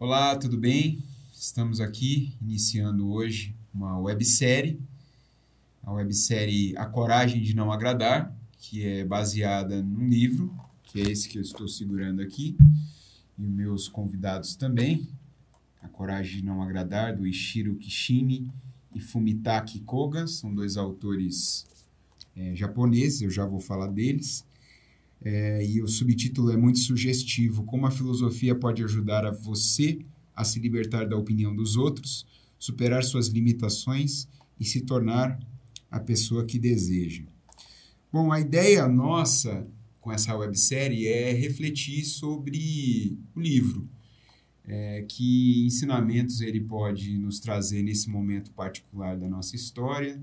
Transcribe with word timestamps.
Olá, 0.00 0.36
tudo 0.36 0.56
bem? 0.56 1.02
Estamos 1.34 1.80
aqui 1.80 2.32
iniciando 2.40 3.10
hoje 3.10 3.52
uma 3.74 3.98
websérie, 3.98 4.80
a 5.82 5.90
websérie 5.90 6.72
A 6.76 6.86
Coragem 6.86 7.42
de 7.42 7.52
Não 7.52 7.72
Agradar, 7.72 8.32
que 8.60 8.86
é 8.86 9.04
baseada 9.04 9.82
num 9.82 10.08
livro, 10.08 10.54
que 10.84 11.00
é 11.00 11.10
esse 11.10 11.28
que 11.28 11.36
eu 11.36 11.42
estou 11.42 11.66
segurando 11.66 12.22
aqui, 12.22 12.56
e 13.36 13.42
meus 13.42 13.88
convidados 13.88 14.54
também, 14.54 15.08
A 15.82 15.88
Coragem 15.88 16.36
de 16.36 16.44
Não 16.44 16.62
Agradar, 16.62 17.16
do 17.16 17.26
Ishiro 17.26 17.74
Kishimi 17.74 18.48
e 18.94 19.00
Fumitaki 19.00 19.80
Koga, 19.80 20.28
são 20.28 20.54
dois 20.54 20.76
autores 20.76 21.66
é, 22.36 22.54
japoneses, 22.54 23.20
eu 23.20 23.30
já 23.30 23.44
vou 23.44 23.58
falar 23.58 23.88
deles. 23.88 24.46
É, 25.20 25.64
e 25.66 25.82
o 25.82 25.88
subtítulo 25.88 26.50
é 26.50 26.56
muito 26.56 26.78
sugestivo: 26.78 27.64
Como 27.64 27.86
a 27.86 27.90
filosofia 27.90 28.54
pode 28.54 28.82
ajudar 28.84 29.26
a 29.26 29.30
você 29.30 29.98
a 30.34 30.44
se 30.44 30.60
libertar 30.60 31.08
da 31.08 31.16
opinião 31.16 31.54
dos 31.54 31.76
outros, 31.76 32.24
superar 32.58 33.02
suas 33.02 33.26
limitações 33.26 34.28
e 34.58 34.64
se 34.64 34.82
tornar 34.82 35.38
a 35.90 35.98
pessoa 35.98 36.44
que 36.44 36.58
deseja. 36.58 37.24
Bom, 38.12 38.30
a 38.30 38.40
ideia 38.40 38.86
nossa 38.86 39.66
com 40.00 40.12
essa 40.12 40.34
websérie 40.34 41.06
é 41.06 41.32
refletir 41.32 42.04
sobre 42.04 43.18
o 43.34 43.40
livro. 43.40 43.88
É, 44.64 45.02
que 45.08 45.66
ensinamentos 45.66 46.42
ele 46.42 46.60
pode 46.60 47.16
nos 47.18 47.40
trazer 47.40 47.82
nesse 47.82 48.10
momento 48.10 48.50
particular 48.52 49.16
da 49.16 49.26
nossa 49.26 49.56
história, 49.56 50.20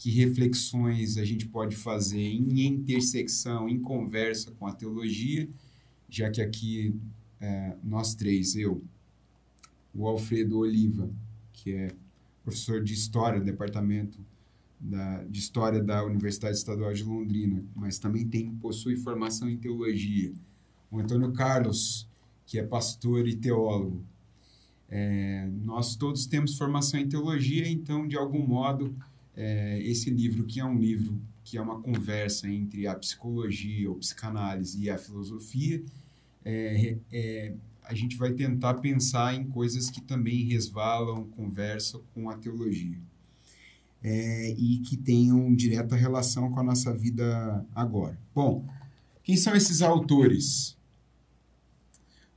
que 0.00 0.10
reflexões 0.10 1.18
a 1.18 1.24
gente 1.26 1.46
pode 1.46 1.76
fazer 1.76 2.22
em 2.22 2.66
intersecção, 2.66 3.68
em 3.68 3.78
conversa 3.78 4.50
com 4.52 4.66
a 4.66 4.72
teologia, 4.72 5.46
já 6.08 6.30
que 6.30 6.40
aqui 6.40 6.98
é, 7.38 7.76
nós 7.84 8.14
três, 8.14 8.56
eu, 8.56 8.82
o 9.94 10.08
Alfredo 10.08 10.56
Oliva, 10.56 11.12
que 11.52 11.72
é 11.72 11.94
professor 12.42 12.82
de 12.82 12.94
História 12.94 13.40
do 13.40 13.44
Departamento 13.44 14.18
da, 14.80 15.22
de 15.24 15.38
História 15.38 15.82
da 15.82 16.02
Universidade 16.02 16.56
Estadual 16.56 16.94
de 16.94 17.04
Londrina, 17.04 17.62
mas 17.76 17.98
também 17.98 18.26
tem, 18.26 18.50
possui 18.54 18.96
formação 18.96 19.50
em 19.50 19.58
Teologia. 19.58 20.32
O 20.90 20.98
Antônio 20.98 21.30
Carlos, 21.34 22.08
que 22.46 22.58
é 22.58 22.62
pastor 22.62 23.28
e 23.28 23.36
teólogo. 23.36 24.02
É, 24.88 25.46
nós 25.62 25.94
todos 25.94 26.26
temos 26.26 26.56
formação 26.56 26.98
em 26.98 27.06
Teologia, 27.06 27.68
então, 27.68 28.08
de 28.08 28.16
algum 28.16 28.46
modo, 28.46 28.96
é, 29.36 29.80
esse 29.82 30.10
livro, 30.10 30.44
que 30.44 30.60
é 30.60 30.64
um 30.64 30.78
livro 30.78 31.20
que 31.42 31.56
é 31.56 31.62
uma 31.62 31.80
conversa 31.80 32.48
entre 32.48 32.86
a 32.86 32.94
psicologia, 32.94 33.88
ou 33.90 33.96
psicanálise 33.96 34.80
e 34.80 34.88
a 34.88 34.96
filosofia, 34.96 35.82
é, 36.44 36.96
é, 37.12 37.52
a 37.82 37.94
gente 37.94 38.16
vai 38.16 38.32
tentar 38.32 38.74
pensar 38.74 39.34
em 39.34 39.44
coisas 39.44 39.90
que 39.90 40.00
também 40.00 40.44
resvalam, 40.44 41.24
conversam 41.30 42.00
com 42.14 42.30
a 42.30 42.36
teologia. 42.36 42.98
É, 44.02 44.50
e 44.52 44.78
que 44.78 44.96
tenham 44.96 45.52
direta 45.54 45.96
relação 45.96 46.50
com 46.50 46.60
a 46.60 46.62
nossa 46.62 46.94
vida 46.94 47.66
agora. 47.74 48.18
Bom, 48.34 48.64
quem 49.22 49.36
são 49.36 49.54
esses 49.54 49.82
autores? 49.82 50.76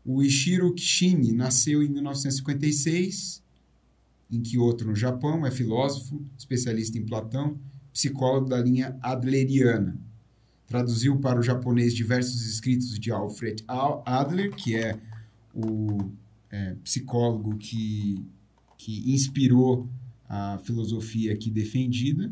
O 0.03 0.21
Ishiro 0.21 0.73
Kishimi 0.73 1.31
nasceu 1.31 1.81
em 1.81 1.88
1956 1.88 3.42
em 4.34 4.42
Kyoto, 4.42 4.86
no 4.86 4.95
Japão, 4.95 5.45
é 5.45 5.52
filósofo, 5.52 6.26
especialista 6.38 6.98
em 6.98 7.06
Platão, 7.06 7.59
psicólogo 7.92 8.50
da 8.50 8.59
linha 8.59 8.98
adleriana. 9.02 10.00
Traduziu 10.66 11.20
para 11.20 11.39
o 11.39 11.44
japonês 11.44 11.94
diversos 11.94 12.45
escritos 12.48 12.98
de 13.00 13.11
Alfred 13.11 13.64
Adler, 13.67 14.56
que 14.56 14.76
é 14.76 15.00
o 15.54 16.09
é, 16.50 16.76
psicólogo 16.84 17.58
que, 17.58 18.26
que 18.78 19.14
inspirou 19.14 19.88
a 20.28 20.58
filosofia 20.58 21.34
aqui 21.34 21.52
defendida, 21.52 22.31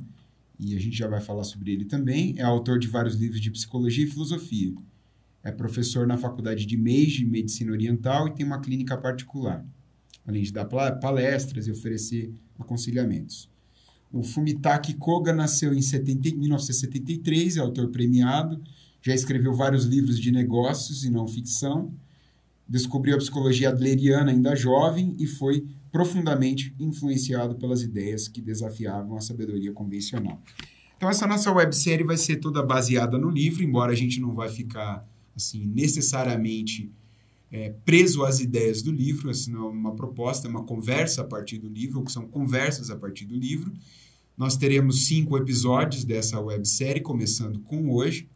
e 0.60 0.76
a 0.76 0.80
gente 0.80 0.98
já 0.98 1.08
vai 1.08 1.22
falar 1.22 1.44
sobre 1.44 1.72
ele 1.72 1.86
também. 1.86 2.36
É 2.38 2.44
autor 2.44 2.80
de 2.80 2.88
vários 2.88 3.16
livros 3.16 3.40
de 3.40 3.52
psicologia 3.52 4.06
e 4.06 4.08
filosofia. 4.08 4.74
É 5.44 5.52
professor 5.52 6.08
na 6.08 6.18
Faculdade 6.18 6.66
de 6.66 6.78
Meiji, 6.78 7.26
Medicina 7.26 7.72
Oriental, 7.72 8.28
e 8.28 8.34
tem 8.34 8.46
uma 8.46 8.60
clínica 8.60 8.98
particular 8.98 9.66
além 10.26 10.44
de 10.44 10.52
dar 10.52 10.66
palestras 10.66 11.68
e 11.68 11.72
oferecer 11.72 12.32
aconselhamentos. 12.60 13.50
O 14.12 14.24
Fumitaki 14.24 14.94
Koga 14.96 15.32
nasceu 15.32 15.74
em 15.74 15.82
70, 15.82 16.36
1973, 16.36 17.58
é 17.58 17.60
autor 17.62 17.90
premiado, 17.90 18.62
já 19.02 19.16
escreveu 19.16 19.54
vários 19.54 19.86
livros 19.86 20.20
de 20.20 20.32
negócios 20.32 21.04
e 21.04 21.10
não 21.10 21.28
ficção, 21.28 21.94
descobriu 22.68 23.16
a 23.16 23.18
psicologia 23.18 23.70
adleriana 23.70 24.32
ainda 24.32 24.56
jovem 24.56 25.16
e 25.18 25.26
foi 25.26 25.66
profundamente 25.92 26.74
influenciado 26.80 27.56
pelas 27.56 27.82
ideias 27.84 28.28
que 28.28 28.42
desafiavam 28.42 29.18
a 29.18 29.22
sabedoria 29.22 29.74
convencional. 29.74 30.42
Então 30.96 31.10
essa 31.10 31.26
nossa 31.26 31.52
websérie 31.52 32.06
vai 32.06 32.16
ser 32.16 32.38
toda 32.38 32.64
baseada 32.64 33.18
no 33.18 33.30
livro, 33.30 33.64
embora 33.64 33.92
a 33.92 33.96
gente 33.96 34.20
não 34.20 34.34
vai 34.34 34.50
ficar 34.50 35.06
assim 35.36 35.66
necessariamente 35.66 36.92
é, 37.52 37.70
preso 37.84 38.24
às 38.24 38.40
ideias 38.40 38.82
do 38.82 38.92
livro, 38.92 39.30
assim, 39.30 39.52
não 39.52 39.66
é 39.66 39.70
uma 39.70 39.96
proposta, 39.96 40.48
é 40.48 40.50
uma 40.50 40.64
conversa 40.64 41.22
a 41.22 41.26
partir 41.26 41.58
do 41.58 41.68
livro, 41.68 42.00
ou 42.00 42.06
que 42.06 42.12
são 42.12 42.26
conversas 42.26 42.90
a 42.90 42.96
partir 42.96 43.26
do 43.26 43.36
livro. 43.36 43.74
Nós 44.38 44.56
teremos 44.56 45.06
cinco 45.06 45.38
episódios 45.38 46.06
dessa 46.06 46.40
websérie, 46.40 47.02
começando 47.02 47.60
com 47.60 47.92
hoje, 47.92 48.30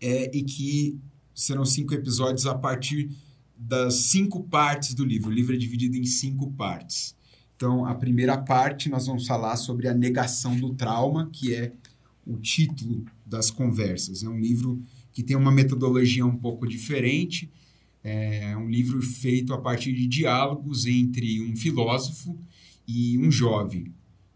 é, 0.00 0.30
e 0.36 0.42
que 0.44 0.98
serão 1.34 1.64
cinco 1.64 1.94
episódios 1.94 2.46
a 2.46 2.54
partir 2.54 3.10
das 3.58 3.94
cinco 3.94 4.44
partes 4.44 4.94
do 4.94 5.04
livro. 5.04 5.30
O 5.30 5.32
livro 5.32 5.54
é 5.54 5.58
dividido 5.58 5.96
em 5.96 6.04
cinco 6.04 6.52
partes. 6.52 7.16
Então, 7.56 7.86
a 7.86 7.94
primeira 7.94 8.36
parte, 8.36 8.88
nós 8.88 9.06
vamos 9.06 9.26
falar 9.26 9.56
sobre 9.56 9.88
a 9.88 9.94
negação 9.94 10.56
do 10.60 10.74
trauma, 10.74 11.28
que 11.32 11.54
é 11.54 11.72
o 12.26 12.36
título 12.36 13.04
das 13.24 13.50
conversas. 13.50 14.22
É 14.22 14.28
um 14.28 14.38
livro 14.38 14.80
que 15.12 15.22
tem 15.22 15.36
uma 15.36 15.50
metodologia 15.50 16.24
um 16.24 16.36
pouco 16.36 16.68
diferente, 16.68 17.50
é 18.08 18.56
um 18.56 18.70
livro 18.70 19.02
feito 19.02 19.52
a 19.52 19.58
partir 19.58 19.92
de 19.92 20.06
diálogos 20.06 20.86
entre 20.86 21.40
um 21.40 21.56
filósofo 21.56 22.38
e 22.86 23.18
um 23.18 23.32
jovem, 23.32 23.92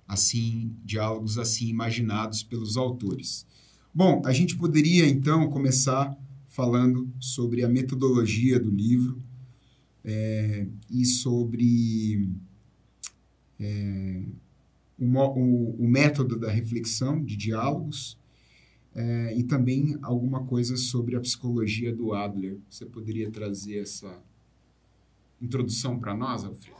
assim, 0.09 0.73
diálogos 0.85 1.39
assim 1.39 1.69
imaginados 1.69 2.43
pelos 2.43 2.77
autores. 2.77 3.47
Bom, 3.95 4.23
a 4.25 4.33
gente 4.33 4.57
poderia 4.57 5.07
então 5.07 5.49
começar 5.49 6.19
falando 6.49 7.09
sobre 7.21 7.63
a 7.63 7.69
metodologia 7.69 8.59
do 8.59 8.71
livro 8.71 9.23
é, 10.05 10.67
e 10.91 11.05
sobre 11.05 12.29
é, 13.61 14.23
o, 14.99 15.05
o, 15.07 15.85
o 15.85 15.89
método 15.89 16.37
da 16.37 16.51
reflexão 16.51 17.23
de 17.23 17.37
diálogos 17.37 18.19
é, 18.95 19.35
e 19.35 19.45
também 19.45 19.97
alguma 20.03 20.45
coisa 20.45 20.77
sobre 20.77 21.17
a 21.17 21.21
psicologia 21.21 21.95
do 21.95 22.13
Adler. 22.13 22.59
Você 22.69 22.85
poderia 22.85 23.31
trazer 23.31 23.81
essa 23.81 24.23
introdução 25.41 25.99
para 25.99 26.15
nós, 26.15 26.45
Alfredo? 26.45 26.77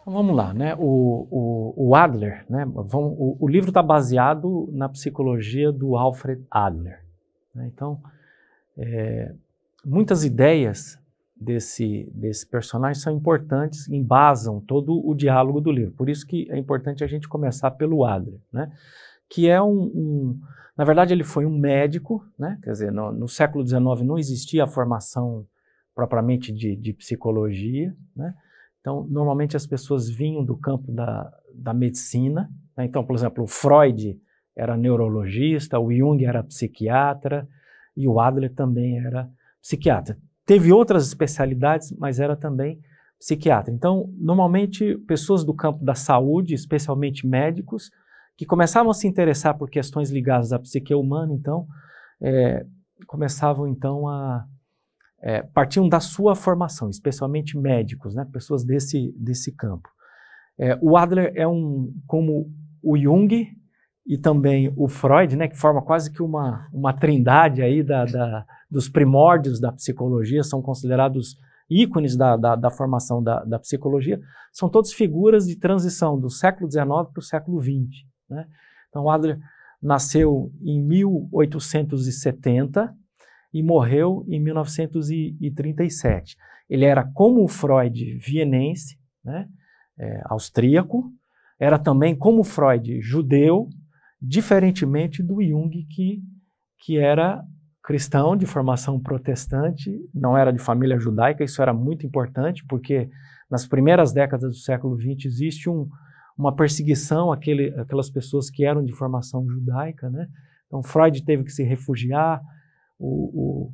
Então, 0.00 0.12
vamos 0.12 0.36
lá, 0.36 0.54
né? 0.54 0.74
O, 0.78 1.26
o, 1.30 1.88
o 1.88 1.94
Adler, 1.94 2.44
né? 2.48 2.64
Vamos, 2.64 3.16
o, 3.18 3.36
o 3.40 3.48
livro 3.48 3.70
está 3.70 3.82
baseado 3.82 4.68
na 4.72 4.88
psicologia 4.88 5.72
do 5.72 5.96
Alfred 5.96 6.44
Adler. 6.50 7.02
Né? 7.52 7.70
Então, 7.74 8.00
é, 8.76 9.34
muitas 9.84 10.22
ideias 10.22 10.98
desse, 11.34 12.08
desse 12.14 12.46
personagem 12.46 13.02
são 13.02 13.12
importantes, 13.12 13.88
embasam 13.88 14.60
todo 14.60 15.04
o 15.04 15.14
diálogo 15.14 15.60
do 15.60 15.72
livro. 15.72 15.92
Por 15.92 16.08
isso 16.08 16.26
que 16.26 16.46
é 16.50 16.58
importante 16.58 17.02
a 17.02 17.06
gente 17.06 17.28
começar 17.28 17.72
pelo 17.72 18.04
Adler, 18.04 18.40
né? 18.52 18.70
Que 19.28 19.48
é 19.48 19.60
um, 19.60 19.82
um 19.82 20.40
na 20.76 20.84
verdade, 20.84 21.14
ele 21.14 21.24
foi 21.24 21.46
um 21.46 21.58
médico, 21.58 22.22
né? 22.38 22.58
quer 22.62 22.72
dizer, 22.72 22.92
no, 22.92 23.10
no 23.10 23.26
século 23.26 23.66
XIX 23.66 24.02
não 24.02 24.18
existia 24.18 24.64
a 24.64 24.68
formação 24.68 25.46
propriamente 25.94 26.52
de, 26.52 26.76
de 26.76 26.92
psicologia. 26.92 27.96
Né? 28.14 28.34
Então, 28.80 29.06
normalmente 29.08 29.56
as 29.56 29.66
pessoas 29.66 30.08
vinham 30.08 30.44
do 30.44 30.56
campo 30.56 30.92
da, 30.92 31.32
da 31.54 31.72
medicina. 31.72 32.50
Né? 32.76 32.84
Então, 32.84 33.02
por 33.02 33.16
exemplo, 33.16 33.44
o 33.44 33.46
Freud 33.46 34.20
era 34.54 34.76
neurologista, 34.76 35.78
o 35.80 35.90
Jung 35.90 36.22
era 36.24 36.42
psiquiatra 36.42 37.48
e 37.96 38.06
o 38.06 38.20
Adler 38.20 38.52
também 38.54 38.98
era 38.98 39.28
psiquiatra. 39.62 40.18
Teve 40.44 40.72
outras 40.72 41.06
especialidades, 41.06 41.90
mas 41.98 42.20
era 42.20 42.36
também 42.36 42.80
psiquiatra. 43.18 43.72
Então, 43.72 44.12
normalmente, 44.18 44.96
pessoas 45.06 45.42
do 45.42 45.54
campo 45.54 45.82
da 45.82 45.94
saúde, 45.94 46.54
especialmente 46.54 47.26
médicos, 47.26 47.90
que 48.36 48.44
começavam 48.44 48.90
a 48.90 48.94
se 48.94 49.06
interessar 49.06 49.56
por 49.56 49.70
questões 49.70 50.10
ligadas 50.10 50.52
à 50.52 50.58
psique 50.58 50.94
humana, 50.94 51.32
então, 51.32 51.66
é, 52.20 52.66
começavam 53.06 53.66
então 53.66 54.08
a 54.08 54.44
é, 55.20 55.42
partiam 55.42 55.88
da 55.88 56.00
sua 56.00 56.34
formação, 56.34 56.90
especialmente 56.90 57.58
médicos, 57.58 58.14
né, 58.14 58.26
pessoas 58.30 58.64
desse 58.64 59.12
desse 59.18 59.52
campo. 59.52 59.88
É, 60.58 60.78
o 60.80 60.96
Adler 60.96 61.32
é 61.34 61.46
um 61.46 61.92
como 62.06 62.50
o 62.82 62.96
Jung 62.96 63.48
e 64.06 64.18
também 64.18 64.72
o 64.76 64.88
Freud, 64.88 65.36
né, 65.36 65.48
que 65.48 65.56
forma 65.56 65.82
quase 65.82 66.12
que 66.12 66.22
uma 66.22 66.68
uma 66.72 66.92
trindade 66.92 67.62
aí 67.62 67.82
da, 67.82 68.04
da 68.04 68.46
dos 68.70 68.88
primórdios 68.88 69.60
da 69.60 69.72
psicologia, 69.72 70.42
são 70.42 70.60
considerados 70.60 71.38
ícones 71.68 72.16
da, 72.16 72.36
da, 72.36 72.56
da 72.56 72.70
formação 72.70 73.22
da, 73.22 73.44
da, 73.44 73.58
psicologia, 73.58 74.20
são 74.52 74.68
todas 74.68 74.92
figuras 74.92 75.46
de 75.46 75.56
transição 75.56 76.18
do 76.18 76.30
século 76.30 76.70
XIX 76.70 76.86
para 76.86 77.18
o 77.18 77.22
século 77.22 77.60
XX. 77.60 78.04
Né? 78.28 78.46
Então, 78.88 79.08
Adler 79.10 79.38
nasceu 79.82 80.52
em 80.62 80.80
1870 80.82 82.94
e 83.52 83.62
morreu 83.62 84.24
em 84.28 84.40
1937. 84.40 86.36
Ele 86.68 86.84
era, 86.84 87.04
como 87.14 87.44
o 87.44 87.48
Freud, 87.48 88.18
vienense, 88.18 88.98
né? 89.24 89.48
é, 89.98 90.20
austríaco, 90.26 91.10
era 91.58 91.78
também, 91.78 92.14
como 92.14 92.44
Freud, 92.44 93.00
judeu, 93.00 93.70
diferentemente 94.20 95.22
do 95.22 95.42
Jung, 95.42 95.70
que, 95.90 96.22
que 96.80 96.98
era 96.98 97.42
cristão 97.82 98.36
de 98.36 98.44
formação 98.46 99.00
protestante, 99.00 99.98
não 100.12 100.36
era 100.36 100.52
de 100.52 100.58
família 100.58 100.98
judaica, 100.98 101.42
isso 101.44 101.62
era 101.62 101.72
muito 101.72 102.04
importante, 102.04 102.62
porque 102.66 103.08
nas 103.48 103.64
primeiras 103.66 104.12
décadas 104.12 104.50
do 104.50 104.56
século 104.56 105.00
XX 105.00 105.26
existe 105.26 105.70
um, 105.70 105.88
uma 106.36 106.54
perseguição 106.54 107.32
àquele, 107.32 107.68
àquelas 107.80 108.10
pessoas 108.10 108.50
que 108.50 108.64
eram 108.64 108.84
de 108.84 108.92
formação 108.92 109.48
judaica. 109.48 110.10
Né? 110.10 110.28
Então, 110.66 110.82
Freud 110.82 111.24
teve 111.24 111.44
que 111.44 111.52
se 111.52 111.62
refugiar, 111.62 112.42
o, 112.98 113.72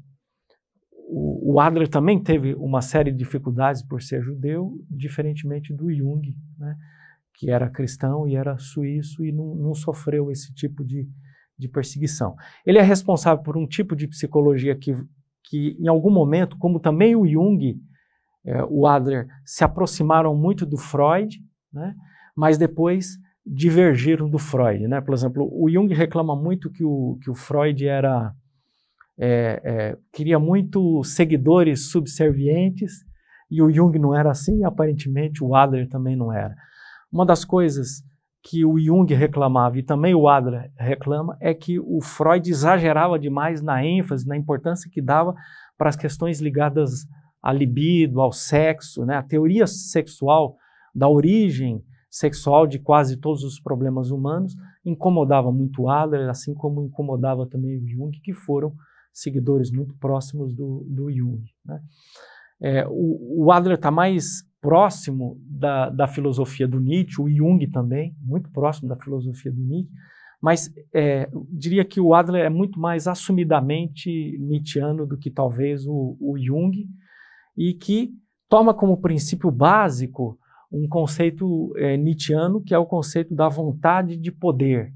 o, 1.08 1.54
o 1.54 1.60
Adler 1.60 1.88
também 1.88 2.22
teve 2.22 2.54
uma 2.54 2.80
série 2.80 3.10
de 3.10 3.18
dificuldades 3.18 3.82
por 3.82 4.00
ser 4.00 4.22
judeu, 4.22 4.72
diferentemente 4.88 5.72
do 5.72 5.92
Jung, 5.92 6.34
né? 6.58 6.76
que 7.34 7.50
era 7.50 7.68
cristão 7.68 8.28
e 8.28 8.36
era 8.36 8.56
suíço 8.58 9.24
e 9.24 9.32
não, 9.32 9.54
não 9.54 9.74
sofreu 9.74 10.30
esse 10.30 10.54
tipo 10.54 10.84
de, 10.84 11.08
de 11.58 11.68
perseguição. 11.68 12.36
Ele 12.64 12.78
é 12.78 12.82
responsável 12.82 13.42
por 13.42 13.56
um 13.56 13.66
tipo 13.66 13.96
de 13.96 14.06
psicologia 14.06 14.76
que, 14.76 14.94
que 15.44 15.76
em 15.80 15.88
algum 15.88 16.10
momento, 16.10 16.56
como 16.58 16.78
também 16.78 17.16
o 17.16 17.26
Jung, 17.26 17.80
é, 18.44 18.62
o 18.64 18.86
Adler, 18.86 19.26
se 19.44 19.64
aproximaram 19.64 20.36
muito 20.36 20.64
do 20.66 20.76
Freud, 20.76 21.40
né? 21.72 21.94
Mas 22.36 22.58
depois 22.58 23.18
divergiram 23.44 24.28
do 24.28 24.38
Freud. 24.38 24.86
Né? 24.86 25.00
Por 25.00 25.14
exemplo, 25.14 25.48
o 25.52 25.68
Jung 25.70 25.92
reclama 25.92 26.36
muito 26.36 26.70
que 26.70 26.84
o, 26.84 27.18
que 27.22 27.30
o 27.30 27.34
Freud 27.34 27.86
era 27.86 28.32
é, 29.18 29.60
é, 29.64 29.98
queria 30.12 30.38
muito 30.38 31.02
seguidores 31.04 31.90
subservientes 31.90 33.04
e 33.50 33.60
o 33.60 33.70
Jung 33.70 33.98
não 33.98 34.16
era 34.16 34.30
assim, 34.30 34.60
e 34.60 34.64
aparentemente 34.64 35.44
o 35.44 35.54
Adler 35.54 35.88
também 35.88 36.16
não 36.16 36.32
era. 36.32 36.54
Uma 37.12 37.26
das 37.26 37.44
coisas 37.44 38.02
que 38.42 38.64
o 38.64 38.78
Jung 38.80 39.12
reclamava 39.12 39.78
e 39.78 39.82
também 39.82 40.14
o 40.14 40.26
Adler 40.26 40.70
reclama 40.76 41.36
é 41.38 41.52
que 41.52 41.78
o 41.78 42.00
Freud 42.00 42.50
exagerava 42.50 43.18
demais 43.18 43.60
na 43.60 43.84
ênfase, 43.84 44.26
na 44.26 44.36
importância 44.36 44.90
que 44.90 45.02
dava 45.02 45.34
para 45.76 45.90
as 45.90 45.96
questões 45.96 46.40
ligadas 46.40 47.06
à 47.42 47.52
libido, 47.52 48.20
ao 48.20 48.32
sexo, 48.32 49.04
né? 49.04 49.16
a 49.16 49.22
teoria 49.22 49.66
sexual 49.66 50.56
da 50.94 51.08
origem 51.08 51.84
sexual 52.12 52.66
de 52.66 52.78
quase 52.78 53.16
todos 53.16 53.42
os 53.42 53.58
problemas 53.58 54.10
humanos 54.10 54.54
incomodava 54.84 55.50
muito 55.50 55.88
Adler, 55.88 56.28
assim 56.28 56.52
como 56.52 56.84
incomodava 56.84 57.46
também 57.46 57.78
o 57.78 57.88
Jung, 57.88 58.20
que 58.20 58.34
foram 58.34 58.74
seguidores 59.10 59.70
muito 59.70 59.94
próximos 59.94 60.54
do, 60.54 60.86
do 60.86 61.10
Jung. 61.10 61.42
Né? 61.64 61.80
É, 62.60 62.86
o, 62.86 63.46
o 63.46 63.50
Adler 63.50 63.76
está 63.76 63.90
mais 63.90 64.44
próximo 64.60 65.40
da, 65.40 65.88
da, 65.88 66.06
filosofia 66.06 66.68
do 66.68 66.78
Nietzsche, 66.78 67.20
o 67.20 67.30
Jung 67.30 67.66
também, 67.70 68.14
muito 68.20 68.50
próximo 68.50 68.90
da 68.90 68.96
filosofia 68.96 69.50
do 69.50 69.62
Nietzsche, 69.62 69.92
mas 70.40 70.70
é, 70.92 71.30
diria 71.48 71.84
que 71.84 71.98
o 71.98 72.14
Adler 72.14 72.44
é 72.44 72.50
muito 72.50 72.78
mais 72.78 73.08
assumidamente 73.08 74.36
nietzschiano 74.38 75.06
do 75.06 75.16
que 75.16 75.30
talvez 75.30 75.86
o, 75.86 76.16
o 76.20 76.36
Jung, 76.38 76.86
e 77.56 77.72
que 77.72 78.10
toma 78.50 78.74
como 78.74 79.00
princípio 79.00 79.50
básico 79.50 80.38
um 80.72 80.88
conceito 80.88 81.72
é, 81.76 81.96
que 82.64 82.74
é 82.74 82.78
o 82.78 82.86
conceito 82.86 83.34
da 83.34 83.48
vontade 83.48 84.16
de 84.16 84.32
poder, 84.32 84.92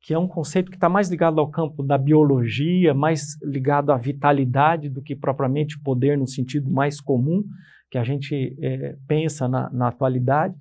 que 0.00 0.12
é 0.12 0.18
um 0.18 0.26
conceito 0.26 0.70
que 0.70 0.76
está 0.76 0.88
mais 0.88 1.08
ligado 1.08 1.40
ao 1.40 1.48
campo 1.48 1.82
da 1.82 1.96
biologia, 1.96 2.92
mais 2.92 3.40
ligado 3.42 3.92
à 3.92 3.96
vitalidade 3.96 4.88
do 4.90 5.00
que 5.00 5.14
propriamente 5.14 5.78
poder 5.78 6.18
no 6.18 6.26
sentido 6.26 6.70
mais 6.70 7.00
comum 7.00 7.44
que 7.90 7.96
a 7.96 8.02
gente 8.02 8.56
é, 8.60 8.96
pensa 9.06 9.46
na, 9.46 9.70
na, 9.70 9.88
atualidade. 9.88 10.56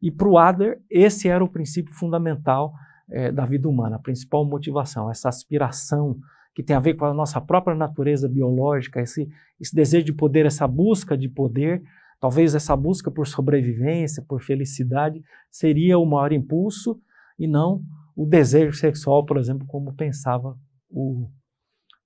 E 0.00 0.10
para 0.10 0.28
o 0.28 0.38
Adler, 0.38 0.80
esse 0.88 1.28
era 1.28 1.42
o 1.42 1.48
princípio 1.48 1.92
fundamental 1.92 2.72
é, 3.10 3.32
da 3.32 3.44
vida 3.44 3.68
humana, 3.68 3.96
a 3.96 3.98
principal 3.98 4.44
motivação, 4.44 5.10
essa 5.10 5.28
aspiração 5.28 6.16
que 6.54 6.62
tem 6.62 6.76
a 6.76 6.80
ver 6.80 6.94
com 6.94 7.04
a 7.04 7.12
nossa 7.12 7.40
própria 7.40 7.74
natureza 7.74 8.28
biológica, 8.28 9.00
esse, 9.00 9.28
esse 9.60 9.74
desejo 9.74 10.06
de 10.06 10.12
poder, 10.12 10.46
essa 10.46 10.66
busca 10.66 11.18
de 11.18 11.28
poder, 11.28 11.82
talvez 12.26 12.56
essa 12.56 12.74
busca 12.74 13.08
por 13.08 13.24
sobrevivência, 13.24 14.20
por 14.20 14.42
felicidade, 14.42 15.22
seria 15.48 15.96
o 15.96 16.04
maior 16.04 16.32
impulso 16.32 17.00
e 17.38 17.46
não 17.46 17.84
o 18.16 18.26
desejo 18.26 18.76
sexual, 18.76 19.24
por 19.24 19.36
exemplo, 19.38 19.64
como 19.68 19.94
pensava 19.94 20.58
o, 20.90 21.30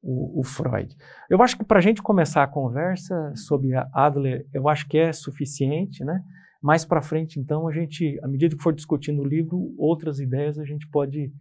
o, 0.03 0.41
o 0.41 0.45
Freud. 0.45 0.95
Eu 1.31 1.43
acho 1.43 1.57
que 1.57 1.65
para 1.65 1.79
a 1.79 1.81
gente 1.81 2.03
começar 2.03 2.43
a 2.43 2.47
conversa 2.47 3.35
sobre 3.35 3.71
Adler, 3.95 4.47
eu 4.53 4.69
acho 4.69 4.87
que 4.87 4.99
é 4.99 5.11
suficiente, 5.11 6.05
né? 6.05 6.23
Mais 6.61 6.85
para 6.85 7.01
frente, 7.01 7.41
então, 7.41 7.67
a 7.67 7.73
gente, 7.73 8.21
à 8.23 8.29
medida 8.29 8.55
que 8.55 8.63
for 8.63 8.75
discutindo 8.75 9.23
o 9.23 9.27
livro, 9.27 9.75
outras 9.79 10.21
ideias 10.21 10.59
a 10.59 10.67
gente 10.67 10.87
pode, 10.89 11.33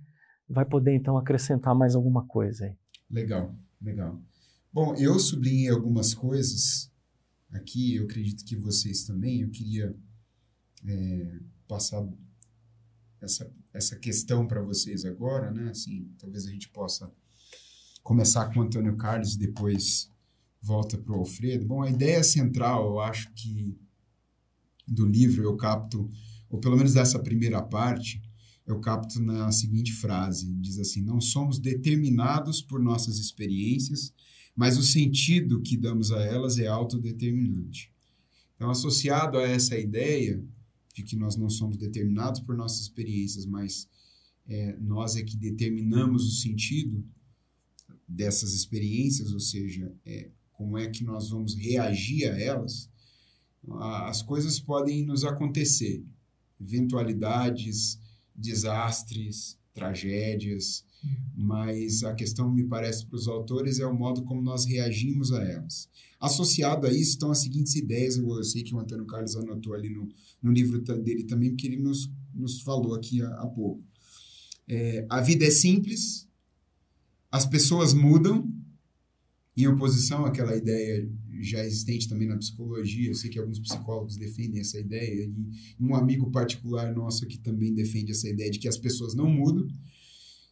vai 0.48 0.64
poder 0.64 0.96
então 0.96 1.18
acrescentar 1.18 1.76
mais 1.76 1.96
alguma 1.96 2.26
coisa 2.26 2.64
aí. 2.64 2.76
Legal, 3.12 3.54
legal. 3.82 4.18
Bom, 4.72 4.96
eu 4.96 5.20
sublinhei 5.20 5.70
algumas 5.70 6.14
coisas 6.14 6.89
aqui, 7.52 7.96
eu 7.96 8.06
acredito 8.06 8.46
que 8.46 8.56
vocês 8.56 9.04
também. 9.04 9.42
Eu 9.42 9.50
queria 9.50 9.96
é, 10.86 11.40
passar 11.68 12.08
essa, 13.22 13.52
essa 13.74 13.96
questão 13.96 14.48
para 14.48 14.62
vocês 14.62 15.06
agora, 15.06 15.52
né? 15.52 15.70
Assim, 15.70 16.12
talvez 16.18 16.46
a 16.46 16.52
gente 16.52 16.70
possa 16.70 17.12
começar 18.04 18.52
com 18.52 18.60
o 18.60 18.64
Antônio 18.64 18.96
Carlos 18.96 19.36
e 19.36 19.40
depois 19.40 20.12
volta 20.62 20.98
para 20.98 21.16
o 21.16 21.20
Alfredo. 21.20 21.66
Bom, 21.66 21.82
a 21.82 21.90
ideia 21.90 22.24
central, 22.24 22.88
eu 22.88 23.00
acho 23.00 23.32
que 23.34 23.78
do 24.88 25.06
livro 25.06 25.44
eu 25.44 25.56
capto, 25.56 26.10
ou 26.50 26.60
pelo 26.60 26.76
menos 26.76 26.94
dessa 26.94 27.20
primeira 27.20 27.62
parte, 27.62 28.22
eu 28.66 28.80
capto 28.80 29.22
na 29.22 29.52
seguinte 29.52 29.94
frase: 29.94 30.54
diz 30.56 30.78
assim, 30.80 31.02
não 31.02 31.20
somos 31.22 31.60
determinados 31.60 32.62
por 32.62 32.80
nossas 32.80 33.18
experiências, 33.18 34.14
mas 34.60 34.78
o 34.78 34.84
sentido 34.84 35.62
que 35.62 35.78
damos 35.78 36.12
a 36.12 36.22
elas 36.22 36.60
é 36.60 36.68
autodeterminante. 36.68 37.90
Então, 38.58 38.70
associado 38.70 39.38
a 39.38 39.44
essa 39.44 39.78
ideia, 39.78 40.44
de 40.94 41.02
que 41.02 41.16
nós 41.16 41.38
não 41.38 41.50
somos 41.50 41.78
determinados 41.78 42.42
por 42.42 42.58
nossas 42.58 42.82
experiências, 42.82 43.46
mas 43.46 43.88
é, 44.46 44.76
nós 44.82 45.16
é 45.16 45.24
que 45.24 45.38
determinamos 45.38 46.28
o 46.28 46.42
sentido 46.42 47.02
dessas 48.06 48.52
experiências, 48.52 49.32
ou 49.32 49.40
seja, 49.40 49.94
é, 50.06 50.30
como 50.52 50.78
é 50.78 50.90
que 50.90 51.06
nós 51.06 51.30
vamos 51.30 51.56
reagir 51.56 52.30
a 52.30 52.38
elas, 52.38 52.90
as 53.80 54.22
coisas 54.22 54.60
podem 54.60 55.06
nos 55.06 55.24
acontecer, 55.24 56.04
eventualidades, 56.60 57.98
desastres, 58.36 59.58
tragédias, 59.74 60.84
mas 61.36 62.04
a 62.04 62.14
questão, 62.14 62.52
me 62.52 62.64
parece, 62.66 63.06
para 63.06 63.16
os 63.16 63.28
autores 63.28 63.80
é 63.80 63.86
o 63.86 63.98
modo 63.98 64.24
como 64.24 64.42
nós 64.42 64.66
reagimos 64.66 65.32
a 65.32 65.44
elas. 65.44 65.90
Associado 66.20 66.86
a 66.86 66.92
isso 66.92 67.12
estão 67.12 67.32
as 67.32 67.40
seguintes 67.40 67.76
ideias, 67.76 68.18
eu, 68.18 68.44
sei 68.44 68.64
que 68.64 68.76
o 68.76 68.80
Antônio 68.80 69.06
Carlos 69.06 69.36
anotou 69.36 69.74
ali 69.74 69.90
no, 69.90 70.08
no 70.42 70.52
livro 70.52 70.82
dele 70.82 71.24
também, 71.24 71.52
porque 71.52 71.68
ele 71.68 71.78
nos, 71.78 72.12
nos 72.34 72.62
falou 72.62 72.94
aqui 72.94 73.22
há, 73.22 73.30
há 73.42 73.48
pouco. 73.48 73.84
É, 74.68 75.06
a 75.10 75.22
vida 75.22 75.46
é 75.46 75.52
simples, 75.52 76.28
as 77.32 77.46
pessoas 77.46 77.94
mudam, 77.94 78.52
em 79.56 79.68
oposição 79.68 80.26
àquela 80.26 80.56
ideia 80.56 81.10
já 81.42 81.64
existente 81.66 82.08
também 82.08 82.28
na 82.28 82.38
psicologia, 82.38 83.10
eu 83.10 83.16
sei 83.16 83.30
que 83.30 83.40
alguns 83.40 83.60
psicólogos 83.60 84.18
defendem 84.18 84.60
essa 84.60 84.80
ideia, 84.80 85.24
e 85.24 85.84
um 85.84 85.96
amigo 85.96 86.30
particular 86.32 86.94
nosso 86.94 87.26
que 87.26 87.38
também 87.38 87.74
defende 87.74 88.12
essa 88.12 88.28
ideia 88.28 88.52
de 88.52 88.60
que 88.60 88.68
as 88.68 88.78
pessoas 88.78 89.16
não 89.16 89.30
mudam, 89.30 89.68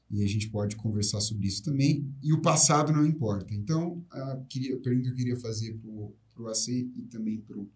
e 0.09 0.23
a 0.23 0.27
gente 0.27 0.49
pode 0.49 0.75
conversar 0.75 1.19
sobre 1.19 1.47
isso 1.47 1.63
também. 1.63 2.09
E 2.21 2.33
o 2.33 2.41
passado 2.41 2.93
não 2.93 3.05
importa. 3.05 3.53
Então, 3.53 4.05
a, 4.09 4.37
queria, 4.49 4.75
a 4.75 4.79
pergunta 4.79 5.07
que 5.07 5.13
eu 5.13 5.15
queria 5.15 5.37
fazer 5.37 5.77
para 6.33 6.43
o 6.43 6.47
AC 6.47 6.67
e 6.69 7.07
também 7.09 7.39
para 7.41 7.57
o 7.57 7.69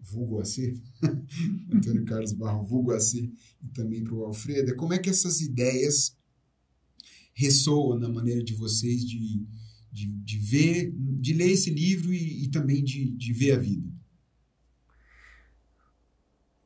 vulgo 0.00 0.40
AC, 0.40 0.80
Antônio 1.72 2.04
Carlos 2.04 2.32
Barro, 2.32 2.64
vulgo 2.64 2.92
AC, 2.92 3.32
e 3.62 3.68
também 3.72 4.02
para 4.02 4.14
o 4.14 4.24
Alfredo, 4.24 4.72
é 4.72 4.74
como 4.74 4.92
é 4.92 4.98
que 4.98 5.08
essas 5.08 5.40
ideias 5.40 6.16
ressoam 7.32 7.98
na 7.98 8.08
maneira 8.08 8.42
de 8.42 8.54
vocês 8.54 9.04
de, 9.06 9.46
de, 9.90 10.06
de 10.06 10.38
ver, 10.38 10.92
de 10.92 11.32
ler 11.32 11.50
esse 11.52 11.70
livro 11.70 12.12
e, 12.12 12.44
e 12.44 12.48
também 12.48 12.82
de, 12.82 13.10
de 13.12 13.32
ver 13.32 13.52
a 13.52 13.58
vida? 13.58 13.88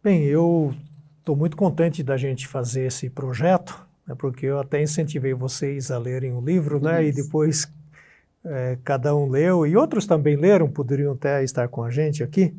Bem, 0.03 0.25
eu 0.25 0.75
estou 1.19 1.37
muito 1.37 1.57
contente 1.57 2.03
da 2.03 2.17
gente 2.17 2.47
fazer 2.47 2.87
esse 2.87 3.11
projeto, 3.11 3.86
né, 4.07 4.15
porque 4.17 4.47
eu 4.47 4.59
até 4.59 4.83
incentivei 4.83 5.35
vocês 5.35 5.91
a 5.91 5.99
lerem 5.99 6.33
o 6.33 6.41
livro, 6.41 6.81
né, 6.81 7.05
e 7.07 7.13
depois 7.13 7.71
é, 8.45 8.79
cada 8.85 9.15
um 9.15 9.29
leu, 9.29 9.67
e 9.67 9.77
outros 9.77 10.07
também 10.07 10.37
leram, 10.37 10.71
poderiam 10.71 11.13
até 11.13 11.43
estar 11.43 11.69
com 11.69 11.83
a 11.83 11.91
gente 11.91 12.23
aqui. 12.23 12.55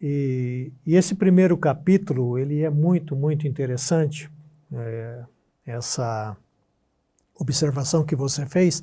E, 0.00 0.70
e 0.86 0.96
esse 0.96 1.14
primeiro 1.14 1.56
capítulo, 1.56 2.38
ele 2.38 2.60
é 2.62 2.68
muito, 2.68 3.16
muito 3.16 3.48
interessante, 3.48 4.30
é, 4.72 5.22
essa 5.64 6.36
observação 7.34 8.04
que 8.04 8.14
você 8.14 8.44
fez. 8.44 8.82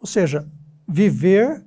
Ou 0.00 0.06
seja, 0.06 0.48
viver 0.88 1.62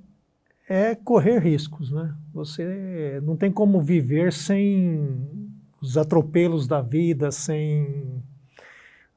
é 0.67 0.95
correr 0.95 1.39
riscos, 1.39 1.91
né? 1.91 2.15
Você 2.33 3.19
não 3.23 3.35
tem 3.35 3.51
como 3.51 3.81
viver 3.81 4.33
sem 4.33 5.49
os 5.81 5.97
atropelos 5.97 6.67
da 6.67 6.81
vida, 6.81 7.31
sem 7.31 8.23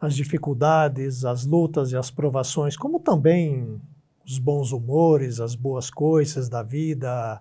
as 0.03 0.17
dificuldades, 0.17 1.25
as 1.25 1.47
lutas 1.47 1.93
e 1.93 1.97
as 1.97 2.11
provações, 2.11 2.77
como 2.77 2.99
também 2.99 3.81
os 4.27 4.37
bons 4.37 4.73
humores, 4.73 5.39
as 5.39 5.55
boas 5.55 5.91
coisas 5.91 6.49
da 6.49 6.61
vida, 6.61 7.41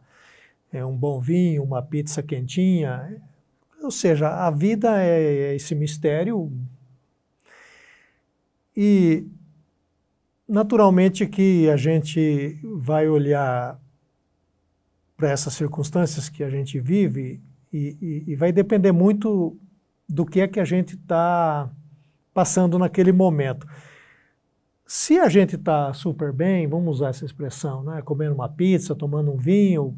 é 0.72 0.86
um 0.86 0.96
bom 0.96 1.20
vinho, 1.20 1.64
uma 1.64 1.82
pizza 1.82 2.22
quentinha. 2.22 3.20
Ou 3.82 3.90
seja, 3.90 4.30
a 4.30 4.52
vida 4.52 5.04
é 5.04 5.56
esse 5.56 5.74
mistério 5.74 6.52
e 8.78 9.26
naturalmente 10.48 11.26
que 11.26 11.68
a 11.68 11.78
gente 11.78 12.60
vai 12.64 13.10
olhar 13.10 13.82
para 15.18 15.32
essas 15.32 15.56
circunstâncias 15.56 16.30
que 16.30 16.44
a 16.44 16.50
gente 16.52 16.80
vive 16.80 17.42
e, 17.74 17.98
e, 18.00 18.32
e 18.32 18.36
vai 18.36 18.52
depender 18.52 18.92
muito 18.92 19.58
do 20.08 20.28
que 20.28 20.42
é 20.42 20.48
que 20.48 20.60
a 20.60 20.66
gente 20.66 20.94
está 20.94 21.72
passando 22.34 22.78
naquele 22.78 23.12
momento. 23.12 23.68
Se 24.86 25.20
a 25.20 25.30
gente 25.30 25.56
está 25.56 25.94
super 25.94 26.34
bem, 26.34 26.68
vamos 26.68 26.98
usar 26.98 27.10
essa 27.10 27.26
expressão, 27.26 27.84
né? 27.84 28.02
comendo 28.02 28.36
uma 28.36 28.50
pizza, 28.50 28.96
tomando 28.96 29.32
um 29.32 29.38
vinho, 29.38 29.98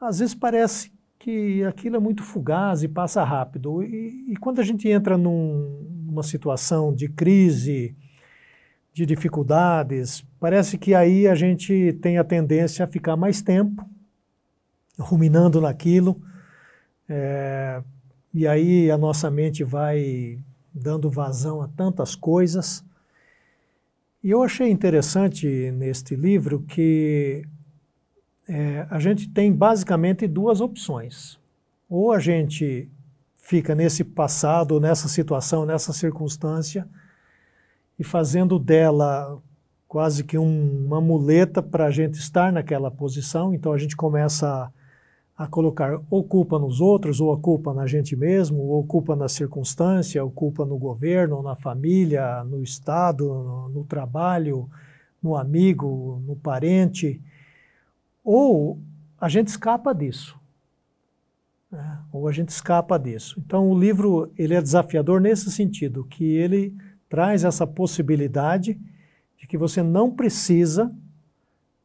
às 0.00 0.18
vezes 0.18 0.34
parece 0.34 0.92
que 1.18 1.62
aquilo 1.64 1.96
é 1.96 1.98
muito 1.98 2.22
fugaz 2.22 2.82
e 2.82 2.88
passa 2.88 3.22
rápido. 3.22 3.82
E, 3.82 4.32
e 4.32 4.36
quando 4.36 4.60
a 4.60 4.64
gente 4.64 4.88
entra 4.88 5.16
num, 5.16 6.04
numa 6.06 6.22
situação 6.22 6.94
de 6.94 7.08
crise, 7.08 7.94
de 8.92 9.06
dificuldades, 9.06 10.24
parece 10.38 10.76
que 10.76 10.94
aí 10.94 11.28
a 11.28 11.34
gente 11.34 11.98
tem 12.02 12.18
a 12.18 12.24
tendência 12.24 12.84
a 12.84 12.88
ficar 12.88 13.16
mais 13.16 13.40
tempo 13.40 13.88
ruminando 14.98 15.60
naquilo. 15.60 16.20
É, 17.08 17.82
e 18.32 18.46
aí 18.46 18.90
a 18.90 18.98
nossa 18.98 19.30
mente 19.30 19.64
vai 19.64 20.38
dando 20.72 21.10
vazão 21.10 21.60
a 21.62 21.68
tantas 21.68 22.14
coisas. 22.14 22.84
E 24.22 24.30
eu 24.30 24.42
achei 24.42 24.68
interessante 24.70 25.46
neste 25.72 26.14
livro 26.14 26.60
que 26.60 27.44
é, 28.48 28.86
a 28.90 28.98
gente 28.98 29.28
tem 29.28 29.52
basicamente 29.52 30.26
duas 30.26 30.60
opções. 30.60 31.38
Ou 31.88 32.12
a 32.12 32.18
gente 32.18 32.88
fica 33.34 33.74
nesse 33.74 34.04
passado, 34.04 34.78
nessa 34.78 35.08
situação, 35.08 35.64
nessa 35.64 35.92
circunstância, 35.92 36.86
e 37.98 38.04
fazendo 38.04 38.58
dela 38.58 39.40
quase 39.88 40.22
que 40.22 40.38
um, 40.38 40.86
uma 40.86 41.00
muleta 41.00 41.60
para 41.60 41.86
a 41.86 41.90
gente 41.90 42.14
estar 42.14 42.52
naquela 42.52 42.90
posição, 42.90 43.52
então 43.52 43.72
a 43.72 43.78
gente 43.78 43.96
começa 43.96 44.46
a 44.48 44.70
a 45.40 45.46
colocar 45.46 45.98
ou 46.10 46.22
culpa 46.22 46.58
nos 46.58 46.82
outros, 46.82 47.18
ou 47.18 47.32
a 47.32 47.38
culpa 47.38 47.72
na 47.72 47.86
gente 47.86 48.14
mesmo, 48.14 48.58
ou 48.58 48.84
culpa 48.84 49.16
na 49.16 49.26
circunstância, 49.26 50.22
ou 50.22 50.30
culpa 50.30 50.66
no 50.66 50.76
governo, 50.76 51.42
na 51.42 51.56
família, 51.56 52.44
no 52.44 52.62
Estado, 52.62 53.24
no, 53.24 53.68
no 53.70 53.84
trabalho, 53.84 54.68
no 55.22 55.34
amigo, 55.34 56.22
no 56.26 56.36
parente, 56.36 57.18
ou 58.22 58.78
a 59.18 59.30
gente 59.30 59.48
escapa 59.48 59.94
disso. 59.94 60.38
Né? 61.72 61.98
Ou 62.12 62.28
a 62.28 62.32
gente 62.32 62.50
escapa 62.50 62.98
disso. 62.98 63.40
Então 63.42 63.66
o 63.70 63.78
livro 63.78 64.30
ele 64.36 64.52
é 64.52 64.60
desafiador 64.60 65.22
nesse 65.22 65.50
sentido, 65.50 66.04
que 66.04 66.22
ele 66.22 66.76
traz 67.08 67.44
essa 67.44 67.66
possibilidade 67.66 68.78
de 69.38 69.46
que 69.46 69.56
você 69.56 69.82
não 69.82 70.10
precisa 70.10 70.94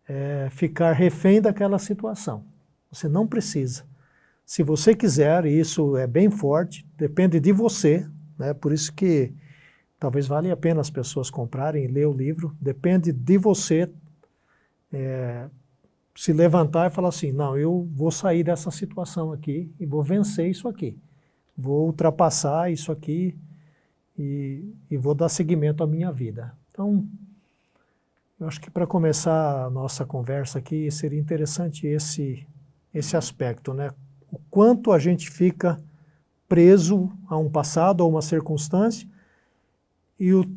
é, 0.10 0.50
ficar 0.52 0.92
refém 0.92 1.40
daquela 1.40 1.80
situação. 1.80 2.54
Você 2.96 3.10
não 3.10 3.28
precisa. 3.28 3.84
Se 4.46 4.64
você 4.64 4.96
quiser, 4.96 5.46
e 5.46 5.60
isso 5.60 5.98
é 5.98 6.08
bem 6.08 6.30
forte, 6.30 6.88
depende 6.98 7.40
de 7.40 7.52
você, 7.52 8.08
né? 8.38 8.54
por 8.54 8.72
isso 8.72 8.94
que 8.94 9.34
talvez 10.00 10.28
valha 10.28 10.54
a 10.54 10.58
pena 10.58 10.80
as 10.80 10.90
pessoas 10.90 11.30
comprarem 11.30 11.84
e 11.84 11.88
ler 11.88 12.08
o 12.08 12.14
livro, 12.14 12.56
depende 12.62 13.12
de 13.12 13.38
você 13.38 13.92
é, 14.94 15.50
se 16.16 16.32
levantar 16.32 16.90
e 16.90 16.94
falar 16.94 17.10
assim, 17.10 17.32
não, 17.32 17.58
eu 17.58 17.90
vou 17.92 18.12
sair 18.12 18.44
dessa 18.44 18.72
situação 18.72 19.34
aqui 19.34 19.74
e 19.80 19.86
vou 19.86 20.02
vencer 20.02 20.50
isso 20.50 20.68
aqui, 20.68 20.98
vou 21.58 21.88
ultrapassar 21.88 22.72
isso 22.72 22.92
aqui 22.92 23.38
e, 24.18 24.74
e 24.90 24.96
vou 24.96 25.14
dar 25.14 25.28
seguimento 25.28 25.84
à 25.84 25.88
minha 25.88 26.12
vida. 26.12 26.56
Então, 26.72 27.06
eu 28.40 28.48
acho 28.48 28.62
que 28.62 28.70
para 28.70 28.88
começar 28.88 29.66
a 29.66 29.70
nossa 29.70 30.06
conversa 30.06 30.60
aqui, 30.60 30.90
seria 30.92 31.20
interessante 31.20 31.88
esse 31.88 32.46
esse 32.96 33.18
aspecto, 33.18 33.74
né? 33.74 33.94
O 34.32 34.40
quanto 34.50 34.94
a 34.94 34.98
gente 34.98 35.30
fica 35.30 35.84
preso 36.48 37.12
a 37.28 37.38
um 37.38 37.50
passado, 37.50 38.02
a 38.02 38.08
uma 38.08 38.22
circunstância, 38.22 39.08
e 40.18 40.34
o 40.34 40.50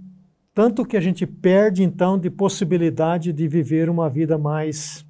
tanto 0.55 0.87
que 0.87 0.97
a 0.97 1.01
gente 1.01 1.27
perde, 1.27 1.83
então, 1.83 2.19
de 2.19 2.31
possibilidade 2.31 3.33
de 3.33 3.49
viver 3.49 3.91
uma 3.91 4.09
vida 4.09 4.39
mais 4.39 5.05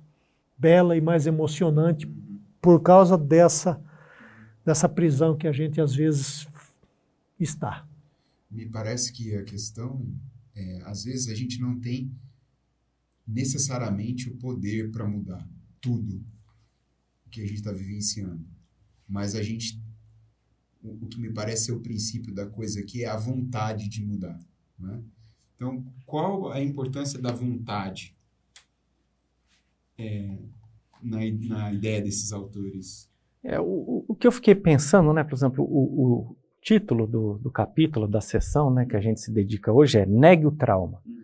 bela 0.56 0.96
e 0.96 1.00
mais 1.00 1.26
emocionante 1.26 2.10
por 2.60 2.80
causa 2.80 3.16
dessa, 3.16 3.80
dessa 4.64 4.88
prisão 4.88 5.36
que 5.36 5.46
a 5.46 5.52
gente 5.52 5.80
às 5.80 5.94
vezes 5.94 6.48
está. 7.38 7.86
Me 8.50 8.66
parece 8.66 9.12
que 9.12 9.34
a 9.36 9.44
questão 9.44 10.02
é, 10.54 10.82
às 10.86 11.04
vezes 11.04 11.28
a 11.28 11.34
gente 11.34 11.60
não 11.60 11.78
tem 11.78 12.10
necessariamente 13.26 14.30
o 14.30 14.36
poder 14.36 14.90
para 14.90 15.06
mudar 15.06 15.46
tudo 15.80 16.24
que 17.30 17.42
a 17.42 17.46
gente 17.46 17.56
está 17.56 17.72
vivenciando. 17.72 18.44
Mas 19.08 19.34
a 19.34 19.42
gente. 19.42 19.80
O, 20.82 21.04
o, 21.04 21.06
que 21.08 21.20
me 21.20 21.32
parece 21.32 21.66
ser 21.66 21.72
o 21.72 21.80
princípio 21.80 22.32
da 22.32 22.46
coisa 22.46 22.80
aqui 22.80 23.04
é 23.04 23.08
a 23.08 23.16
vontade 23.16 23.88
de 23.88 24.04
mudar. 24.04 24.38
Né? 24.78 25.00
Então, 25.56 25.84
qual 26.06 26.52
a 26.52 26.62
importância 26.62 27.20
da 27.20 27.32
vontade 27.32 28.16
é, 29.98 30.38
na, 31.02 31.18
na 31.48 31.72
ideia 31.72 32.00
desses 32.00 32.32
autores? 32.32 33.10
É, 33.42 33.58
o, 33.58 34.04
o 34.06 34.14
que 34.14 34.26
eu 34.26 34.32
fiquei 34.32 34.54
pensando, 34.54 35.12
né, 35.12 35.24
por 35.24 35.34
exemplo, 35.34 35.64
o, 35.64 36.30
o 36.30 36.36
título 36.62 37.06
do, 37.06 37.38
do 37.38 37.50
capítulo, 37.50 38.06
da 38.06 38.20
sessão 38.20 38.72
né, 38.72 38.86
que 38.86 38.96
a 38.96 39.00
gente 39.00 39.20
se 39.20 39.32
dedica 39.32 39.72
hoje 39.72 39.98
é 39.98 40.06
Negue 40.06 40.46
o 40.46 40.52
Trauma. 40.52 41.00
Uhum. 41.06 41.14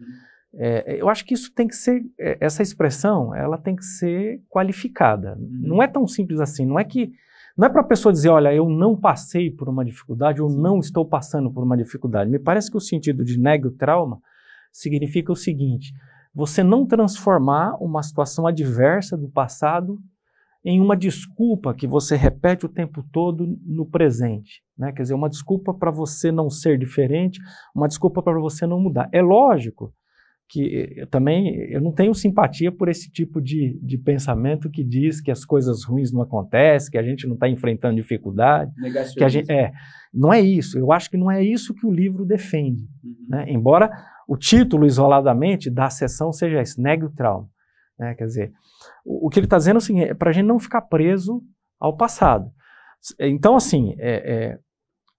É, 0.56 1.00
eu 1.00 1.08
acho 1.08 1.24
que 1.24 1.34
isso 1.34 1.52
tem 1.52 1.66
que 1.66 1.74
ser, 1.74 2.02
é, 2.18 2.38
essa 2.40 2.62
expressão, 2.62 3.34
ela 3.34 3.58
tem 3.58 3.74
que 3.74 3.84
ser 3.84 4.40
qualificada. 4.48 5.36
Uhum. 5.38 5.60
Não 5.62 5.82
é 5.82 5.88
tão 5.88 6.06
simples 6.06 6.40
assim. 6.40 6.64
Não 6.64 6.78
é 6.78 6.84
que, 6.84 7.12
não 7.56 7.66
é 7.66 7.70
para 7.70 7.80
a 7.80 7.86
pessoa 7.86 8.12
dizer, 8.12 8.28
olha, 8.28 8.54
eu 8.54 8.68
não 8.68 8.96
passei 8.96 9.50
por 9.50 9.68
uma 9.68 9.84
dificuldade 9.84 10.40
ou 10.40 10.48
não 10.48 10.78
estou 10.78 11.06
passando 11.06 11.52
por 11.52 11.64
uma 11.64 11.76
dificuldade. 11.76 12.30
Me 12.30 12.38
parece 12.38 12.70
que 12.70 12.76
o 12.76 12.80
sentido 12.80 13.24
de 13.24 13.38
negue 13.38 13.68
o 13.68 13.76
trauma 13.76 14.20
significa 14.72 15.32
o 15.32 15.36
seguinte: 15.36 15.92
você 16.34 16.62
não 16.62 16.86
transformar 16.86 17.76
uma 17.80 18.02
situação 18.02 18.46
adversa 18.46 19.16
do 19.16 19.28
passado 19.28 19.98
em 20.64 20.80
uma 20.80 20.96
desculpa 20.96 21.74
que 21.74 21.86
você 21.86 22.16
repete 22.16 22.64
o 22.64 22.70
tempo 22.70 23.04
todo 23.12 23.46
no 23.66 23.84
presente. 23.84 24.62
Né? 24.78 24.92
Quer 24.92 25.02
dizer, 25.02 25.14
uma 25.14 25.28
desculpa 25.28 25.74
para 25.74 25.90
você 25.90 26.32
não 26.32 26.48
ser 26.48 26.78
diferente, 26.78 27.38
uma 27.74 27.86
desculpa 27.86 28.22
para 28.22 28.40
você 28.40 28.66
não 28.66 28.80
mudar. 28.80 29.08
É 29.12 29.20
lógico 29.20 29.92
que 30.48 30.92
eu 30.96 31.06
também 31.06 31.56
eu 31.70 31.80
não 31.80 31.92
tenho 31.92 32.14
simpatia 32.14 32.70
por 32.70 32.88
esse 32.88 33.10
tipo 33.10 33.40
de, 33.40 33.78
de 33.82 33.96
pensamento 33.98 34.70
que 34.70 34.84
diz 34.84 35.20
que 35.20 35.30
as 35.30 35.44
coisas 35.44 35.84
ruins 35.84 36.12
não 36.12 36.22
acontecem, 36.22 36.90
que 36.90 36.98
a 36.98 37.02
gente 37.02 37.26
não 37.26 37.34
está 37.34 37.48
enfrentando 37.48 37.96
dificuldade, 37.96 38.72
que 39.16 39.24
a 39.24 39.28
gente 39.28 39.50
é 39.50 39.72
não 40.12 40.32
é 40.32 40.40
isso. 40.40 40.78
Eu 40.78 40.92
acho 40.92 41.10
que 41.10 41.16
não 41.16 41.30
é 41.30 41.42
isso 41.42 41.74
que 41.74 41.86
o 41.86 41.90
livro 41.90 42.24
defende, 42.24 42.82
uhum. 43.02 43.26
né? 43.28 43.46
embora 43.48 43.90
o 44.28 44.36
título 44.36 44.86
isoladamente 44.86 45.68
da 45.68 45.90
sessão 45.90 46.32
seja 46.32 46.60
esse, 46.60 46.80
negue 46.80 47.04
o 47.04 47.10
trauma, 47.10 47.48
né? 47.98 48.14
quer 48.14 48.26
dizer, 48.26 48.52
o, 49.04 49.26
o 49.26 49.30
que 49.30 49.40
ele 49.40 49.46
está 49.46 49.58
dizendo 49.58 49.80
é, 49.98 50.10
é 50.10 50.14
para 50.14 50.30
a 50.30 50.32
gente 50.32 50.46
não 50.46 50.58
ficar 50.58 50.82
preso 50.82 51.42
ao 51.80 51.96
passado. 51.96 52.50
Então 53.18 53.56
assim, 53.56 53.94
é, 53.98 54.34
é, 54.34 54.58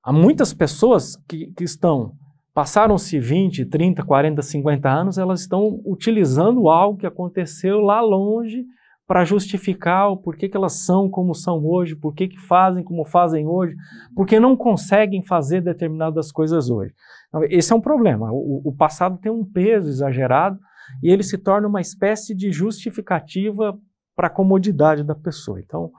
há 0.02 0.14
muitas 0.14 0.54
pessoas 0.54 1.18
que, 1.28 1.52
que 1.52 1.64
estão 1.64 2.14
Passaram-se 2.56 3.20
20, 3.20 3.66
30, 3.66 4.02
40, 4.02 4.42
50 4.42 4.90
anos, 4.90 5.18
elas 5.18 5.42
estão 5.42 5.82
utilizando 5.86 6.70
algo 6.70 6.98
que 6.98 7.06
aconteceu 7.06 7.82
lá 7.82 8.00
longe 8.00 8.64
para 9.06 9.26
justificar 9.26 10.10
o 10.10 10.16
porquê 10.16 10.48
que 10.48 10.56
elas 10.56 10.86
são 10.86 11.10
como 11.10 11.36
são 11.36 11.66
hoje, 11.66 11.98
por 11.98 12.16
que 12.16 12.30
fazem 12.48 12.82
como 12.82 13.04
fazem 13.04 13.46
hoje, 13.46 13.76
porque 14.16 14.40
não 14.40 14.56
conseguem 14.56 15.22
fazer 15.22 15.60
determinadas 15.60 16.32
coisas 16.32 16.70
hoje. 16.70 16.94
Então, 17.28 17.44
esse 17.50 17.74
é 17.74 17.76
um 17.76 17.82
problema. 17.82 18.32
O, 18.32 18.62
o, 18.64 18.74
passado 18.74 19.18
tem 19.18 19.30
um 19.30 19.44
peso 19.44 19.90
exagerado 19.90 20.58
e 21.04 21.10
ele 21.10 21.24
se 21.24 21.38
torna 21.38 21.68
uma 21.68 21.82
espécie 21.82 22.34
de 22.34 22.54
justificativa 22.54 23.78
para 24.16 24.28
a 24.28 24.32
comodidade 24.32 25.04
da 25.04 25.14
pessoa. 25.14 25.60
Então, 25.60 25.92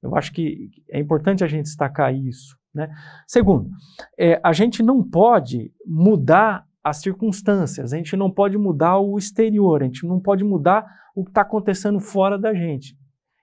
eu 0.00 0.14
acho 0.14 0.32
que 0.32 0.70
é 0.88 1.00
importante 1.00 1.42
a 1.42 1.48
gente 1.48 1.64
destacar 1.64 2.14
isso. 2.14 2.56
Né? 2.76 2.90
Segundo, 3.26 3.70
é, 4.18 4.38
a 4.44 4.52
gente 4.52 4.82
não 4.82 5.02
pode 5.02 5.72
mudar 5.86 6.66
as 6.84 6.98
circunstâncias, 6.98 7.92
a 7.92 7.96
gente 7.96 8.14
não 8.14 8.30
pode 8.30 8.58
mudar 8.58 8.98
o 8.98 9.16
exterior, 9.16 9.82
a 9.82 9.86
gente 9.86 10.06
não 10.06 10.20
pode 10.20 10.44
mudar 10.44 10.86
o 11.16 11.24
que 11.24 11.30
está 11.30 11.40
acontecendo 11.40 11.98
fora 11.98 12.38
da 12.38 12.52
gente. 12.52 12.94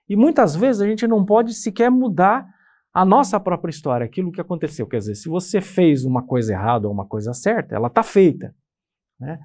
E 0.08 0.14
muitas 0.14 0.54
vezes 0.54 0.80
a 0.80 0.86
gente 0.86 1.04
não 1.08 1.24
pode 1.24 1.52
sequer 1.52 1.90
mudar 1.90 2.46
a 2.92 3.04
nossa 3.04 3.40
própria 3.40 3.70
história, 3.70 4.06
aquilo 4.06 4.30
que 4.30 4.40
aconteceu. 4.40 4.86
Quer 4.86 4.98
dizer, 4.98 5.16
se 5.16 5.28
você 5.28 5.60
fez 5.60 6.04
uma 6.04 6.22
coisa 6.22 6.52
errada 6.52 6.86
ou 6.86 6.94
uma 6.94 7.04
coisa 7.04 7.34
certa, 7.34 7.74
ela 7.74 7.88
está 7.88 8.04
feita. 8.04 8.54
Né? 9.18 9.36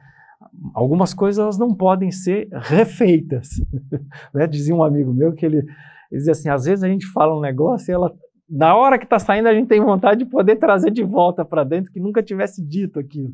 Algumas 0.75 1.15
coisas 1.15 1.57
não 1.57 1.73
podem 1.73 2.11
ser 2.11 2.47
refeitas. 2.51 3.49
né? 4.35 4.45
Dizia 4.45 4.75
um 4.75 4.83
amigo 4.83 5.11
meu 5.11 5.33
que 5.33 5.47
ele, 5.47 5.57
ele 5.57 6.19
dizia 6.19 6.33
assim: 6.33 6.47
às 6.47 6.65
vezes 6.65 6.83
a 6.83 6.87
gente 6.87 7.07
fala 7.07 7.35
um 7.35 7.41
negócio 7.41 7.91
e 7.91 7.93
ela, 7.93 8.15
na 8.49 8.75
hora 8.75 8.97
que 8.97 9.03
está 9.03 9.19
saindo, 9.19 9.47
a 9.47 9.53
gente 9.53 9.67
tem 9.67 9.79
vontade 9.79 10.23
de 10.23 10.29
poder 10.29 10.55
trazer 10.55 10.91
de 10.91 11.03
volta 11.03 11.45
para 11.45 11.63
dentro 11.63 11.91
que 11.91 11.99
nunca 11.99 12.23
tivesse 12.23 12.65
dito 12.65 12.99
aquilo. 12.99 13.33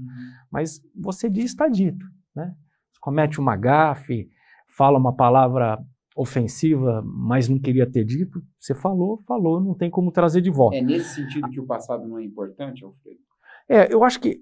Mas 0.52 0.82
você 0.96 1.30
diz, 1.30 1.46
está 1.46 1.68
dito. 1.68 2.06
Né? 2.36 2.54
Comete 3.00 3.40
uma 3.40 3.56
gafe, 3.56 4.28
fala 4.76 4.98
uma 4.98 5.16
palavra 5.16 5.80
ofensiva, 6.16 7.04
mas 7.06 7.50
não 7.50 7.60
queria 7.60 7.90
ter 7.90 8.06
dito, 8.06 8.42
você 8.58 8.74
falou, 8.74 9.22
falou, 9.28 9.60
não 9.60 9.74
tem 9.74 9.90
como 9.90 10.12
trazer 10.12 10.42
de 10.42 10.50
volta. 10.50 10.78
É 10.78 10.82
nesse 10.82 11.16
sentido 11.16 11.50
que 11.50 11.60
o 11.60 11.66
passado 11.66 12.08
não 12.08 12.18
é 12.18 12.24
importante, 12.24 12.86
Alfredo? 12.86 13.20
É, 13.68 13.94
eu 13.94 14.04
acho 14.04 14.20
que 14.22 14.42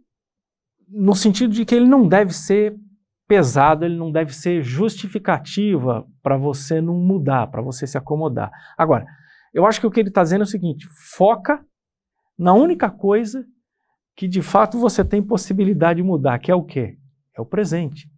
no 0.87 1.15
sentido 1.15 1.51
de 1.51 1.65
que 1.65 1.73
ele 1.73 1.87
não 1.87 2.07
deve 2.07 2.33
ser 2.33 2.75
pesado, 3.27 3.85
ele 3.85 3.97
não 3.97 4.11
deve 4.11 4.33
ser 4.35 4.61
justificativa 4.61 6.05
para 6.21 6.37
você 6.37 6.79
não 6.79 6.95
mudar, 6.99 7.47
para 7.47 7.61
você 7.61 7.87
se 7.87 7.97
acomodar. 7.97 8.51
Agora, 8.77 9.05
eu 9.53 9.65
acho 9.65 9.79
que 9.79 9.87
o 9.87 9.91
que 9.91 9.99
ele 9.99 10.09
está 10.09 10.23
dizendo 10.23 10.41
é 10.41 10.43
o 10.43 10.47
seguinte: 10.47 10.87
foca 11.15 11.63
na 12.37 12.53
única 12.53 12.89
coisa 12.89 13.45
que 14.15 14.27
de 14.27 14.41
fato 14.41 14.77
você 14.79 15.03
tem 15.03 15.21
possibilidade 15.21 15.97
de 15.97 16.03
mudar, 16.03 16.39
que 16.39 16.51
é 16.51 16.55
o 16.55 16.63
quê? 16.63 16.97
É 17.35 17.41
o 17.41 17.45
presente. 17.45 18.09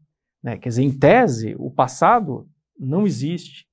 Né? 0.44 0.58
Quer 0.58 0.70
dizer, 0.70 0.84
em 0.84 0.92
tese, 0.92 1.56
o 1.58 1.72
passado 1.72 2.48
não 2.80 3.06
existe. 3.06 3.66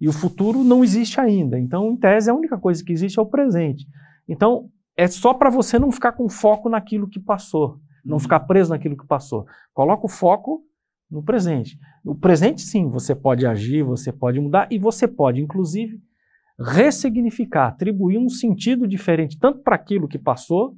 E 0.00 0.08
o 0.08 0.12
futuro 0.12 0.62
não 0.62 0.84
existe 0.84 1.20
ainda. 1.20 1.58
Então, 1.58 1.90
em 1.90 1.96
tese, 1.96 2.28
a 2.28 2.34
única 2.34 2.58
coisa 2.58 2.84
que 2.84 2.92
existe 2.92 3.18
é 3.18 3.22
o 3.22 3.26
presente. 3.26 3.86
Então, 4.28 4.70
é 4.96 5.06
só 5.06 5.32
para 5.34 5.50
você 5.50 5.78
não 5.78 5.90
ficar 5.90 6.12
com 6.12 6.28
foco 6.28 6.68
naquilo 6.68 7.08
que 7.08 7.18
passou, 7.18 7.80
não 8.04 8.18
ficar 8.18 8.40
uhum. 8.40 8.46
preso 8.46 8.70
naquilo 8.70 8.96
que 8.96 9.06
passou. 9.06 9.46
Coloca 9.72 10.06
o 10.06 10.08
foco 10.08 10.62
no 11.10 11.22
presente. 11.22 11.78
No 12.04 12.14
presente, 12.14 12.60
sim, 12.62 12.88
você 12.88 13.14
pode 13.14 13.46
agir, 13.46 13.82
você 13.82 14.12
pode 14.12 14.38
mudar 14.40 14.68
e 14.70 14.78
você 14.78 15.08
pode, 15.08 15.40
inclusive, 15.40 16.00
ressignificar, 16.58 17.68
atribuir 17.68 18.18
um 18.18 18.28
sentido 18.28 18.86
diferente, 18.86 19.38
tanto 19.38 19.60
para 19.60 19.74
aquilo 19.74 20.08
que 20.08 20.18
passou, 20.18 20.76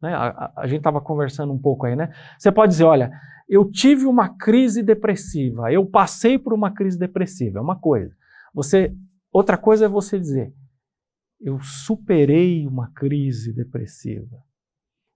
né? 0.00 0.14
a, 0.14 0.28
a, 0.28 0.52
a 0.58 0.66
gente 0.66 0.78
estava 0.78 1.00
conversando 1.00 1.52
um 1.52 1.58
pouco 1.58 1.86
aí, 1.86 1.96
né? 1.96 2.12
Você 2.38 2.52
pode 2.52 2.72
dizer, 2.72 2.84
olha, 2.84 3.10
eu 3.48 3.70
tive 3.70 4.06
uma 4.06 4.28
crise 4.28 4.82
depressiva, 4.82 5.72
eu 5.72 5.86
passei 5.86 6.38
por 6.38 6.52
uma 6.52 6.70
crise 6.70 6.98
depressiva, 6.98 7.58
é 7.58 7.62
uma 7.62 7.78
coisa. 7.78 8.14
Você, 8.54 8.94
outra 9.32 9.56
coisa 9.56 9.86
é 9.86 9.88
você 9.88 10.18
dizer, 10.18 10.54
eu 11.40 11.60
superei 11.60 12.66
uma 12.66 12.90
crise 12.92 13.52
depressiva, 13.52 14.42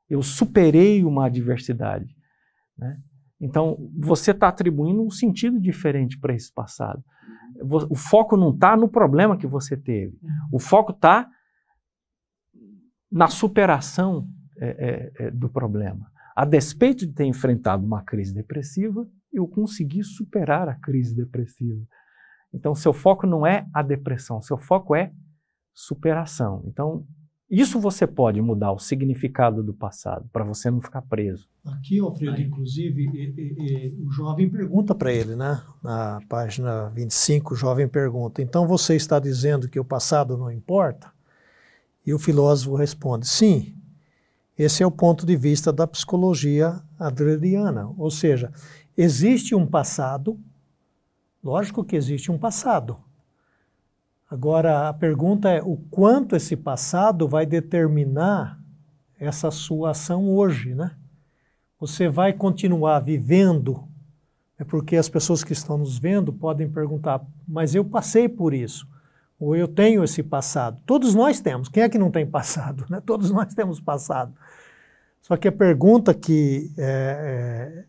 eu 0.08 0.22
superei 0.22 1.04
uma 1.04 1.26
adversidade. 1.26 2.14
Né? 2.76 2.98
Então, 3.40 3.90
você 3.96 4.32
está 4.32 4.48
atribuindo 4.48 5.02
um 5.02 5.10
sentido 5.10 5.60
diferente 5.60 6.18
para 6.18 6.34
esse 6.34 6.52
passado. 6.52 7.02
O 7.90 7.96
foco 7.96 8.36
não 8.36 8.50
está 8.50 8.76
no 8.76 8.88
problema 8.88 9.36
que 9.36 9.46
você 9.46 9.76
teve, 9.76 10.18
o 10.52 10.58
foco 10.58 10.92
está 10.92 11.28
na 13.10 13.28
superação 13.28 14.28
é, 14.60 14.68
é, 14.68 15.26
é, 15.26 15.30
do 15.30 15.48
problema. 15.48 16.10
A 16.36 16.44
despeito 16.44 17.06
de 17.06 17.12
ter 17.12 17.24
enfrentado 17.24 17.84
uma 17.84 18.02
crise 18.02 18.34
depressiva, 18.34 19.08
eu 19.32 19.46
consegui 19.46 20.02
superar 20.04 20.68
a 20.68 20.74
crise 20.74 21.14
depressiva. 21.14 21.84
Então, 22.52 22.74
seu 22.74 22.92
foco 22.92 23.26
não 23.26 23.46
é 23.46 23.66
a 23.74 23.82
depressão, 23.82 24.40
seu 24.40 24.56
foco 24.56 24.94
é 24.94 25.12
superação. 25.74 26.62
Então, 26.66 27.06
isso 27.50 27.80
você 27.80 28.06
pode 28.06 28.42
mudar 28.42 28.72
o 28.72 28.78
significado 28.78 29.62
do 29.62 29.72
passado, 29.72 30.28
para 30.30 30.44
você 30.44 30.70
não 30.70 30.82
ficar 30.82 31.00
preso. 31.00 31.48
Aqui, 31.64 31.98
Alfredo, 31.98 32.36
Aí. 32.36 32.44
inclusive, 32.44 33.02
e, 33.02 33.40
e, 33.40 33.96
e, 33.96 34.06
o 34.06 34.10
jovem 34.10 34.50
pergunta 34.50 34.94
para 34.94 35.12
ele, 35.12 35.34
né? 35.34 35.62
Na 35.82 36.20
página 36.28 36.90
25, 36.90 37.54
o 37.54 37.56
jovem 37.56 37.88
pergunta: 37.88 38.42
então 38.42 38.66
você 38.66 38.96
está 38.96 39.18
dizendo 39.18 39.68
que 39.68 39.80
o 39.80 39.84
passado 39.84 40.36
não 40.36 40.50
importa? 40.50 41.10
E 42.04 42.12
o 42.12 42.18
filósofo 42.18 42.76
responde: 42.76 43.26
sim, 43.26 43.74
esse 44.58 44.82
é 44.82 44.86
o 44.86 44.90
ponto 44.90 45.24
de 45.24 45.36
vista 45.36 45.72
da 45.72 45.86
psicologia 45.86 46.82
adleriana. 46.98 47.88
Ou 47.96 48.10
seja, 48.10 48.52
existe 48.94 49.54
um 49.54 49.66
passado, 49.66 50.38
lógico 51.42 51.82
que 51.82 51.96
existe 51.96 52.30
um 52.30 52.36
passado. 52.36 52.98
Agora, 54.30 54.88
a 54.88 54.92
pergunta 54.92 55.48
é 55.48 55.62
o 55.62 55.76
quanto 55.90 56.36
esse 56.36 56.54
passado 56.54 57.26
vai 57.26 57.46
determinar 57.46 58.60
essa 59.18 59.50
sua 59.50 59.90
ação 59.90 60.28
hoje, 60.28 60.74
né? 60.74 60.92
Você 61.80 62.08
vai 62.08 62.32
continuar 62.32 63.00
vivendo, 63.00 63.88
é 64.58 64.64
porque 64.64 64.96
as 64.96 65.08
pessoas 65.08 65.42
que 65.42 65.52
estão 65.52 65.78
nos 65.78 65.98
vendo 65.98 66.32
podem 66.32 66.68
perguntar, 66.68 67.24
mas 67.46 67.74
eu 67.74 67.84
passei 67.84 68.28
por 68.28 68.52
isso, 68.52 68.86
ou 69.40 69.56
eu 69.56 69.66
tenho 69.66 70.04
esse 70.04 70.22
passado. 70.22 70.82
Todos 70.84 71.14
nós 71.14 71.40
temos, 71.40 71.68
quem 71.68 71.82
é 71.82 71.88
que 71.88 71.98
não 71.98 72.10
tem 72.10 72.26
passado? 72.26 72.84
Né? 72.90 73.00
Todos 73.00 73.30
nós 73.30 73.54
temos 73.54 73.80
passado. 73.80 74.34
Só 75.22 75.36
que 75.36 75.48
a 75.48 75.52
pergunta 75.52 76.12
que, 76.12 76.70
é, 76.76 76.84
é, 76.84 77.84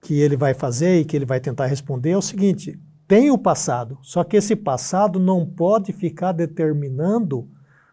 que 0.00 0.20
ele 0.20 0.36
vai 0.36 0.54
fazer 0.54 1.00
e 1.00 1.04
que 1.04 1.16
ele 1.16 1.26
vai 1.26 1.40
tentar 1.40 1.66
responder 1.66 2.10
é 2.10 2.16
o 2.16 2.22
seguinte: 2.22 2.78
tem 3.06 3.30
o 3.30 3.38
passado, 3.38 3.98
só 4.02 4.24
que 4.24 4.36
esse 4.36 4.56
passado 4.56 5.18
não 5.18 5.44
pode 5.46 5.92
ficar 5.92 6.32
determinando 6.32 7.48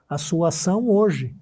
a 0.08 0.18
sua 0.18 0.50
ação 0.50 0.90
hoje. 0.90 1.36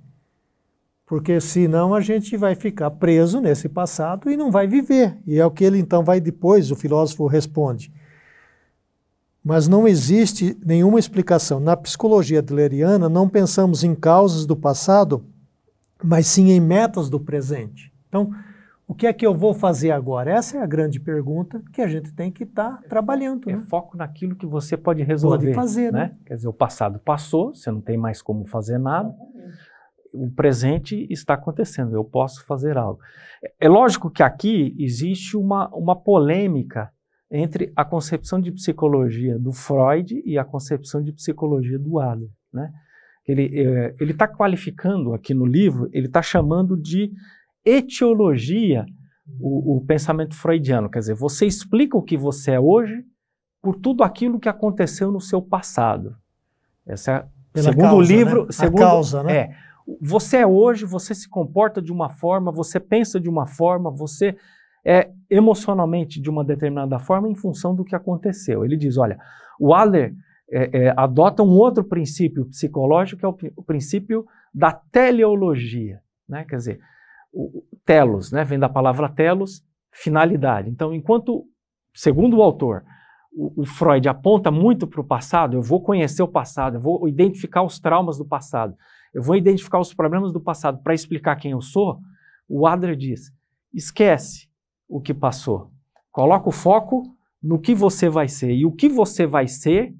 Porque 1.06 1.40
senão 1.40 1.94
a 1.94 2.02
gente 2.02 2.36
vai 2.36 2.54
ficar 2.56 2.92
preso 2.92 3.40
nesse 3.40 3.70
passado 3.70 4.30
e 4.30 4.36
não 4.36 4.52
vai 4.52 4.68
viver. 4.68 5.18
E 5.26 5.40
é 5.40 5.46
o 5.46 5.52
que 5.52 5.64
ele 5.64 5.80
então 5.80 6.04
vai 6.04 6.20
depois, 6.20 6.70
o 6.70 6.76
filósofo 6.76 7.28
responde. 7.28 7.94
Mas 9.44 9.68
não 9.68 9.88
existe 9.88 10.58
nenhuma 10.66 11.00
explicação. 11.00 11.60
Na 11.60 11.78
psicologia 11.78 12.40
adleriana, 12.40 13.08
não 13.08 13.30
pensamos 13.30 13.84
em 13.84 13.96
causas 13.96 14.46
do 14.46 14.56
passado 14.56 15.24
mas 16.04 16.28
sim 16.28 16.52
em 16.52 16.60
metas 16.60 17.10
do 17.10 17.20
presente. 17.20 17.92
Então, 18.08 18.32
o 18.88 18.96
que 18.96 19.06
é 19.06 19.12
que 19.12 19.28
eu 19.28 19.36
vou 19.36 19.54
fazer 19.54 19.92
agora? 19.92 20.32
Essa 20.32 20.58
é 20.58 20.62
a 20.62 20.66
grande 20.66 20.98
pergunta 20.98 21.62
que 21.74 21.82
a 21.82 21.88
gente 21.88 22.14
tem 22.14 22.32
que 22.32 22.44
estar 22.44 22.78
tá 22.78 22.88
trabalhando. 22.88 23.50
É 23.50 23.54
né? 23.54 23.64
foco 23.68 23.98
naquilo 23.98 24.36
que 24.36 24.46
você 24.46 24.78
pode 24.78 25.04
resolver. 25.04 25.48
Pode 25.48 25.56
fazer, 25.56 25.92
né? 25.92 26.00
né? 26.00 26.18
Quer 26.26 26.36
dizer, 26.36 26.48
o 26.48 26.54
passado 26.54 26.98
passou, 26.98 27.54
você 27.54 27.70
não 27.70 27.82
tem 27.82 27.98
mais 27.98 28.22
como 28.22 28.46
fazer 28.46 28.78
nada. 28.78 29.14
O 30.14 30.32
presente 30.32 31.06
está 31.10 31.34
acontecendo, 31.34 31.94
eu 31.94 32.04
posso 32.04 32.46
fazer 32.46 32.78
algo. 32.78 33.02
É 33.60 33.68
lógico 33.68 34.10
que 34.10 34.24
aqui 34.24 34.74
existe 34.80 35.36
uma, 35.36 35.68
uma 35.76 35.96
polêmica 35.96 36.90
entre 37.30 37.74
a 37.76 37.84
concepção 37.84 38.40
de 38.40 38.54
psicologia 38.54 39.38
do 39.38 39.52
Freud 39.52 40.24
e 40.26 40.38
a 40.38 40.46
concepção 40.46 41.04
de 41.04 41.12
psicologia 41.12 41.78
do 41.78 42.00
Adler, 42.00 42.30
né? 42.54 42.72
ele 43.28 43.60
é, 43.60 43.94
está 44.00 44.28
qualificando 44.28 45.14
aqui 45.14 45.34
no 45.34 45.46
livro, 45.46 45.90
ele 45.92 46.08
está 46.08 46.22
chamando 46.22 46.78
de 46.78 47.12
etiologia 47.68 48.86
o, 49.40 49.78
o, 49.78 49.86
pensamento 49.86 50.36
freudiano. 50.36 50.90
Quer 50.90 51.00
dizer, 51.00 51.16
você 51.16 51.46
explica 51.46 51.98
o 51.98 52.02
que 52.02 52.16
você 52.16 52.52
é 52.52 52.60
hoje 52.60 53.04
por 53.62 53.76
tudo 53.76 54.04
aquilo 54.04 54.40
que 54.40 54.48
aconteceu 54.48 55.12
no 55.12 55.20
seu 55.20 55.42
passado. 55.42 56.16
Essa 56.86 57.12
é, 57.12 57.26
Pela 57.52 57.70
segundo 57.70 57.84
causa, 57.84 57.96
o 57.98 58.02
livro, 58.02 58.46
né? 58.46 58.52
segundo, 58.52 58.84
A 58.84 58.86
causa, 58.86 59.24
né? 59.24 59.36
É, 59.36 59.56
você 60.02 60.38
é 60.38 60.48
hoje, 60.48 60.86
você 60.86 61.14
se 61.14 61.30
comporta 61.30 61.82
de 61.82 61.92
uma 61.92 62.10
forma, 62.10 62.52
você 62.52 62.80
pensa 62.80 63.20
de 63.20 63.30
uma 63.30 63.46
forma, 63.46 63.92
você 63.92 64.36
é 64.86 65.12
emocionalmente 65.30 66.22
de 66.22 66.30
uma 66.30 66.44
determinada 66.44 66.98
forma 67.00 67.28
em 67.30 67.36
função 67.36 67.76
do 67.76 67.84
que 67.84 67.96
aconteceu. 67.96 68.64
Ele 68.64 68.78
diz, 68.78 68.98
olha, 68.98 69.20
o 69.60 69.74
Adler 69.74 70.14
é, 70.50 70.86
é, 70.86 70.94
adota 70.96 71.44
um 71.44 71.58
outro 71.58 71.84
princípio 71.84 72.46
psicológico, 72.46 73.20
que 73.20 73.26
é 73.26 73.30
o, 73.30 73.38
o 73.58 73.64
princípio 73.64 74.26
da 74.54 74.72
teleologia. 74.72 76.00
Né? 76.28 76.46
Quer 76.46 76.56
dizer, 76.56 76.80
o, 77.46 77.64
telos, 77.86 78.32
né? 78.32 78.44
vem 78.44 78.60
da 78.60 78.70
palavra 78.70 79.10
telos, 79.10 79.64
finalidade. 79.92 80.70
Então, 80.70 80.94
enquanto, 80.94 81.46
segundo 81.94 82.38
o 82.38 82.42
autor, 82.42 82.84
o, 83.32 83.62
o 83.62 83.66
Freud 83.66 84.08
aponta 84.08 84.52
muito 84.52 84.88
para 84.88 85.02
o 85.02 85.08
passado, 85.08 85.56
eu 85.56 85.62
vou 85.62 85.82
conhecer 85.82 86.24
o 86.24 86.28
passado, 86.28 86.78
eu 86.78 86.82
vou 86.82 87.08
identificar 87.08 87.64
os 87.64 87.80
traumas 87.80 88.18
do 88.18 88.26
passado, 88.26 88.76
eu 89.14 89.22
vou 89.22 89.36
identificar 89.36 89.80
os 89.80 89.94
problemas 89.94 90.32
do 90.34 90.42
passado 90.42 90.82
para 90.82 90.94
explicar 90.94 91.36
quem 91.36 91.52
eu 91.52 91.62
sou, 91.62 92.00
o 92.50 92.66
Adler 92.66 92.96
diz, 92.96 93.32
esquece 93.74 94.48
o 94.88 95.02
que 95.02 95.14
passou 95.14 95.72
Coloca 96.18 96.50
o 96.50 96.52
foco 96.52 97.04
no 97.44 97.60
que 97.60 97.76
você 97.76 98.10
vai 98.10 98.28
ser. 98.28 98.52
E 98.52 98.66
o 98.66 98.72
que 98.72 98.90
você 98.90 99.28
vai 99.28 99.48
ser, 99.48 99.94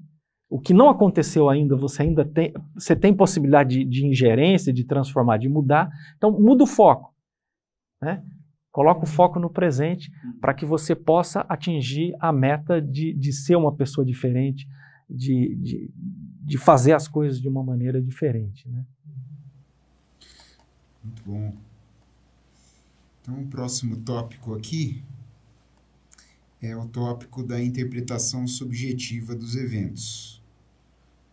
o 0.50 0.58
que 0.58 0.74
não 0.74 0.88
aconteceu 0.88 1.48
ainda, 1.48 1.76
você 1.76 2.02
ainda 2.02 2.24
tem, 2.24 2.52
você 2.74 2.96
tem 2.96 3.14
possibilidade 3.14 3.78
de, 3.78 3.84
de 3.84 4.04
ingerência, 4.04 4.72
de 4.72 4.82
transformar, 4.82 5.36
de 5.36 5.48
mudar. 5.48 5.88
Então, 6.16 6.32
muda 6.32 6.64
o 6.64 6.66
foco. 6.66 7.14
Né? 8.00 8.22
Coloca 8.70 9.04
o 9.04 9.06
foco 9.06 9.40
no 9.40 9.50
presente 9.50 10.10
para 10.40 10.54
que 10.54 10.64
você 10.64 10.94
possa 10.94 11.40
atingir 11.48 12.14
a 12.20 12.32
meta 12.32 12.80
de, 12.80 13.12
de 13.14 13.32
ser 13.32 13.56
uma 13.56 13.74
pessoa 13.74 14.04
diferente, 14.04 14.68
de, 15.08 15.56
de, 15.56 15.90
de 16.44 16.58
fazer 16.58 16.92
as 16.92 17.08
coisas 17.08 17.40
de 17.40 17.48
uma 17.48 17.62
maneira 17.62 18.00
diferente. 18.00 18.68
Né? 18.68 18.84
Muito 21.02 21.22
bom. 21.24 21.54
Então, 23.20 23.42
o 23.42 23.46
próximo 23.46 23.96
tópico 23.96 24.54
aqui 24.54 25.02
é 26.60 26.76
o 26.76 26.86
tópico 26.86 27.42
da 27.42 27.62
interpretação 27.62 28.46
subjetiva 28.46 29.34
dos 29.34 29.54
eventos. 29.54 30.42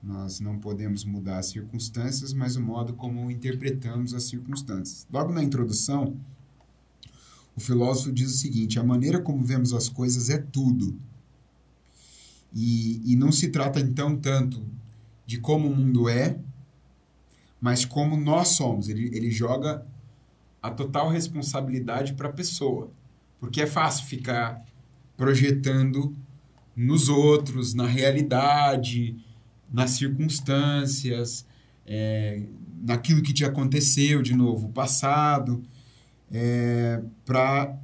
Nós 0.02 0.40
não 0.40 0.60
podemos 0.60 1.04
mudar 1.04 1.40
as 1.40 1.48
circunstâncias, 1.48 2.32
mas 2.32 2.56
o 2.56 2.62
modo 2.62 2.94
como 2.94 3.32
interpretamos 3.32 4.14
as 4.14 4.24
circunstâncias. 4.24 5.08
Logo 5.12 5.34
na 5.34 5.44
introdução, 5.44 6.16
o 7.56 7.60
filósofo 7.60 8.12
diz 8.12 8.32
o 8.32 8.38
seguinte: 8.38 8.80
a 8.80 8.84
maneira 8.84 9.20
como 9.20 9.44
vemos 9.44 9.74
as 9.74 9.88
coisas 9.90 10.30
é 10.30 10.38
tudo. 10.38 10.96
E, 12.54 13.02
e 13.12 13.16
não 13.16 13.32
se 13.32 13.50
trata 13.50 13.80
então 13.80 14.16
tanto 14.16 14.64
de 15.26 15.40
como 15.40 15.68
o 15.68 15.76
mundo 15.76 16.08
é, 16.08 16.38
mas 17.60 17.84
como 17.84 18.16
nós 18.18 18.50
somos. 18.50 18.88
Ele, 18.88 19.10
ele 19.16 19.32
joga 19.32 19.86
a 20.62 20.70
total 20.70 21.10
responsabilidade 21.10 22.14
para 22.14 22.30
a 22.30 22.34
pessoa. 22.34 22.92
Porque 23.40 23.62
é 23.62 23.68
fácil 23.68 24.06
ficar 24.06 24.66
projetando 25.18 26.16
nos 26.76 27.10
outros, 27.10 27.74
na 27.74 27.88
realidade, 27.88 29.16
nas 29.72 29.92
circunstâncias, 29.92 31.46
é, 31.86 32.44
naquilo 32.82 33.22
que 33.22 33.34
te 33.34 33.46
aconteceu, 33.46 34.22
de 34.22 34.36
novo, 34.36 34.68
o 34.68 34.72
passado, 34.72 35.64
é, 36.32 37.02
para 37.26 37.78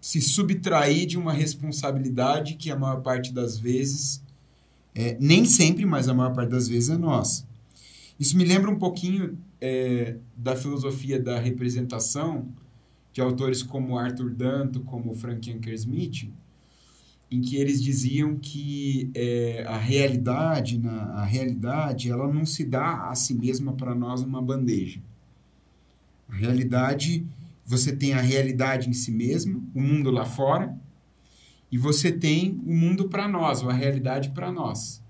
se 0.00 0.20
subtrair 0.20 1.06
de 1.06 1.16
uma 1.16 1.32
responsabilidade 1.32 2.54
que 2.54 2.70
a 2.70 2.76
maior 2.76 3.02
parte 3.02 3.32
das 3.32 3.58
vezes, 3.58 4.22
é, 4.94 5.16
nem 5.20 5.44
sempre, 5.44 5.86
mas 5.86 6.08
a 6.08 6.14
maior 6.14 6.34
parte 6.34 6.50
das 6.50 6.68
vezes 6.68 6.90
é 6.90 6.98
nossa. 6.98 7.46
Isso 8.18 8.36
me 8.36 8.44
lembra 8.44 8.70
um 8.70 8.78
pouquinho 8.78 9.38
é, 9.60 10.16
da 10.36 10.56
filosofia 10.56 11.20
da 11.20 11.38
representação, 11.38 12.48
de 13.12 13.20
autores 13.20 13.62
como 13.62 13.96
Arthur 13.96 14.30
Danto, 14.30 14.80
como 14.80 15.14
Frank 15.14 15.52
Anker 15.52 15.74
Smith, 15.74 16.28
em 17.30 17.40
que 17.40 17.56
eles 17.56 17.82
diziam 17.82 18.36
que 18.36 19.10
é, 19.14 19.64
a 19.66 19.78
realidade, 19.78 20.78
na, 20.78 21.04
a 21.14 21.24
realidade, 21.24 22.10
ela 22.10 22.32
não 22.32 22.44
se 22.44 22.64
dá 22.64 23.08
a 23.08 23.14
si 23.14 23.34
mesma 23.34 23.72
para 23.72 23.94
nós 23.94 24.22
numa 24.22 24.42
bandeja. 24.42 25.00
A 26.32 26.34
realidade, 26.34 27.26
você 27.64 27.94
tem 27.94 28.14
a 28.14 28.20
realidade 28.20 28.88
em 28.88 28.94
si 28.94 29.12
mesmo, 29.12 29.68
o 29.74 29.80
mundo 29.80 30.10
lá 30.10 30.24
fora, 30.24 30.74
e 31.70 31.76
você 31.76 32.10
tem 32.10 32.58
o 32.66 32.74
mundo 32.74 33.08
para 33.08 33.28
nós, 33.28 33.62
ou 33.62 33.68
a 33.68 33.74
realidade 33.74 34.30
para 34.30 34.50
nós. 34.50 35.02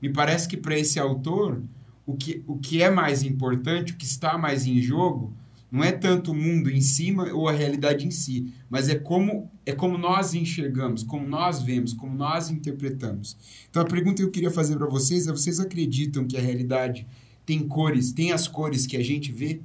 Me 0.00 0.12
parece 0.12 0.46
que 0.46 0.56
para 0.56 0.78
esse 0.78 0.98
autor, 0.98 1.62
o 2.04 2.14
que, 2.14 2.42
o 2.46 2.58
que 2.58 2.82
é 2.82 2.90
mais 2.90 3.22
importante, 3.22 3.92
o 3.92 3.96
que 3.96 4.04
está 4.04 4.36
mais 4.36 4.66
em 4.66 4.80
jogo, 4.80 5.34
não 5.72 5.82
é 5.82 5.90
tanto 5.90 6.30
o 6.30 6.34
mundo 6.34 6.70
em 6.70 6.80
cima 6.80 7.32
ou 7.32 7.48
a 7.48 7.52
realidade 7.52 8.06
em 8.06 8.10
si, 8.10 8.52
mas 8.70 8.88
é 8.88 8.94
como 8.94 9.50
é 9.64 9.72
como 9.72 9.98
nós 9.98 10.32
enxergamos, 10.32 11.02
como 11.02 11.26
nós 11.26 11.60
vemos, 11.60 11.92
como 11.92 12.14
nós 12.14 12.50
interpretamos. 12.50 13.36
Então 13.68 13.82
a 13.82 13.86
pergunta 13.86 14.16
que 14.16 14.22
eu 14.22 14.30
queria 14.30 14.50
fazer 14.50 14.76
para 14.76 14.86
vocês 14.86 15.26
é: 15.26 15.32
vocês 15.32 15.58
acreditam 15.58 16.24
que 16.24 16.36
a 16.36 16.40
realidade 16.40 17.06
tem 17.44 17.66
cores, 17.66 18.12
tem 18.12 18.30
as 18.30 18.46
cores 18.46 18.86
que 18.86 18.96
a 18.96 19.02
gente 19.02 19.32
vê? 19.32 19.60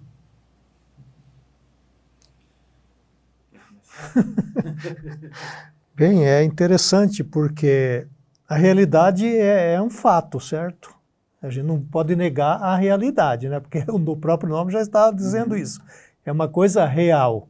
Bem, 5.96 6.28
é 6.28 6.44
interessante 6.44 7.24
porque 7.24 8.08
a 8.48 8.56
realidade 8.56 9.26
é, 9.26 9.74
é 9.74 9.82
um 9.82 9.90
fato, 9.90 10.40
certo? 10.40 10.94
A 11.42 11.50
gente 11.50 11.66
não 11.66 11.82
pode 11.82 12.16
negar 12.16 12.62
a 12.62 12.76
realidade, 12.76 13.50
né? 13.50 13.60
porque 13.60 13.84
o 13.90 14.18
próprio 14.18 14.50
nome 14.50 14.72
já 14.72 14.82
está 14.82 15.12
dizendo 15.12 15.52
uhum. 15.54 15.58
isso. 15.58 15.82
É 16.26 16.32
uma 16.32 16.48
coisa 16.48 16.86
real. 16.86 17.48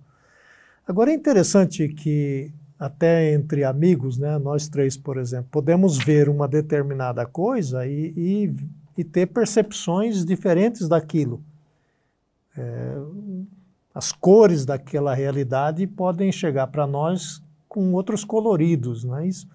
Agora 0.88 1.12
é 1.12 1.14
interessante 1.14 1.88
que 1.90 2.52
até 2.80 3.32
entre 3.34 3.64
amigos, 3.64 4.18
né, 4.18 4.40
nós 4.40 4.68
três, 4.68 4.98
por 4.98 5.18
exemplo, 5.18 5.48
podemos 5.52 6.00
ver 6.00 6.28
uma 6.28 6.48
determinada 6.48 7.26
coisa 7.28 7.86
e, 7.86 8.12
e, 8.18 8.56
e 8.98 9.04
ter 9.04 9.28
percepções 9.28 10.26
diferentes 10.26 10.88
daquilo. 10.88 11.44
É, 12.58 12.96
as 13.94 14.12
cores 14.12 14.66
daquela 14.66 15.14
realidade 15.14 15.86
podem 15.86 16.32
chegar 16.32 16.68
para 16.68 16.88
nós 16.88 17.42
com 17.68 17.94
outros 17.94 18.24
coloridos, 18.24 19.04
não 19.04 19.18
é 19.18 19.28
isso? 19.28 19.48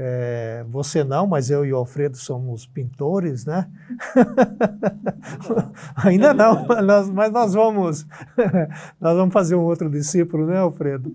É, 0.00 0.64
você 0.68 1.02
não, 1.02 1.26
mas 1.26 1.50
eu 1.50 1.66
e 1.66 1.72
o 1.72 1.76
Alfredo 1.76 2.16
somos 2.16 2.64
pintores, 2.66 3.44
né? 3.44 3.68
Ainda 5.96 6.32
não, 6.32 6.64
mas 7.12 7.32
nós 7.32 7.52
vamos, 7.52 8.06
nós 9.00 9.16
vamos 9.16 9.32
fazer 9.32 9.56
um 9.56 9.64
outro 9.64 9.90
discípulo, 9.90 10.46
né, 10.46 10.58
Alfredo? 10.58 11.12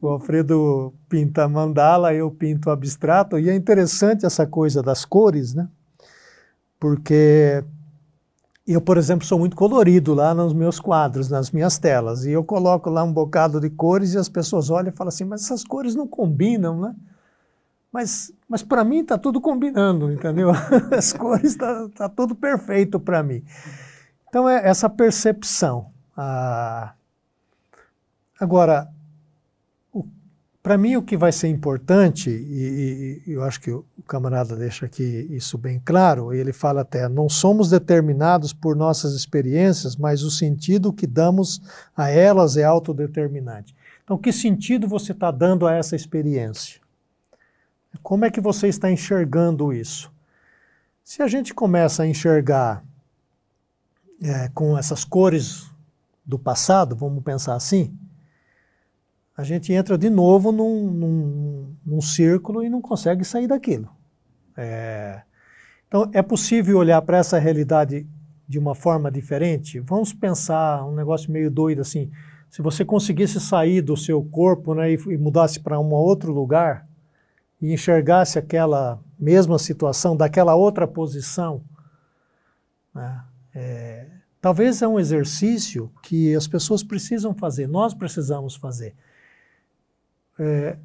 O 0.00 0.08
Alfredo 0.08 0.94
pinta 1.10 1.46
mandala, 1.46 2.14
eu 2.14 2.30
pinto 2.30 2.70
abstrato, 2.70 3.38
e 3.38 3.50
é 3.50 3.54
interessante 3.54 4.24
essa 4.24 4.46
coisa 4.46 4.82
das 4.82 5.04
cores, 5.04 5.52
né? 5.52 5.68
Porque 6.80 7.62
eu, 8.66 8.80
por 8.80 8.96
exemplo, 8.96 9.26
sou 9.26 9.38
muito 9.38 9.56
colorido 9.56 10.14
lá 10.14 10.34
nos 10.34 10.52
meus 10.52 10.78
quadros, 10.78 11.28
nas 11.28 11.50
minhas 11.50 11.78
telas, 11.78 12.24
e 12.24 12.30
eu 12.30 12.44
coloco 12.44 12.88
lá 12.88 13.02
um 13.02 13.12
bocado 13.12 13.60
de 13.60 13.68
cores 13.68 14.14
e 14.14 14.18
as 14.18 14.28
pessoas 14.28 14.70
olham 14.70 14.92
e 14.92 14.96
falam 14.96 15.08
assim, 15.08 15.24
mas 15.24 15.42
essas 15.42 15.64
cores 15.64 15.94
não 15.94 16.06
combinam, 16.06 16.80
né? 16.80 16.94
Mas, 17.92 18.32
mas 18.48 18.62
para 18.62 18.84
mim 18.84 19.00
está 19.00 19.18
tudo 19.18 19.40
combinando, 19.40 20.10
entendeu? 20.10 20.50
As 20.96 21.12
cores 21.12 21.50
está 21.50 21.88
tá 21.90 22.08
tudo 22.08 22.34
perfeito 22.34 22.98
para 22.98 23.22
mim. 23.22 23.44
Então 24.26 24.48
é 24.48 24.66
essa 24.66 24.88
percepção. 24.88 25.90
Ah, 26.16 26.94
agora, 28.40 28.88
para 30.62 30.78
mim 30.78 30.94
o 30.96 31.02
que 31.02 31.16
vai 31.16 31.32
ser 31.32 31.48
importante, 31.48 32.30
e, 32.30 33.22
e, 33.26 33.32
eu 33.32 33.42
acho 33.42 33.60
que 33.60 33.70
o 33.70 33.84
camarada 34.06 34.54
deixa 34.54 34.86
aqui 34.86 35.26
isso 35.30 35.58
bem 35.58 35.82
claro, 35.84 36.32
ele 36.32 36.52
fala 36.52 36.82
até, 36.82 37.08
não 37.08 37.28
somos 37.28 37.70
determinados 37.70 38.52
por 38.52 38.76
nossas 38.76 39.14
experiências, 39.14 39.96
mas 39.96 40.22
o 40.22 40.30
sentido 40.30 40.92
que 40.92 41.06
damos 41.06 41.60
a 41.96 42.08
elas 42.08 42.56
é 42.56 42.62
autodeterminante. 42.62 43.74
Então, 44.04 44.16
que 44.16 44.32
sentido 44.32 44.86
você 44.86 45.12
está 45.12 45.30
dando 45.30 45.66
a 45.66 45.74
essa 45.74 45.96
experiência? 45.96 46.80
Como 48.02 48.24
é 48.24 48.30
que 48.30 48.40
você 48.40 48.68
está 48.68 48.90
enxergando 48.90 49.72
isso? 49.72 50.12
Se 51.02 51.22
a 51.22 51.26
gente 51.26 51.52
começa 51.52 52.04
a 52.04 52.06
enxergar 52.06 52.84
é, 54.22 54.48
com 54.54 54.78
essas 54.78 55.04
cores 55.04 55.66
do 56.24 56.38
passado, 56.38 56.94
vamos 56.94 57.22
pensar 57.24 57.54
assim, 57.54 57.96
a 59.42 59.44
gente 59.44 59.72
entra 59.72 59.98
de 59.98 60.08
novo 60.08 60.52
num, 60.52 60.90
num, 60.90 61.76
num 61.84 62.00
círculo 62.00 62.62
e 62.62 62.70
não 62.70 62.80
consegue 62.80 63.24
sair 63.24 63.48
daquilo. 63.48 63.90
É, 64.56 65.22
então, 65.88 66.08
é 66.12 66.22
possível 66.22 66.78
olhar 66.78 67.02
para 67.02 67.18
essa 67.18 67.38
realidade 67.38 68.06
de 68.48 68.58
uma 68.58 68.74
forma 68.74 69.10
diferente? 69.10 69.80
Vamos 69.80 70.12
pensar 70.12 70.86
um 70.86 70.94
negócio 70.94 71.30
meio 71.30 71.50
doido 71.50 71.80
assim. 71.80 72.10
Se 72.48 72.62
você 72.62 72.84
conseguisse 72.84 73.40
sair 73.40 73.82
do 73.82 73.96
seu 73.96 74.22
corpo 74.22 74.74
né, 74.74 74.92
e, 74.92 74.94
e 74.94 75.18
mudasse 75.18 75.58
para 75.58 75.80
um 75.80 75.92
outro 75.92 76.32
lugar, 76.32 76.86
e 77.60 77.72
enxergasse 77.72 78.38
aquela 78.38 79.00
mesma 79.16 79.58
situação 79.58 80.16
daquela 80.16 80.54
outra 80.56 80.86
posição, 80.86 81.62
né? 82.92 83.22
é, 83.54 84.08
talvez 84.40 84.82
é 84.82 84.88
um 84.88 84.98
exercício 84.98 85.92
que 86.02 86.34
as 86.34 86.48
pessoas 86.48 86.82
precisam 86.82 87.32
fazer, 87.32 87.68
nós 87.68 87.94
precisamos 87.94 88.56
fazer. 88.56 88.94
É, 90.38 90.76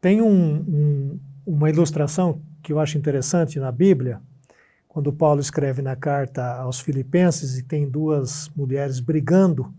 tem 0.00 0.20
um, 0.22 0.54
um, 0.56 1.20
uma 1.46 1.70
ilustração 1.70 2.40
que 2.62 2.72
eu 2.72 2.80
acho 2.80 2.98
interessante 2.98 3.58
na 3.58 3.70
Bíblia, 3.70 4.20
quando 4.88 5.12
Paulo 5.12 5.40
escreve 5.40 5.82
na 5.82 5.94
carta 5.94 6.54
aos 6.54 6.80
Filipenses 6.80 7.58
e 7.58 7.62
tem 7.62 7.88
duas 7.88 8.50
mulheres 8.56 8.98
brigando 8.98 9.72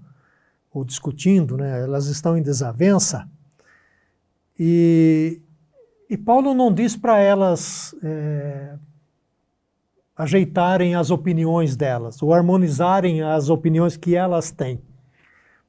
ou 0.71 0.85
discutindo, 0.85 1.57
né? 1.57 1.81
elas 1.81 2.07
estão 2.07 2.37
em 2.37 2.41
desavença, 2.41 3.27
e 4.59 5.41
e 6.09 6.15
Paulo 6.15 6.53
não 6.53 6.73
diz 6.73 6.95
para 6.95 7.19
elas 7.19 7.93
é, 8.01 8.75
ajeitarem 10.15 10.95
as 10.95 11.11
opiniões 11.11 11.75
delas, 11.75 12.21
ou 12.23 12.33
harmonizarem 12.33 13.21
as 13.21 13.49
opiniões 13.49 13.97
que 13.97 14.15
elas 14.15 14.49
têm. 14.49 14.81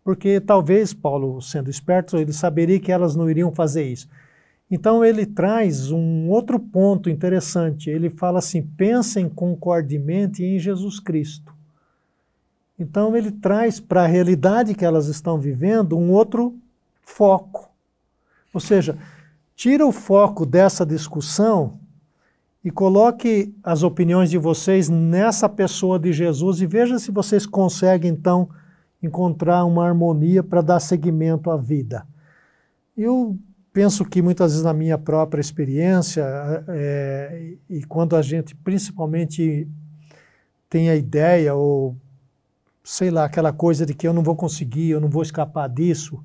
Porque 0.09 0.41
talvez, 0.41 0.95
Paulo, 0.95 1.39
sendo 1.43 1.69
esperto, 1.69 2.17
ele 2.17 2.33
saberia 2.33 2.81
que 2.81 2.91
elas 2.91 3.15
não 3.15 3.29
iriam 3.29 3.53
fazer 3.53 3.85
isso. 3.85 4.09
Então 4.71 5.05
ele 5.05 5.27
traz 5.27 5.91
um 5.91 6.31
outro 6.31 6.59
ponto 6.59 7.11
interessante. 7.11 7.91
Ele 7.91 8.09
fala 8.09 8.39
assim: 8.39 8.63
pensem 8.63 9.29
concordemente 9.29 10.43
em 10.43 10.59
Jesus 10.59 10.99
Cristo. 10.99 11.55
Então 12.79 13.15
ele 13.15 13.31
traz 13.31 13.81
para 13.81 14.05
a 14.05 14.07
realidade 14.07 14.75
que 14.75 14.83
elas 14.83 15.09
estão 15.09 15.39
vivendo 15.39 15.99
um 15.99 16.11
outro 16.11 16.57
foco. 17.03 17.71
Ou 18.55 18.61
seja, 18.63 18.97
tira 19.55 19.87
o 19.87 19.93
foco 19.93 20.47
dessa 20.47 20.87
discussão 20.87 21.79
e 22.65 22.71
coloque 22.71 23.55
as 23.63 23.83
opiniões 23.83 24.31
de 24.31 24.39
vocês 24.39 24.89
nessa 24.89 25.51
pessoa 25.51 25.99
de 25.99 26.15
Jesus 26.15 26.63
e 26.63 26.67
veja 26.67 26.99
se 26.99 27.11
vocês 27.11 27.45
conseguem 27.45 28.11
então 28.11 28.49
encontrar 29.03 29.65
uma 29.65 29.87
harmonia 29.87 30.43
para 30.43 30.61
dar 30.61 30.81
seguimento 30.81 31.51
à 31.51 31.57
vida. 31.57 32.07
Eu 32.97 33.39
penso 33.73 34.05
que 34.05 34.21
muitas 34.21 34.53
vezes 34.53 34.65
na 34.65 34.73
minha 34.73 34.99
própria 34.99 35.41
experiência, 35.41 36.25
é, 36.69 37.55
e 37.71 37.85
quando 37.85 38.17
a 38.17 38.23
gente 38.23 38.55
principalmente 38.57 39.69
tem 40.69 40.91
a 40.91 40.97
ideia, 40.97 41.55
ou 41.55 41.97
sei 42.83 43.11
lá, 43.11 43.25
aquela 43.25 43.53
coisa 43.53 43.87
de 43.87 43.95
que 43.95 44.09
eu 44.09 44.13
não 44.13 44.23
vou 44.23 44.35
conseguir, 44.35 44.91
eu 44.91 45.01
não 45.01 45.09
vou 45.09 45.23
escapar 45.23 45.69
disso, 45.69 46.23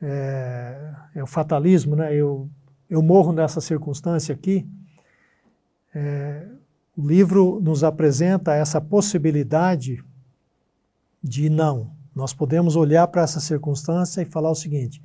é, 0.00 0.92
é 1.14 1.22
o 1.22 1.26
fatalismo, 1.26 1.96
né? 1.96 2.14
Eu, 2.14 2.48
eu 2.88 3.02
morro 3.02 3.32
nessa 3.32 3.60
circunstância 3.60 4.34
aqui. 4.34 4.66
É, 5.94 6.46
o 6.96 7.06
livro 7.06 7.60
nos 7.60 7.82
apresenta 7.82 8.54
essa 8.54 8.80
possibilidade 8.80 10.04
de 11.22 11.50
não. 11.50 11.95
Nós 12.16 12.32
podemos 12.32 12.76
olhar 12.76 13.06
para 13.08 13.20
essa 13.20 13.40
circunstância 13.40 14.22
e 14.22 14.24
falar 14.24 14.50
o 14.50 14.54
seguinte: 14.54 15.02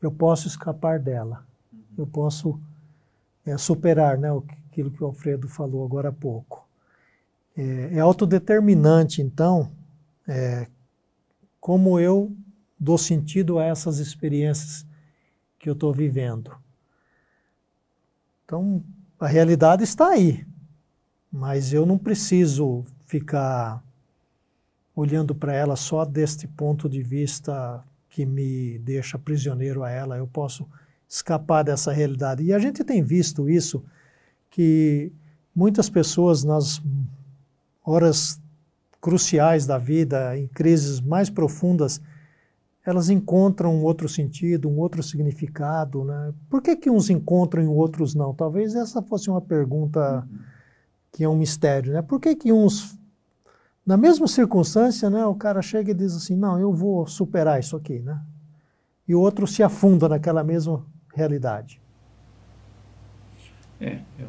eu 0.00 0.10
posso 0.10 0.48
escapar 0.48 0.98
dela, 0.98 1.46
uhum. 1.70 1.80
eu 1.98 2.06
posso 2.06 2.58
é, 3.44 3.58
superar 3.58 4.16
né, 4.16 4.30
aquilo 4.70 4.90
que 4.90 5.04
o 5.04 5.06
Alfredo 5.06 5.46
falou 5.48 5.84
agora 5.84 6.08
há 6.08 6.12
pouco. 6.12 6.66
É, 7.54 7.96
é 7.96 8.00
autodeterminante, 8.00 9.20
então, 9.20 9.70
é, 10.26 10.66
como 11.60 12.00
eu 12.00 12.34
dou 12.80 12.96
sentido 12.96 13.58
a 13.58 13.64
essas 13.64 13.98
experiências 13.98 14.86
que 15.58 15.68
eu 15.68 15.74
estou 15.74 15.92
vivendo. 15.92 16.56
Então, 18.46 18.82
a 19.20 19.26
realidade 19.26 19.84
está 19.84 20.08
aí, 20.08 20.46
mas 21.30 21.74
eu 21.74 21.84
não 21.84 21.98
preciso 21.98 22.82
ficar 23.06 23.82
olhando 24.96 25.34
para 25.34 25.52
ela 25.52 25.76
só 25.76 26.06
deste 26.06 26.48
ponto 26.48 26.88
de 26.88 27.02
vista 27.02 27.84
que 28.08 28.24
me 28.24 28.78
deixa 28.78 29.18
prisioneiro 29.18 29.84
a 29.84 29.90
ela, 29.90 30.16
eu 30.16 30.26
posso 30.26 30.66
escapar 31.06 31.62
dessa 31.62 31.92
realidade. 31.92 32.42
E 32.42 32.52
a 32.52 32.58
gente 32.58 32.82
tem 32.82 33.02
visto 33.02 33.48
isso, 33.48 33.84
que 34.50 35.12
muitas 35.54 35.90
pessoas 35.90 36.42
nas 36.42 36.82
horas 37.84 38.40
cruciais 39.00 39.66
da 39.66 39.76
vida, 39.76 40.36
em 40.36 40.48
crises 40.48 40.98
mais 40.98 41.28
profundas, 41.28 42.00
elas 42.84 43.10
encontram 43.10 43.74
um 43.74 43.82
outro 43.82 44.08
sentido, 44.08 44.68
um 44.68 44.78
outro 44.78 45.02
significado. 45.02 46.04
Né? 46.04 46.32
Por 46.48 46.62
que, 46.62 46.74
que 46.74 46.88
uns 46.88 47.10
encontram 47.10 47.62
e 47.62 47.66
outros 47.66 48.14
não? 48.14 48.32
Talvez 48.32 48.74
essa 48.74 49.02
fosse 49.02 49.28
uma 49.28 49.40
pergunta 49.40 50.26
que 51.12 51.22
é 51.22 51.28
um 51.28 51.36
mistério. 51.36 51.92
Né? 51.92 52.00
Por 52.00 52.18
que, 52.18 52.34
que 52.34 52.52
uns 52.52 52.95
na 53.86 53.96
mesma 53.96 54.26
circunstância, 54.26 55.08
né, 55.08 55.24
o 55.24 55.34
cara 55.34 55.62
chega 55.62 55.92
e 55.92 55.94
diz 55.94 56.16
assim, 56.16 56.34
não, 56.34 56.58
eu 56.58 56.72
vou 56.72 57.06
superar 57.06 57.60
isso 57.60 57.76
aqui, 57.76 58.00
né? 58.00 58.20
E 59.06 59.14
o 59.14 59.20
outro 59.20 59.46
se 59.46 59.62
afunda 59.62 60.08
naquela 60.08 60.42
mesma 60.42 60.84
realidade. 61.14 61.80
É, 63.80 64.00
é 64.18 64.24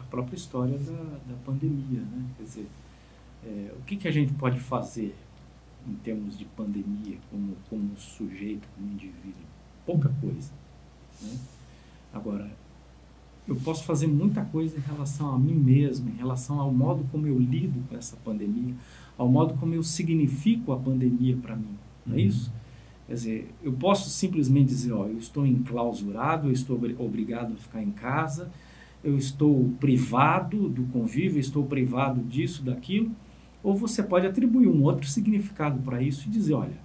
a 0.00 0.04
própria 0.10 0.34
história 0.34 0.76
da, 0.76 0.92
da 0.92 1.34
pandemia, 1.44 2.00
né? 2.00 2.24
Quer 2.36 2.42
dizer, 2.42 2.68
é, 3.44 3.72
o 3.78 3.82
que, 3.82 3.96
que 3.96 4.08
a 4.08 4.10
gente 4.10 4.32
pode 4.34 4.58
fazer 4.58 5.14
em 5.86 5.94
termos 5.94 6.36
de 6.36 6.44
pandemia 6.44 7.18
como, 7.30 7.54
como 7.70 7.96
sujeito, 7.96 8.66
como 8.74 8.90
indivíduo? 8.90 9.44
Pouca 9.84 10.10
coisa. 10.20 10.50
Né? 11.22 11.38
Agora, 12.12 12.50
eu 13.46 13.56
posso 13.56 13.84
fazer 13.84 14.06
muita 14.06 14.44
coisa 14.44 14.76
em 14.76 14.80
relação 14.80 15.32
a 15.32 15.38
mim 15.38 15.54
mesmo, 15.54 16.08
em 16.10 16.16
relação 16.16 16.60
ao 16.60 16.72
modo 16.72 17.06
como 17.10 17.26
eu 17.26 17.38
lido 17.38 17.80
com 17.88 17.96
essa 17.96 18.16
pandemia, 18.16 18.74
ao 19.16 19.28
modo 19.28 19.54
como 19.54 19.74
eu 19.74 19.82
significo 19.82 20.72
a 20.72 20.76
pandemia 20.76 21.36
para 21.36 21.54
mim. 21.54 21.76
Não 22.04 22.14
é 22.14 22.18
uhum. 22.18 22.26
isso? 22.26 22.52
Quer 23.06 23.14
dizer, 23.14 23.54
eu 23.62 23.72
posso 23.72 24.10
simplesmente 24.10 24.68
dizer, 24.68 24.92
ó, 24.92 25.06
eu 25.06 25.18
estou 25.18 25.46
enclausurado, 25.46 26.48
eu 26.48 26.52
estou 26.52 26.80
obrigado 26.98 27.52
a 27.52 27.56
ficar 27.56 27.80
em 27.80 27.92
casa, 27.92 28.50
eu 29.04 29.16
estou 29.16 29.70
privado 29.78 30.68
do 30.68 30.82
convívio, 30.86 31.38
estou 31.38 31.64
privado 31.64 32.20
disso, 32.22 32.64
daquilo, 32.64 33.12
ou 33.62 33.74
você 33.74 34.02
pode 34.02 34.26
atribuir 34.26 34.66
um 34.66 34.82
outro 34.82 35.08
significado 35.08 35.80
para 35.82 36.02
isso 36.02 36.26
e 36.26 36.30
dizer, 36.30 36.54
olha, 36.54 36.76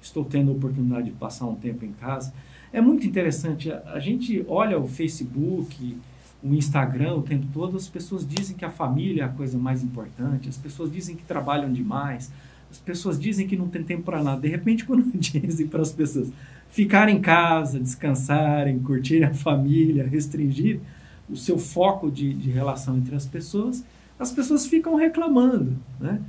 estou 0.00 0.24
tendo 0.24 0.50
a 0.50 0.54
oportunidade 0.54 1.06
de 1.06 1.12
passar 1.12 1.46
um 1.46 1.54
tempo 1.54 1.84
em 1.84 1.92
casa. 1.92 2.34
É 2.72 2.80
muito 2.80 3.06
interessante, 3.06 3.70
a, 3.70 3.98
gente 4.00 4.44
olha 4.48 4.78
o 4.78 4.88
Facebook, 4.88 5.96
o 6.42 6.54
Instagram 6.54 7.16
o 7.16 7.22
tempo 7.22 7.46
todo, 7.52 7.76
as 7.76 7.86
pessoas 7.86 8.26
dizem 8.26 8.56
que 8.56 8.64
a 8.64 8.70
família 8.70 9.22
é 9.22 9.26
a 9.26 9.28
coisa 9.28 9.58
mais 9.58 9.82
importante, 9.82 10.48
as 10.48 10.56
pessoas 10.56 10.90
dizem 10.90 11.14
que 11.14 11.22
trabalham 11.22 11.70
demais, 11.70 12.32
as 12.70 12.78
pessoas 12.78 13.20
dizem 13.20 13.46
que 13.46 13.56
não 13.56 13.68
tem 13.68 13.84
tempo 13.84 14.04
para 14.04 14.22
nada. 14.22 14.40
De 14.40 14.48
repente, 14.48 14.84
quando 14.86 15.04
dizem 15.18 15.66
para 15.66 15.82
as 15.82 15.92
pessoas 15.92 16.32
ficarem 16.70 17.18
em 17.18 17.20
casa, 17.20 17.78
descansarem, 17.78 18.78
curtirem 18.78 19.28
a 19.28 19.34
família, 19.34 20.08
restringir 20.08 20.80
o 21.28 21.36
seu 21.36 21.58
foco 21.58 22.10
de, 22.10 22.32
de 22.32 22.50
relação 22.50 22.96
entre 22.96 23.14
as 23.14 23.26
pessoas, 23.26 23.84
as 24.18 24.32
pessoas 24.32 24.66
ficam 24.66 24.94
reclamando. 24.94 25.76
Né? 26.00 26.22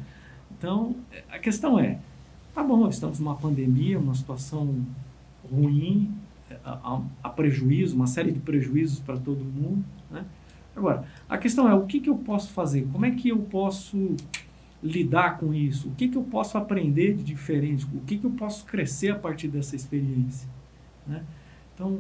Então, 0.58 0.94
a 1.32 1.40
questão 1.40 1.80
é: 1.80 2.00
tá 2.54 2.62
bom, 2.62 2.90
estamos 2.90 3.20
numa 3.20 3.36
pandemia, 3.36 3.98
uma 3.98 4.14
situação 4.14 4.76
ruim, 5.50 6.12
há, 6.64 7.02
há 7.24 7.30
prejuízo, 7.30 7.96
uma 7.96 8.08
série 8.08 8.32
de 8.32 8.40
prejuízos 8.40 9.00
para 9.00 9.18
todo 9.18 9.44
mundo. 9.44 9.84
Né? 10.10 10.26
Agora, 10.76 11.06
a 11.30 11.38
questão 11.38 11.70
é 11.70 11.74
o 11.74 11.86
que, 11.86 12.00
que 12.00 12.10
eu 12.10 12.18
posso 12.18 12.52
fazer? 12.52 12.88
Como 12.92 13.06
é 13.06 13.12
que 13.12 13.30
eu 13.30 13.40
posso 13.40 14.16
lidar 14.82 15.38
com 15.38 15.54
isso? 15.54 15.90
O 15.90 15.96
que, 15.96 16.08
que 16.08 16.18
eu 16.18 16.24
posso 16.24 16.58
aprender 16.58 17.14
de 17.14 17.24
diferente? 17.24 17.86
O 17.94 18.02
que, 18.02 18.18
que 18.18 18.26
eu 18.26 18.32
posso 18.32 18.66
crescer 18.66 19.12
a 19.12 19.16
partir 19.16 19.48
dessa 19.48 19.76
experiência? 19.76 20.50
Né? 21.08 21.24
Então, 21.74 22.00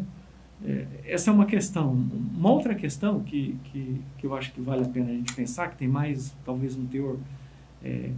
é, 0.65 0.85
essa 1.05 1.29
é 1.29 1.33
uma 1.33 1.45
questão. 1.45 1.91
Uma 1.91 2.51
outra 2.51 2.73
questão 2.73 3.21
que, 3.21 3.57
que, 3.65 4.01
que 4.17 4.25
eu 4.25 4.35
acho 4.35 4.51
que 4.51 4.61
vale 4.61 4.83
a 4.83 4.89
pena 4.89 5.11
a 5.11 5.13
gente 5.13 5.33
pensar, 5.33 5.69
que 5.69 5.77
tem 5.77 5.87
mais, 5.87 6.35
talvez, 6.43 6.75
um 6.75 6.85
teor 6.85 7.17
é, 7.83 8.11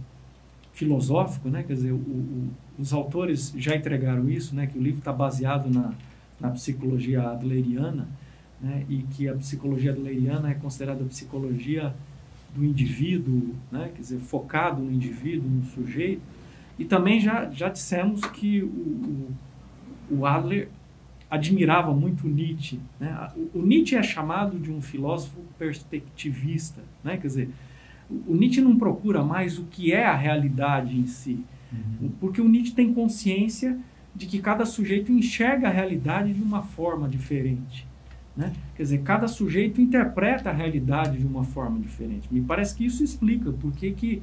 filosófico, 0.72 1.48
né? 1.48 1.62
quer 1.62 1.74
dizer, 1.74 1.92
o, 1.92 1.96
o, 1.96 2.50
os 2.78 2.92
autores 2.92 3.52
já 3.56 3.74
entregaram 3.74 4.28
isso, 4.28 4.54
né? 4.54 4.66
que 4.66 4.78
o 4.78 4.82
livro 4.82 4.98
está 4.98 5.12
baseado 5.12 5.70
na, 5.70 5.92
na 6.40 6.50
psicologia 6.50 7.22
adleriana, 7.30 8.08
né, 8.60 8.84
e 8.88 8.98
que 9.02 9.28
a 9.28 9.34
psicologia 9.34 9.92
adleriana 9.92 10.50
é 10.50 10.54
considerada 10.54 11.04
a 11.04 11.06
psicologia 11.06 11.94
do 12.54 12.64
indivíduo, 12.64 13.54
né, 13.70 13.90
quer 13.94 14.00
dizer, 14.00 14.18
focado 14.18 14.82
no 14.82 14.90
indivíduo, 14.90 15.48
no 15.48 15.64
sujeito. 15.64 16.22
E 16.78 16.84
também 16.84 17.20
já, 17.20 17.50
já 17.50 17.68
dissemos 17.68 18.20
que 18.26 18.62
o, 18.62 18.66
o, 20.10 20.18
o 20.18 20.26
Adler 20.26 20.68
admirava 21.30 21.92
muito 21.92 22.28
Nietzsche. 22.28 22.78
Né? 23.00 23.30
O, 23.36 23.60
o, 23.60 23.66
Nietzsche 23.66 23.96
é 23.96 24.02
chamado 24.02 24.58
de 24.58 24.70
um 24.70 24.80
filósofo 24.80 25.40
perspectivista, 25.58 26.82
né? 27.02 27.16
quer 27.16 27.26
dizer, 27.26 27.50
o, 28.08 28.32
o 28.32 28.36
Nietzsche 28.36 28.60
não 28.60 28.76
procura 28.78 29.22
mais 29.22 29.58
o 29.58 29.64
que 29.64 29.92
é 29.92 30.04
a 30.04 30.14
realidade 30.14 30.96
em 30.96 31.06
si, 31.06 31.44
uhum. 31.72 32.10
porque 32.20 32.40
o 32.40 32.48
Nietzsche 32.48 32.74
tem 32.74 32.92
consciência 32.92 33.78
de 34.16 34.26
que 34.26 34.38
cada 34.38 34.64
sujeito 34.64 35.12
enxerga 35.12 35.68
a 35.68 35.70
realidade 35.70 36.32
de 36.32 36.42
uma 36.42 36.62
forma 36.62 37.06
diferente. 37.06 37.86
Né? 38.34 38.52
Quer 38.74 38.82
dizer, 38.82 39.02
cada 39.02 39.28
sujeito 39.28 39.80
interpreta 39.80 40.48
a 40.48 40.52
realidade 40.52 41.18
de 41.18 41.26
uma 41.26 41.44
forma 41.44 41.78
diferente. 41.78 42.26
Me 42.32 42.40
parece 42.40 42.74
que 42.74 42.84
isso 42.84 43.04
explica 43.04 43.52
por 43.52 43.72
que 43.72 44.22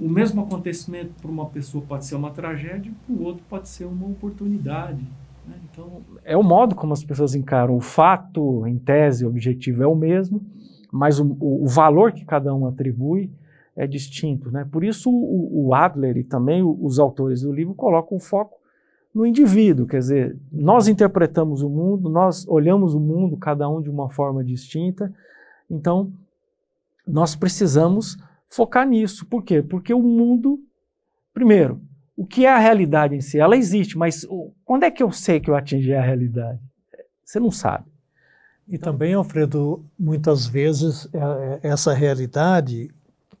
o 0.00 0.08
mesmo 0.08 0.40
acontecimento 0.40 1.12
para 1.20 1.30
uma 1.30 1.46
pessoa 1.46 1.84
pode 1.86 2.06
ser 2.06 2.14
uma 2.14 2.30
tragédia, 2.30 2.90
para 3.06 3.14
o 3.14 3.22
outro 3.22 3.44
pode 3.48 3.68
ser 3.68 3.84
uma 3.84 4.06
oportunidade. 4.06 5.02
Né? 5.46 5.54
Então, 5.70 6.02
é 6.24 6.36
o 6.36 6.42
modo 6.42 6.74
como 6.74 6.94
as 6.94 7.04
pessoas 7.04 7.34
encaram 7.34 7.76
o 7.76 7.80
fato, 7.80 8.66
em 8.66 8.78
tese, 8.78 9.26
o 9.26 9.28
objetivo 9.28 9.82
é 9.82 9.86
o 9.86 9.94
mesmo, 9.94 10.42
mas 10.90 11.20
o, 11.20 11.36
o, 11.38 11.64
o 11.64 11.68
valor 11.68 12.12
que 12.12 12.24
cada 12.24 12.54
um 12.54 12.66
atribui 12.66 13.30
é 13.76 13.86
distinto. 13.86 14.50
Né? 14.50 14.66
Por 14.70 14.84
isso, 14.84 15.10
o, 15.10 15.66
o 15.66 15.74
Adler 15.74 16.16
e 16.16 16.24
também 16.24 16.62
os 16.62 16.98
autores 16.98 17.42
do 17.42 17.52
livro 17.52 17.74
colocam 17.74 18.16
o 18.16 18.20
foco 18.20 18.63
no 19.14 19.24
indivíduo, 19.24 19.86
quer 19.86 19.98
dizer, 19.98 20.36
nós 20.50 20.88
interpretamos 20.88 21.62
o 21.62 21.68
mundo, 21.68 22.08
nós 22.08 22.46
olhamos 22.48 22.94
o 22.94 23.00
mundo, 23.00 23.36
cada 23.36 23.68
um 23.68 23.80
de 23.80 23.88
uma 23.88 24.10
forma 24.10 24.42
distinta, 24.42 25.12
então 25.70 26.12
nós 27.06 27.36
precisamos 27.36 28.16
focar 28.48 28.86
nisso. 28.86 29.24
Por 29.26 29.44
quê? 29.44 29.62
Porque 29.62 29.94
o 29.94 30.02
mundo, 30.02 30.58
primeiro, 31.32 31.80
o 32.16 32.26
que 32.26 32.44
é 32.44 32.52
a 32.52 32.58
realidade 32.58 33.14
em 33.14 33.20
si? 33.20 33.38
Ela 33.38 33.56
existe, 33.56 33.96
mas 33.96 34.26
quando 34.64 34.84
é 34.84 34.90
que 34.90 35.02
eu 35.02 35.12
sei 35.12 35.38
que 35.38 35.48
eu 35.48 35.54
atingi 35.54 35.94
a 35.94 36.02
realidade? 36.02 36.60
Você 37.24 37.38
não 37.38 37.50
sabe. 37.50 37.84
E 38.68 38.78
também, 38.78 39.14
Alfredo, 39.14 39.84
muitas 39.98 40.46
vezes 40.46 41.08
é, 41.12 41.18
é, 41.18 41.68
essa 41.68 41.92
realidade 41.92 42.90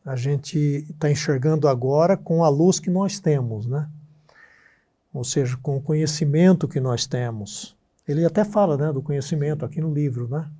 a 0.04 0.16
gente 0.16 0.58
está 0.90 1.10
enxergando 1.10 1.66
agora 1.66 2.16
com 2.16 2.44
a 2.44 2.48
luz 2.48 2.78
que 2.78 2.90
nós 2.90 3.18
temos, 3.18 3.66
né? 3.66 3.88
Ou 5.14 5.22
seja, 5.22 5.56
com 5.62 5.76
o 5.76 5.80
conhecimento 5.80 6.66
que 6.66 6.80
nós 6.80 7.06
temos. 7.06 7.76
Ele 8.06 8.26
até 8.26 8.44
fala 8.44 8.76
né, 8.76 8.92
do 8.92 9.00
conhecimento 9.00 9.64
aqui 9.64 9.80
no 9.80 9.94
livro, 9.94 10.28
né? 10.28 10.50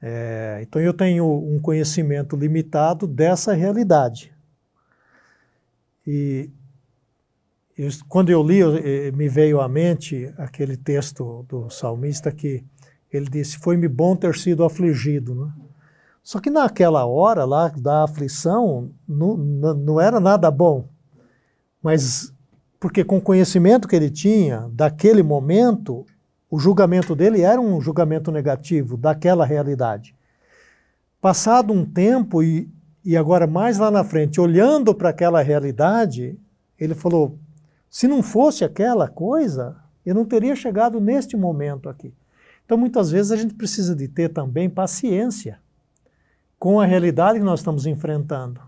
É, 0.00 0.60
então 0.62 0.80
eu 0.80 0.92
tenho 0.94 1.26
um 1.26 1.58
conhecimento 1.58 2.36
limitado 2.36 3.06
dessa 3.06 3.54
realidade. 3.54 4.32
E 6.06 6.50
eu, 7.76 7.88
quando 8.08 8.30
eu 8.30 8.42
li, 8.42 8.60
eh, 8.60 9.10
me 9.12 9.28
veio 9.28 9.60
à 9.60 9.68
mente 9.68 10.32
aquele 10.36 10.76
texto 10.76 11.44
do 11.48 11.68
salmista 11.70 12.30
que 12.30 12.64
ele 13.12 13.28
disse: 13.28 13.58
Foi-me 13.58 13.88
bom 13.88 14.14
ter 14.14 14.36
sido 14.36 14.64
afligido. 14.64 15.34
Né? 15.34 15.52
Só 16.22 16.40
que 16.40 16.50
naquela 16.50 17.06
hora 17.06 17.44
lá 17.44 17.68
da 17.68 18.04
aflição 18.04 18.90
não, 19.06 19.36
não 19.36 20.00
era 20.00 20.20
nada 20.20 20.50
bom. 20.50 20.88
Mas 21.82 22.32
porque 22.80 23.04
com 23.04 23.18
o 23.18 23.22
conhecimento 23.22 23.88
que 23.88 23.96
ele 23.96 24.10
tinha 24.10 24.68
daquele 24.72 25.22
momento, 25.22 26.06
o 26.50 26.58
julgamento 26.58 27.14
dele 27.14 27.42
era 27.42 27.60
um 27.60 27.80
julgamento 27.80 28.30
negativo 28.30 28.96
daquela 28.96 29.44
realidade. 29.44 30.14
Passado 31.20 31.72
um 31.72 31.84
tempo 31.84 32.42
e, 32.42 32.70
e 33.04 33.16
agora 33.16 33.46
mais 33.46 33.78
lá 33.78 33.90
na 33.90 34.04
frente, 34.04 34.40
olhando 34.40 34.94
para 34.94 35.08
aquela 35.08 35.42
realidade, 35.42 36.38
ele 36.78 36.94
falou: 36.94 37.38
se 37.90 38.06
não 38.06 38.22
fosse 38.22 38.64
aquela 38.64 39.08
coisa, 39.08 39.76
eu 40.06 40.14
não 40.14 40.24
teria 40.24 40.54
chegado 40.54 41.00
neste 41.00 41.36
momento 41.36 41.88
aqui. 41.88 42.14
Então, 42.64 42.78
muitas 42.78 43.10
vezes, 43.10 43.32
a 43.32 43.36
gente 43.36 43.54
precisa 43.54 43.96
de 43.96 44.06
ter 44.06 44.28
também 44.28 44.68
paciência 44.68 45.58
com 46.58 46.80
a 46.80 46.86
realidade 46.86 47.38
que 47.38 47.44
nós 47.44 47.60
estamos 47.60 47.86
enfrentando. 47.86 48.60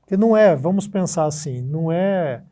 Porque 0.00 0.16
não 0.16 0.36
é, 0.36 0.56
vamos 0.56 0.86
pensar 0.86 1.26
assim, 1.26 1.60
não 1.62 1.92
é, 1.92 2.42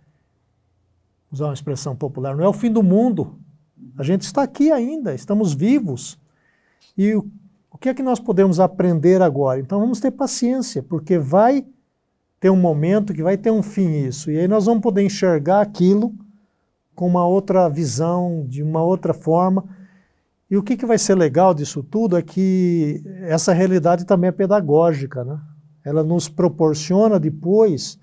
usar 1.32 1.46
uma 1.46 1.54
expressão 1.54 1.96
popular, 1.96 2.36
não 2.36 2.44
é 2.44 2.48
o 2.48 2.52
fim 2.52 2.70
do 2.70 2.82
mundo. 2.82 3.38
A 3.96 4.02
gente 4.02 4.22
está 4.22 4.42
aqui 4.42 4.70
ainda, 4.70 5.14
estamos 5.14 5.54
vivos. 5.54 6.18
E 6.96 7.14
o, 7.14 7.26
o 7.70 7.78
que 7.78 7.88
é 7.88 7.94
que 7.94 8.02
nós 8.02 8.20
podemos 8.20 8.60
aprender 8.60 9.22
agora? 9.22 9.58
Então 9.58 9.80
vamos 9.80 9.98
ter 9.98 10.10
paciência, 10.10 10.82
porque 10.82 11.18
vai 11.18 11.64
ter 12.38 12.50
um 12.50 12.56
momento 12.56 13.14
que 13.14 13.22
vai 13.22 13.36
ter 13.36 13.50
um 13.50 13.62
fim 13.62 14.04
isso. 14.06 14.30
E 14.30 14.38
aí 14.38 14.46
nós 14.46 14.66
vamos 14.66 14.82
poder 14.82 15.02
enxergar 15.02 15.60
aquilo 15.60 16.14
com 16.94 17.06
uma 17.06 17.26
outra 17.26 17.68
visão, 17.68 18.44
de 18.46 18.62
uma 18.62 18.82
outra 18.82 19.14
forma 19.14 19.64
e 20.52 20.56
o 20.58 20.62
que, 20.62 20.76
que 20.76 20.84
vai 20.84 20.98
ser 20.98 21.14
legal 21.14 21.54
disso 21.54 21.82
tudo 21.82 22.14
é 22.14 22.20
que 22.20 23.02
essa 23.22 23.54
realidade 23.54 24.04
também 24.04 24.28
é 24.28 24.32
pedagógica, 24.32 25.24
né? 25.24 25.40
Ela 25.82 26.04
nos 26.04 26.28
proporciona 26.28 27.18
depois 27.18 27.98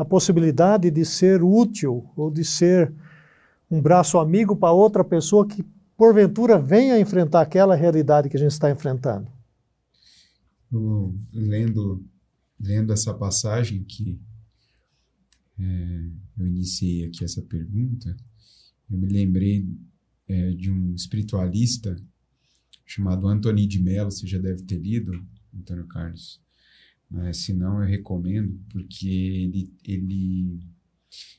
a 0.00 0.04
possibilidade 0.04 0.90
de 0.90 1.04
ser 1.04 1.42
útil 1.42 2.10
ou 2.16 2.30
de 2.30 2.42
ser 2.42 2.90
um 3.70 3.82
braço 3.82 4.18
amigo 4.18 4.56
para 4.56 4.72
outra 4.72 5.04
pessoa 5.04 5.46
que 5.46 5.62
porventura 5.94 6.58
venha 6.58 6.98
enfrentar 6.98 7.42
aquela 7.42 7.74
realidade 7.74 8.30
que 8.30 8.36
a 8.38 8.40
gente 8.40 8.52
está 8.52 8.70
enfrentando. 8.70 9.30
lendo, 11.34 12.02
lendo 12.58 12.94
essa 12.94 13.12
passagem 13.12 13.84
que 13.84 14.18
é, 15.58 16.08
eu 16.38 16.46
iniciei 16.46 17.04
aqui 17.04 17.22
essa 17.22 17.42
pergunta, 17.42 18.16
eu 18.90 18.96
me 18.96 19.06
lembrei 19.06 19.68
é, 20.26 20.50
de 20.52 20.70
um 20.70 20.94
espiritualista 20.94 21.94
chamado 22.86 23.28
Anthony 23.28 23.66
de 23.66 23.78
Mello, 23.78 24.10
você 24.10 24.26
já 24.26 24.38
deve 24.38 24.62
ter 24.62 24.78
lido, 24.78 25.12
Antônio 25.54 25.86
Carlos. 25.86 26.40
Mas, 27.10 27.38
se 27.38 27.52
não, 27.52 27.82
eu 27.82 27.88
recomendo, 27.88 28.60
porque 28.68 29.08
ele, 29.08 29.74
ele, 29.84 30.60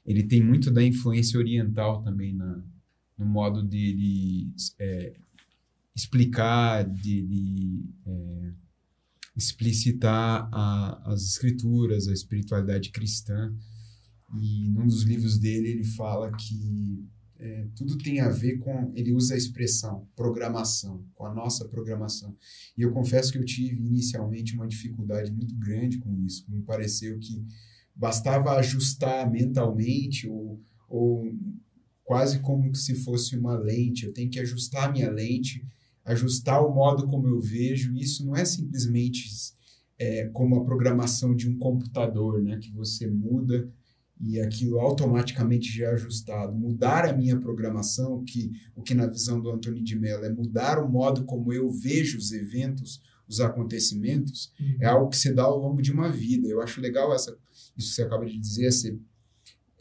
ele 0.06 0.24
tem 0.24 0.44
muito 0.44 0.70
da 0.70 0.84
influência 0.84 1.40
oriental 1.40 2.04
também 2.04 2.34
na, 2.34 2.62
no 3.18 3.26
modo 3.26 3.64
dele 3.64 4.54
é, 4.78 5.14
explicar, 5.96 6.84
dele 6.84 7.86
é, 8.06 8.54
explicitar 9.36 10.50
a, 10.52 11.12
as 11.12 11.24
escrituras, 11.24 12.08
a 12.08 12.14
espiritualidade 12.14 12.90
cristã. 12.90 13.56
E 14.42 14.70
num 14.70 14.86
dos 14.86 15.04
livros 15.04 15.38
dele 15.38 15.70
ele 15.70 15.84
fala 15.84 16.32
que 16.36 17.08
é, 17.44 17.68
tudo 17.76 17.98
tem 17.98 18.20
a 18.20 18.30
ver 18.30 18.60
com. 18.60 18.94
Ele 18.96 19.14
usa 19.14 19.34
a 19.34 19.38
expressão 19.38 20.08
programação, 20.16 21.04
com 21.16 21.26
a 21.26 21.34
nossa 21.34 21.68
programação. 21.68 22.38
E 22.78 22.84
eu 22.84 22.92
confesso 22.92 23.32
que 23.32 23.40
eu 23.40 23.44
tive 23.44 23.78
inicialmente 23.84 24.54
uma 24.54 24.68
dificuldade 24.68 25.32
muito 25.32 25.56
grande 25.56 25.98
com 25.98 26.16
isso. 26.20 26.46
Me 26.48 26.62
pareceu 26.62 27.18
que 27.18 27.44
bastava 27.96 28.52
ajustar 28.58 29.30
mentalmente, 29.30 30.30
ou, 30.30 30.62
ou 30.88 31.36
quase 32.04 32.40
como 32.42 32.76
se 32.76 32.94
fosse 32.94 33.36
uma 33.36 33.58
lente. 33.58 34.06
Eu 34.06 34.14
tenho 34.14 34.30
que 34.30 34.40
ajustar 34.40 34.88
a 34.88 34.92
minha 34.92 35.10
lente, 35.10 35.66
ajustar 36.06 36.64
o 36.64 36.72
modo 36.72 37.08
como 37.08 37.28
eu 37.28 37.42
vejo. 37.42 37.96
Isso 37.96 38.24
não 38.24 38.36
é 38.36 38.46
simplesmente 38.46 39.28
é, 39.98 40.28
como 40.28 40.58
a 40.58 40.64
programação 40.64 41.36
de 41.36 41.50
um 41.50 41.58
computador, 41.58 42.40
né, 42.44 42.60
que 42.60 42.72
você 42.72 43.08
muda 43.08 43.68
e 44.24 44.40
aquilo 44.40 44.80
automaticamente 44.80 45.76
já 45.76 45.86
é 45.86 45.94
ajustado, 45.94 46.54
mudar 46.54 47.06
a 47.06 47.14
minha 47.14 47.40
programação, 47.40 48.24
que 48.24 48.52
o 48.76 48.82
que 48.84 48.94
na 48.94 49.08
visão 49.08 49.42
do 49.42 49.50
Antônio 49.50 49.84
de 49.84 49.98
Mello 49.98 50.24
é 50.24 50.32
mudar 50.32 50.78
o 50.78 50.88
modo 50.88 51.26
como 51.26 51.52
eu 51.52 51.70
vejo 51.72 52.20
os 52.20 52.32
eventos, 52.32 53.02
os 53.28 53.40
acontecimentos, 53.40 54.52
uhum. 54.60 54.78
é 54.80 54.86
algo 54.86 55.10
que 55.10 55.18
se 55.18 55.34
dá 55.34 55.44
ao 55.44 55.58
longo 55.58 55.82
de 55.82 55.92
uma 55.92 56.12
vida. 56.12 56.48
Eu 56.48 56.62
acho 56.62 56.80
legal 56.80 57.14
essa, 57.14 57.36
isso 57.76 57.90
que 57.90 57.96
você 57.96 58.04
acaba 58.04 58.26
de 58.26 58.38
dizer, 58.38 58.66
esse, 58.66 59.02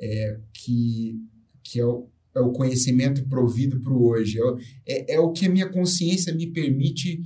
é, 0.00 0.40
que, 0.54 1.20
que 1.62 1.78
é 1.78 1.84
o, 1.84 2.08
é 2.34 2.40
o 2.40 2.52
conhecimento 2.52 3.28
provido 3.28 3.80
para 3.80 3.92
o 3.92 4.06
hoje, 4.08 4.38
é, 4.86 5.12
é, 5.12 5.14
é 5.16 5.20
o 5.20 5.32
que 5.32 5.46
a 5.46 5.50
minha 5.50 5.68
consciência 5.68 6.34
me 6.34 6.46
permite 6.46 7.20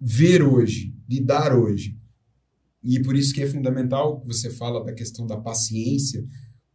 ver 0.00 0.42
hoje, 0.42 0.94
lidar 1.08 1.56
hoje. 1.56 1.98
E 2.82 3.00
por 3.00 3.16
isso 3.16 3.32
que 3.32 3.42
é 3.42 3.46
fundamental 3.46 4.20
que 4.20 4.26
você 4.26 4.50
fala 4.50 4.84
da 4.84 4.92
questão 4.92 5.26
da 5.26 5.36
paciência 5.36 6.24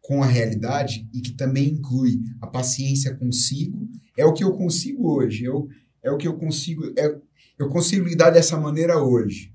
com 0.01 0.23
a 0.23 0.25
realidade 0.25 1.07
e 1.13 1.19
que 1.19 1.33
também 1.33 1.69
inclui 1.69 2.21
a 2.41 2.47
paciência 2.47 3.13
consigo. 3.15 3.89
É 4.17 4.25
o 4.25 4.33
que 4.33 4.43
eu 4.43 4.53
consigo 4.53 5.11
hoje. 5.11 5.43
Eu, 5.43 5.67
é 6.01 6.09
o 6.09 6.17
que 6.17 6.27
eu 6.27 6.37
consigo. 6.37 6.85
É, 6.97 7.17
eu 7.59 7.67
consigo 7.67 8.07
lidar 8.07 8.29
dessa 8.29 8.57
maneira 8.57 9.03
hoje. 9.03 9.53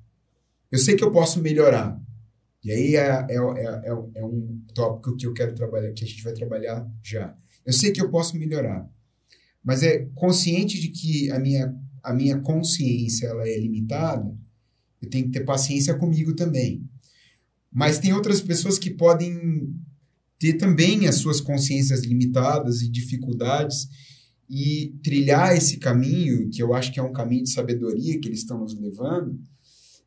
Eu 0.71 0.79
sei 0.79 0.95
que 0.95 1.03
eu 1.03 1.11
posso 1.11 1.41
melhorar. 1.41 1.99
E 2.62 2.71
aí 2.71 2.97
é, 2.97 3.27
é, 3.31 3.37
é, 3.37 3.88
é, 4.17 4.25
um 4.25 4.61
tópico 4.75 5.17
que 5.17 5.27
eu 5.27 5.33
quero 5.33 5.55
trabalhar, 5.55 5.93
que 5.93 6.05
a 6.05 6.07
gente 6.07 6.23
vai 6.23 6.33
trabalhar 6.33 6.87
já. 7.03 7.35
Eu 7.65 7.73
sei 7.73 7.91
que 7.91 8.01
eu 8.01 8.11
posso 8.11 8.37
melhorar. 8.37 8.88
Mas 9.65 9.83
é 9.83 10.07
consciente 10.15 10.81
de 10.81 10.88
que 10.88 11.31
a 11.31 11.38
minha, 11.38 11.75
a 12.03 12.12
minha 12.12 12.38
consciência 12.41 13.27
ela 13.27 13.49
é 13.49 13.59
limitada 13.59 14.37
eu 15.03 15.11
tenho 15.11 15.27
que 15.27 15.33
ter 15.33 15.45
paciência 15.45 15.95
comigo 15.95 16.35
também. 16.35 16.88
Mas 17.71 17.99
tem 17.99 18.12
outras 18.12 18.41
pessoas 18.41 18.79
que 18.79 18.91
podem 18.91 19.75
ter 20.38 20.55
também 20.55 21.07
as 21.07 21.17
suas 21.17 21.41
consciências 21.41 22.03
limitadas 22.03 22.83
e 22.83 22.88
dificuldades 22.88 23.88
e 24.49 24.95
trilhar 25.03 25.57
esse 25.57 25.79
caminho, 25.79 26.51
que 26.51 26.62
eu 26.62 26.75
acho 26.75 26.93
que 26.93 27.01
é 27.01 27.03
um 27.03 27.12
caminho 27.12 27.45
de 27.45 27.51
sabedoria 27.51 28.21
que 28.21 28.29
eles 28.29 28.41
estão 28.41 28.59
nos 28.59 28.79
levando, 28.79 29.41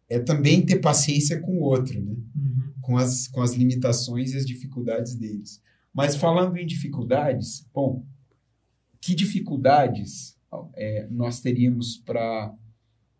é 0.08 0.20
também 0.20 0.64
ter 0.64 0.78
paciência 0.78 1.40
com 1.40 1.58
o 1.58 1.62
outro, 1.62 2.00
né? 2.00 2.16
Uhum. 2.36 2.74
com, 2.82 2.98
as, 2.98 3.28
com 3.28 3.42
as 3.42 3.54
limitações 3.54 4.34
e 4.34 4.38
as 4.38 4.46
dificuldades 4.46 5.16
deles. 5.16 5.62
Mas 5.92 6.16
falando 6.16 6.58
em 6.58 6.66
dificuldades, 6.66 7.66
bom, 7.74 8.06
que 9.02 9.16
dificuldades 9.16 10.38
é, 10.76 11.08
nós 11.10 11.40
teríamos 11.40 11.98
para 11.98 12.54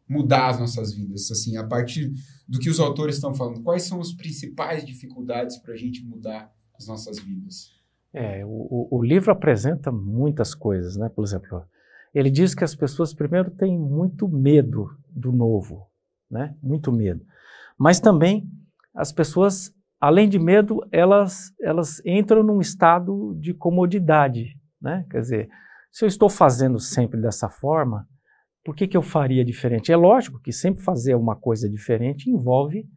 mudar 0.08 0.50
as 0.50 0.60
nossas 0.60 0.94
vidas, 0.94 1.30
assim, 1.32 1.58
a 1.58 1.64
partir 1.64 2.14
do 2.48 2.60
que 2.60 2.70
os 2.70 2.80
autores 2.80 3.16
estão 3.16 3.34
falando. 3.34 3.64
Quais 3.64 3.84
são 3.84 4.00
as 4.00 4.14
principais 4.14 4.86
dificuldades 4.86 5.58
para 5.58 5.74
a 5.74 5.78
gente 5.78 6.04
mudar 6.06 6.52
as 6.78 6.88
nossas 6.88 7.20
vidas? 7.20 7.74
É, 8.14 8.46
o, 8.46 8.88
o 8.92 9.04
livro 9.04 9.32
apresenta 9.32 9.92
muitas 9.92 10.54
coisas, 10.56 10.96
né? 10.96 11.10
Por 11.10 11.26
exemplo, 11.26 11.66
ele 12.14 12.30
diz 12.30 12.56
que 12.56 12.64
as 12.64 12.74
pessoas 12.74 13.14
primeiro 13.14 13.52
têm 13.52 13.78
muito 13.78 14.28
medo 14.28 14.90
do 15.10 15.32
novo, 15.32 15.88
né? 16.32 16.56
Muito 16.64 16.92
medo. 16.92 17.26
Mas 17.78 18.00
também 18.00 18.50
as 18.94 19.12
pessoas, 19.12 19.74
além 20.00 20.30
de 20.30 20.40
medo, 20.40 20.80
elas 20.92 21.54
elas 21.62 22.02
entram 22.06 22.42
num 22.42 22.62
estado 22.62 23.36
de 23.38 23.54
comodidade, 23.54 24.58
né? 24.82 25.06
Quer 25.10 25.20
dizer, 25.20 25.50
se 25.92 26.06
eu 26.06 26.08
estou 26.08 26.30
fazendo 26.30 26.80
sempre 26.80 27.20
dessa 27.20 27.50
forma, 27.50 28.08
por 28.66 28.76
que, 28.76 28.88
que 28.88 28.98
eu 28.98 29.04
faria 29.04 29.46
diferente? 29.46 29.92
É 29.92 29.96
lógico 29.96 30.40
que 30.40 30.52
sempre 30.52 30.82
fazer 30.82 31.14
uma 31.14 31.36
coisa 31.36 31.70
diferente 31.70 32.32
envolve 32.32 32.90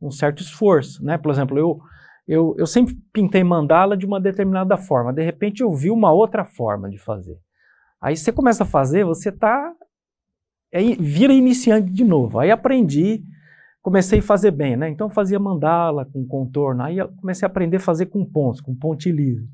um 0.00 0.08
certo 0.08 0.40
esforço, 0.40 1.04
né? 1.04 1.18
Por 1.18 1.32
exemplo, 1.32 1.58
eu, 1.58 1.80
eu, 2.28 2.54
eu 2.56 2.66
sempre 2.66 2.94
pintei 3.12 3.42
mandala 3.42 3.96
de 3.96 4.06
uma 4.06 4.20
determinada 4.20 4.76
forma, 4.76 5.12
de 5.12 5.24
repente 5.24 5.62
eu 5.62 5.74
vi 5.74 5.90
uma 5.90 6.12
outra 6.12 6.44
forma 6.44 6.88
de 6.88 6.96
fazer. 6.96 7.36
Aí 8.00 8.16
você 8.16 8.30
começa 8.30 8.62
a 8.62 8.66
fazer, 8.66 9.04
você 9.04 9.30
está 9.30 9.74
aí 10.72 10.94
vira 10.94 11.32
iniciante 11.32 11.90
de 11.90 12.04
novo. 12.04 12.38
Aí 12.38 12.52
aprendi, 12.52 13.24
comecei 13.82 14.20
a 14.20 14.22
fazer 14.22 14.52
bem, 14.52 14.76
né? 14.76 14.88
Então 14.88 15.10
fazia 15.10 15.40
mandala 15.40 16.04
com 16.04 16.24
contorno, 16.24 16.84
aí 16.84 16.98
comecei 17.16 17.44
a 17.44 17.50
aprender 17.50 17.78
a 17.78 17.80
fazer 17.80 18.06
com 18.06 18.24
pontos, 18.24 18.60
com 18.60 18.76
pontilhismo. 18.76 19.48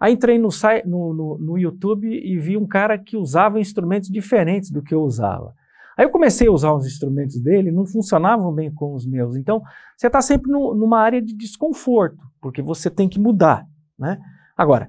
Aí 0.00 0.12
entrei 0.12 0.38
no, 0.38 0.48
no, 0.84 1.14
no, 1.14 1.38
no, 1.38 1.58
YouTube 1.58 2.08
e 2.08 2.38
vi 2.38 2.56
um 2.56 2.66
cara 2.66 2.98
que 2.98 3.16
usava 3.16 3.60
instrumentos 3.60 4.08
diferentes 4.08 4.70
do 4.70 4.82
que 4.82 4.94
eu 4.94 5.02
usava. 5.02 5.54
Aí 5.96 6.04
eu 6.04 6.10
comecei 6.10 6.48
a 6.48 6.52
usar 6.52 6.72
os 6.72 6.86
instrumentos 6.86 7.40
dele, 7.40 7.70
não 7.70 7.86
funcionavam 7.86 8.52
bem 8.52 8.72
com 8.72 8.94
os 8.94 9.06
meus. 9.06 9.36
Então, 9.36 9.62
você 9.96 10.08
está 10.08 10.20
sempre 10.20 10.50
no, 10.50 10.74
numa 10.74 11.00
área 11.00 11.22
de 11.22 11.34
desconforto, 11.34 12.18
porque 12.40 12.60
você 12.60 12.90
tem 12.90 13.08
que 13.08 13.20
mudar. 13.20 13.64
Né? 13.98 14.18
Agora, 14.56 14.88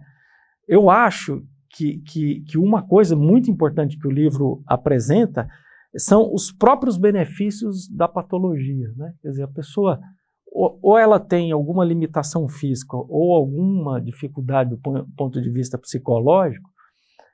eu 0.67 0.89
acho 0.89 1.43
que, 1.69 1.99
que, 1.99 2.41
que 2.41 2.57
uma 2.57 2.81
coisa 2.81 3.15
muito 3.15 3.51
importante 3.51 3.99
que 3.99 4.07
o 4.07 4.11
livro 4.11 4.63
apresenta 4.65 5.47
são 5.97 6.33
os 6.33 6.51
próprios 6.51 6.97
benefícios 6.97 7.87
da 7.87 8.07
patologia. 8.07 8.91
Né? 8.97 9.13
Quer 9.21 9.29
dizer, 9.29 9.43
a 9.43 9.47
pessoa 9.47 9.99
ou 10.55 10.97
ela 10.97 11.19
tem 11.19 11.51
alguma 11.51 11.83
limitação 11.83 12.47
física 12.47 12.95
ou 12.95 13.35
alguma 13.35 13.99
dificuldade 13.99 14.69
do 14.69 14.79
ponto 15.17 15.41
de 15.41 15.49
vista 15.49 15.77
psicológico, 15.77 16.69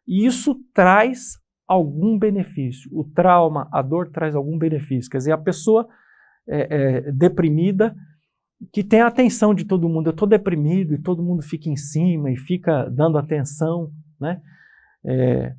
e 0.07 0.25
isso 0.25 0.55
traz 0.73 1.39
algum 1.67 2.17
benefício. 2.17 2.89
O 2.91 3.03
trauma, 3.03 3.69
a 3.71 3.81
dor 3.81 4.09
traz 4.09 4.35
algum 4.35 4.57
benefício. 4.57 5.09
Quer 5.09 5.19
dizer, 5.19 5.31
a 5.31 5.37
pessoa 5.37 5.87
é, 6.49 6.67
é, 7.07 7.11
deprimida 7.11 7.95
que 8.73 8.83
tem 8.83 9.01
a 9.01 9.07
atenção 9.07 9.53
de 9.53 9.65
todo 9.65 9.87
mundo. 9.87 10.07
Eu 10.07 10.11
estou 10.11 10.27
deprimido 10.27 10.93
e 10.93 11.01
todo 11.01 11.23
mundo 11.23 11.41
fica 11.43 11.69
em 11.69 11.75
cima 11.75 12.31
e 12.31 12.37
fica 12.37 12.89
dando 12.89 13.17
atenção, 13.17 13.91
né? 14.19 14.41
É, 15.05 15.53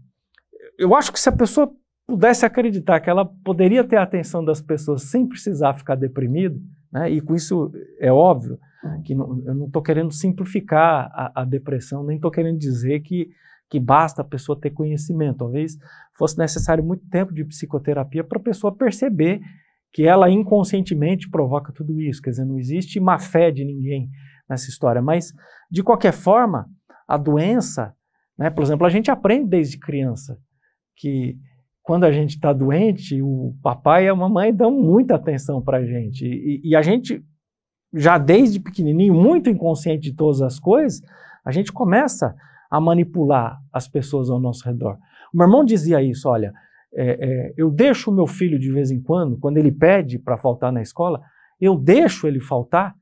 eu 0.79 0.95
acho 0.95 1.13
que 1.13 1.19
se 1.19 1.29
a 1.29 1.37
pessoa 1.37 1.73
pudesse 2.07 2.45
acreditar 2.45 3.01
que 3.01 3.09
ela 3.09 3.25
poderia 3.25 3.83
ter 3.85 3.97
a 3.97 4.03
atenção 4.03 4.45
das 4.45 4.61
pessoas 4.61 5.05
sem 5.05 5.27
precisar 5.27 5.75
ficar 5.75 5.95
deprimido, 5.95 6.61
né? 6.93 7.11
E 7.11 7.21
com 7.21 7.35
isso 7.35 7.73
é 7.99 8.13
óbvio 8.13 8.59
que 9.05 9.15
não, 9.15 9.43
eu 9.47 9.55
não 9.55 9.67
estou 9.67 9.83
querendo 9.83 10.13
simplificar 10.13 11.11
a, 11.13 11.43
a 11.43 11.45
depressão, 11.45 12.05
nem 12.05 12.17
estou 12.17 12.31
querendo 12.31 12.59
dizer 12.59 13.01
que, 13.01 13.29
que 13.71 13.81
basta 13.81 14.23
a 14.23 14.25
pessoa 14.25 14.61
ter 14.61 14.71
conhecimento. 14.71 15.39
Talvez 15.39 15.79
fosse 16.17 16.37
necessário 16.39 16.85
muito 16.85 17.09
tempo 17.09 17.33
de 17.33 17.45
psicoterapia 17.45 18.25
para 18.25 18.39
a 18.39 18.43
pessoa 18.43 18.75
perceber 18.75 19.41
que 19.93 20.05
ela 20.05 20.31
inconscientemente 20.31 21.31
provoca 21.31 21.73
tudo 21.73 22.01
isso. 22.01 22.21
Quer 22.21 22.31
dizer, 22.31 22.45
não 22.45 22.59
existe 22.59 22.99
má 22.99 23.19
fé 23.19 23.51
de 23.51 23.65
ninguém 23.65 24.09
nessa 24.49 24.69
história. 24.69 25.01
Mas, 25.03 25.33
de 25.71 25.83
qualquer 25.83 26.13
forma, 26.13 26.67
a 27.07 27.17
doença, 27.17 27.95
né, 28.39 28.51
por 28.51 28.63
exemplo, 28.63 28.87
a 28.87 28.91
gente 28.91 29.11
aprende 29.11 29.49
desde 29.49 29.79
criança 29.79 30.39
que 30.97 31.37
quando 31.83 32.05
a 32.05 32.13
gente 32.13 32.31
está 32.31 32.53
doente, 32.53 33.21
o 33.21 33.55
papai 33.63 34.07
e 34.07 34.09
a 34.09 34.15
mamãe 34.15 34.55
dão 34.55 34.71
muita 34.71 35.17
atenção 35.17 35.61
para 35.61 35.79
a 35.79 35.85
gente. 35.85 36.25
E, 36.25 36.61
e, 36.65 36.77
a 36.77 36.83
gente, 36.83 37.23
já 37.93 38.19
desde 38.19 38.61
pequenininho, 38.61 39.13
muito 39.13 39.51
inconsciente 39.51 40.11
de 40.11 40.15
todas 40.15 40.41
as 40.41 40.61
coisas, 40.61 41.03
a 41.45 41.51
gente 41.51 41.73
começa 41.73 42.35
a 42.71 42.81
manipular 42.81 43.59
as 43.73 43.89
pessoas 43.89 44.31
ao 44.31 44.41
nosso 44.41 44.65
redor. 44.65 44.97
O 45.35 45.37
meu 45.37 45.47
irmão 45.47 45.65
dizia 45.65 46.01
isso: 46.01 46.29
olha, 46.29 46.53
é, 46.95 47.19
é, 47.21 47.55
eu 47.57 47.69
deixo 47.69 48.11
o 48.11 48.15
meu 48.15 48.27
filho 48.27 48.59
de 48.59 48.71
vez 48.71 48.91
em 48.93 49.03
quando, 49.03 49.39
quando 49.39 49.57
ele 49.57 49.73
pede 49.73 50.19
para 50.19 50.39
faltar 50.39 50.73
na 50.73 50.83
escola, 50.83 51.21
eu 51.61 51.77
deixo 51.77 52.29
ele 52.29 52.41
faltar 52.41 52.95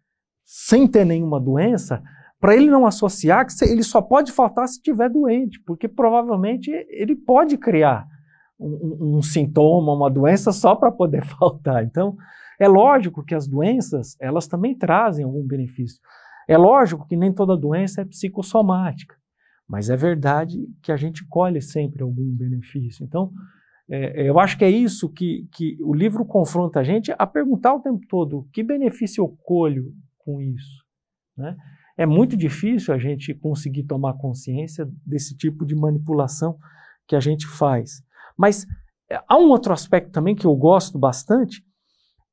sem 0.45 0.89
ter 0.89 1.05
nenhuma 1.05 1.39
doença, 1.39 2.03
para 2.41 2.57
ele 2.57 2.70
não 2.70 2.87
associar 2.87 3.47
que 3.47 3.53
ele 3.64 3.83
só 3.83 4.01
pode 4.01 4.33
faltar 4.33 4.66
se 4.66 4.76
estiver 4.76 5.11
doente, 5.11 5.61
porque 5.66 5.87
provavelmente 5.87 6.70
ele 6.89 7.14
pode 7.14 7.59
criar 7.59 8.07
um, 8.61 9.16
um 9.18 9.22
sintoma, 9.22 9.94
uma 9.94 10.11
doença 10.11 10.52
só 10.52 10.74
para 10.74 10.92
poder 10.92 11.24
faltar. 11.38 11.82
Então, 11.84 12.16
é 12.58 12.68
lógico 12.68 13.24
que 13.24 13.34
as 13.34 13.48
doenças, 13.48 14.16
elas 14.20 14.46
também 14.46 14.76
trazem 14.76 15.24
algum 15.24 15.42
benefício. 15.42 16.00
É 16.46 16.58
lógico 16.58 17.06
que 17.06 17.16
nem 17.16 17.32
toda 17.32 17.56
doença 17.56 18.02
é 18.02 18.04
psicossomática, 18.04 19.16
mas 19.66 19.88
é 19.88 19.96
verdade 19.96 20.68
que 20.82 20.92
a 20.92 20.96
gente 20.96 21.26
colhe 21.26 21.62
sempre 21.62 22.02
algum 22.02 22.30
benefício. 22.34 23.04
Então, 23.04 23.32
é, 23.88 24.28
eu 24.28 24.38
acho 24.38 24.58
que 24.58 24.64
é 24.64 24.70
isso 24.70 25.08
que, 25.08 25.48
que 25.52 25.76
o 25.80 25.94
livro 25.94 26.24
confronta 26.24 26.80
a 26.80 26.84
gente 26.84 27.12
a 27.18 27.26
perguntar 27.26 27.74
o 27.74 27.80
tempo 27.80 28.00
todo: 28.08 28.48
que 28.52 28.62
benefício 28.62 29.22
eu 29.22 29.28
colho 29.42 29.92
com 30.18 30.40
isso? 30.40 30.84
Né? 31.36 31.56
É 31.96 32.06
muito 32.06 32.36
difícil 32.36 32.94
a 32.94 32.98
gente 32.98 33.34
conseguir 33.34 33.84
tomar 33.84 34.14
consciência 34.14 34.88
desse 35.04 35.36
tipo 35.36 35.64
de 35.64 35.74
manipulação 35.74 36.58
que 37.06 37.16
a 37.16 37.20
gente 37.20 37.46
faz. 37.46 38.02
Mas 38.37 38.66
é, 39.11 39.20
há 39.28 39.37
um 39.37 39.49
outro 39.49 39.72
aspecto 39.72 40.11
também 40.11 40.35
que 40.35 40.47
eu 40.47 40.55
gosto 40.55 40.99
bastante, 40.99 41.62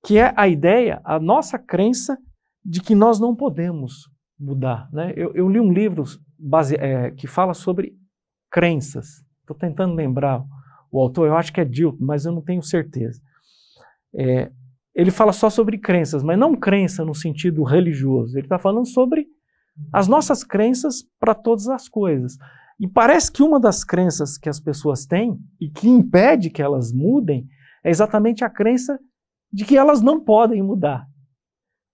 que 0.05 0.17
é 0.17 0.33
a 0.35 0.47
ideia, 0.47 1.01
a 1.03 1.19
nossa 1.19 1.57
crença 1.57 2.17
de 2.63 2.81
que 2.81 2.95
nós 2.95 3.19
não 3.19 3.35
podemos 3.35 4.09
mudar. 4.39 4.89
Né? 4.91 5.13
Eu, 5.15 5.33
eu 5.33 5.49
li 5.49 5.59
um 5.59 5.71
livro 5.71 6.03
base, 6.37 6.75
é, 6.75 7.11
que 7.11 7.27
fala 7.27 7.53
sobre 7.53 7.93
crenças. 8.51 9.25
Estou 9.41 9.55
tentando 9.55 9.95
lembrar 9.95 10.43
o 10.91 11.01
autor, 11.01 11.27
eu 11.27 11.35
acho 11.35 11.51
que 11.51 11.61
é 11.61 11.65
Dilton, 11.65 12.03
mas 12.05 12.25
eu 12.25 12.31
não 12.31 12.41
tenho 12.41 12.61
certeza. 12.61 13.21
É, 14.15 14.51
ele 14.93 15.11
fala 15.11 15.31
só 15.31 15.49
sobre 15.49 15.77
crenças, 15.77 16.23
mas 16.23 16.39
não 16.39 16.55
crença 16.55 17.05
no 17.05 17.13
sentido 17.13 17.63
religioso. 17.63 18.37
Ele 18.37 18.45
está 18.45 18.57
falando 18.57 18.87
sobre 18.87 19.27
as 19.93 20.07
nossas 20.07 20.43
crenças 20.43 21.03
para 21.19 21.35
todas 21.35 21.67
as 21.67 21.87
coisas. 21.87 22.37
E 22.79 22.87
parece 22.87 23.31
que 23.31 23.41
uma 23.41 23.59
das 23.59 23.83
crenças 23.83 24.37
que 24.37 24.47
as 24.47 24.59
pessoas 24.59 25.05
têm 25.05 25.37
e 25.59 25.69
que 25.69 25.87
impede 25.87 26.49
que 26.49 26.61
elas 26.61 26.93
mudem 26.93 27.47
é 27.83 27.89
exatamente 27.89 28.43
a 28.43 28.49
crença 28.49 28.99
de 29.51 29.65
que 29.65 29.77
elas 29.77 30.01
não 30.01 30.23
podem 30.23 30.61
mudar. 30.61 31.07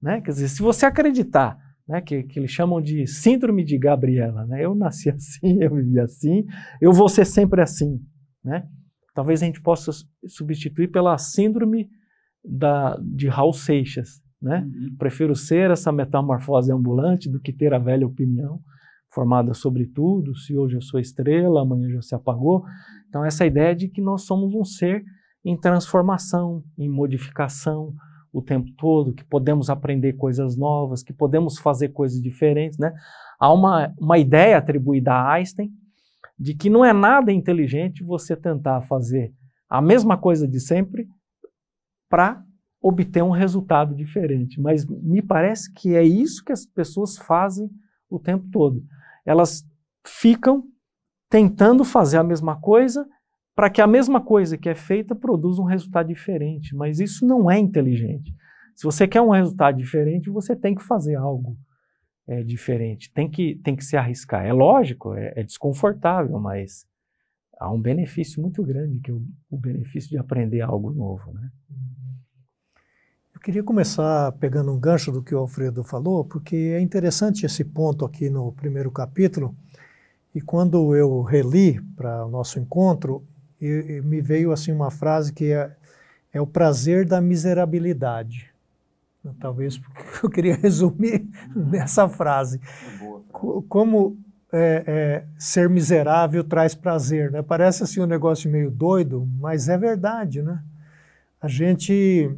Né? 0.01 0.19
Quer 0.19 0.31
dizer, 0.31 0.49
se 0.49 0.61
você 0.61 0.85
acreditar, 0.85 1.57
né, 1.87 2.01
que, 2.01 2.23
que 2.23 2.37
eles 2.37 2.51
chamam 2.51 2.81
de 2.81 3.07
síndrome 3.07 3.63
de 3.63 3.77
Gabriela, 3.77 4.45
né? 4.45 4.65
eu 4.65 4.75
nasci 4.75 5.09
assim, 5.11 5.61
eu 5.61 5.73
vivi 5.73 5.99
assim, 5.99 6.45
eu 6.81 6.91
vou 6.91 7.07
ser 7.07 7.25
sempre 7.25 7.61
assim. 7.61 8.01
Né? 8.43 8.67
Talvez 9.13 9.41
a 9.41 9.45
gente 9.45 9.61
possa 9.61 9.91
substituir 10.27 10.89
pela 10.89 11.17
síndrome 11.17 11.87
da, 12.43 12.97
de 13.01 13.29
Raul 13.29 13.53
Seixas. 13.53 14.21
Né? 14.41 14.59
Uhum. 14.59 14.95
Prefiro 14.97 15.33
ser 15.33 15.71
essa 15.71 15.93
metamorfose 15.93 16.73
ambulante 16.73 17.29
do 17.29 17.39
que 17.39 17.53
ter 17.53 17.73
a 17.73 17.79
velha 17.79 18.05
opinião 18.05 18.59
formada 19.13 19.53
sobre 19.53 19.85
tudo, 19.85 20.35
se 20.35 20.57
hoje 20.57 20.75
eu 20.75 20.81
sou 20.81 20.99
estrela, 20.99 21.61
amanhã 21.61 21.89
já 21.89 22.01
se 22.01 22.15
apagou. 22.15 22.65
Então, 23.07 23.23
essa 23.23 23.45
ideia 23.45 23.75
de 23.75 23.87
que 23.87 24.01
nós 24.01 24.23
somos 24.23 24.53
um 24.55 24.65
ser 24.65 25.03
em 25.45 25.55
transformação, 25.55 26.63
em 26.77 26.89
modificação 26.89 27.93
o 28.31 28.41
tempo 28.41 28.71
todo, 28.75 29.13
que 29.13 29.23
podemos 29.23 29.69
aprender 29.69 30.13
coisas 30.13 30.57
novas, 30.57 31.03
que 31.03 31.13
podemos 31.13 31.59
fazer 31.59 31.89
coisas 31.89 32.19
diferentes. 32.19 32.79
Né? 32.79 32.91
Há 33.39 33.53
uma, 33.53 33.93
uma 33.99 34.17
ideia 34.17 34.57
atribuída 34.57 35.13
a 35.13 35.33
Einstein 35.33 35.69
de 36.39 36.55
que 36.55 36.67
não 36.69 36.83
é 36.83 36.91
nada 36.91 37.31
inteligente 37.31 38.03
você 38.03 38.35
tentar 38.35 38.81
fazer 38.81 39.31
a 39.69 39.79
mesma 39.79 40.17
coisa 40.17 40.47
de 40.47 40.59
sempre 40.59 41.07
para 42.09 42.43
obter 42.81 43.21
um 43.21 43.29
resultado 43.29 43.93
diferente. 43.93 44.59
Mas 44.59 44.83
me 44.85 45.21
parece 45.21 45.71
que 45.71 45.95
é 45.95 46.03
isso 46.03 46.43
que 46.43 46.51
as 46.51 46.65
pessoas 46.65 47.15
fazem 47.15 47.69
o 48.09 48.17
tempo 48.17 48.47
todo 48.51 48.83
elas 49.25 49.63
ficam 50.05 50.63
tentando 51.29 51.83
fazer 51.83 52.17
a 52.17 52.23
mesma 52.23 52.59
coisa 52.59 53.07
para 53.55 53.69
que 53.69 53.81
a 53.81 53.87
mesma 53.87 54.21
coisa 54.21 54.57
que 54.57 54.69
é 54.69 54.75
feita 54.75 55.15
produza 55.15 55.61
um 55.61 55.65
resultado 55.65 56.07
diferente. 56.07 56.75
Mas 56.75 56.99
isso 56.99 57.25
não 57.25 57.49
é 57.49 57.57
inteligente. 57.57 58.33
Se 58.75 58.83
você 58.83 59.07
quer 59.07 59.21
um 59.21 59.29
resultado 59.29 59.77
diferente, 59.77 60.29
você 60.29 60.55
tem 60.55 60.73
que 60.73 60.83
fazer 60.83 61.15
algo 61.15 61.57
é, 62.27 62.43
diferente. 62.43 63.11
Tem 63.13 63.29
que, 63.29 63.55
tem 63.63 63.75
que 63.75 63.85
se 63.85 63.95
arriscar. 63.95 64.45
É 64.45 64.53
lógico, 64.53 65.13
é, 65.13 65.33
é 65.35 65.43
desconfortável, 65.43 66.39
mas 66.39 66.85
há 67.59 67.71
um 67.71 67.79
benefício 67.79 68.41
muito 68.41 68.63
grande, 68.63 68.99
que 68.99 69.11
é 69.11 69.13
o, 69.13 69.21
o 69.49 69.57
benefício 69.57 70.09
de 70.09 70.17
aprender 70.17 70.61
algo 70.61 70.91
novo. 70.91 71.31
Né? 71.33 71.49
Queria 73.43 73.61
começar 73.61 74.31
pegando 74.39 74.71
um 74.71 74.79
gancho 74.79 75.11
do 75.11 75.21
que 75.21 75.35
o 75.35 75.39
Alfredo 75.39 75.83
falou, 75.83 76.23
porque 76.23 76.55
é 76.55 76.79
interessante 76.79 77.45
esse 77.45 77.61
ponto 77.61 78.05
aqui 78.05 78.29
no 78.29 78.53
primeiro 78.53 78.89
capítulo. 78.89 79.53
E 80.33 80.39
quando 80.39 80.95
eu 80.95 81.21
reli 81.21 81.81
para 81.97 82.25
o 82.25 82.29
nosso 82.29 82.57
encontro, 82.57 83.21
me 83.59 84.21
veio 84.21 84.53
assim 84.53 84.71
uma 84.71 84.89
frase 84.89 85.33
que 85.33 85.51
é, 85.51 85.75
é 86.31 86.39
o 86.39 86.47
prazer 86.47 87.05
da 87.05 87.19
miserabilidade. 87.19 88.49
Talvez 89.41 89.77
eu 90.23 90.29
queria 90.29 90.55
resumir 90.55 91.27
nessa 91.53 92.07
frase. 92.07 92.61
Como 93.67 94.17
é, 94.53 94.83
é, 94.87 95.25
ser 95.37 95.67
miserável 95.67 96.45
traz 96.45 96.73
prazer, 96.73 97.29
né? 97.29 97.41
Parece 97.41 97.83
assim 97.83 97.99
um 97.99 98.05
negócio 98.05 98.49
meio 98.49 98.71
doido, 98.71 99.27
mas 99.37 99.67
é 99.67 99.77
verdade, 99.77 100.41
né? 100.41 100.63
A 101.41 101.49
gente 101.49 102.33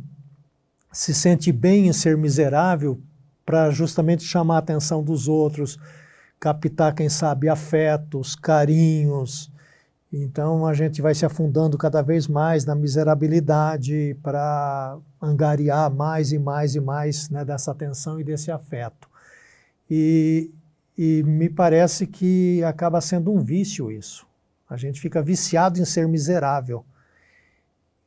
se 0.95 1.13
sente 1.13 1.51
bem 1.51 1.87
em 1.87 1.93
ser 1.93 2.17
miserável 2.17 3.01
para 3.45 3.69
justamente 3.69 4.23
chamar 4.23 4.55
a 4.55 4.59
atenção 4.59 5.03
dos 5.03 5.27
outros, 5.27 5.77
captar, 6.39 6.95
quem 6.95 7.09
sabe, 7.09 7.49
afetos, 7.49 8.33
carinhos 8.33 9.51
Então 10.11 10.65
a 10.65 10.73
gente 10.73 11.01
vai 11.01 11.13
se 11.13 11.25
afundando 11.25 11.77
cada 11.77 12.01
vez 12.01 12.29
mais 12.29 12.63
na 12.63 12.73
miserabilidade 12.73 14.15
para 14.23 14.97
angariar 15.21 15.93
mais 15.93 16.31
e 16.31 16.39
mais 16.39 16.75
e 16.75 16.79
mais 16.79 17.29
né, 17.29 17.43
dessa 17.43 17.71
atenção 17.71 18.17
e 18.17 18.23
desse 18.23 18.49
afeto. 18.49 19.09
E, 19.91 20.49
e 20.97 21.23
me 21.23 21.49
parece 21.49 22.07
que 22.07 22.63
acaba 22.63 23.01
sendo 23.01 23.33
um 23.33 23.43
vício 23.43 23.91
isso. 23.91 24.25
A 24.69 24.77
gente 24.77 25.01
fica 25.01 25.21
viciado 25.21 25.77
em 25.77 25.85
ser 25.85 26.07
miserável. 26.07 26.85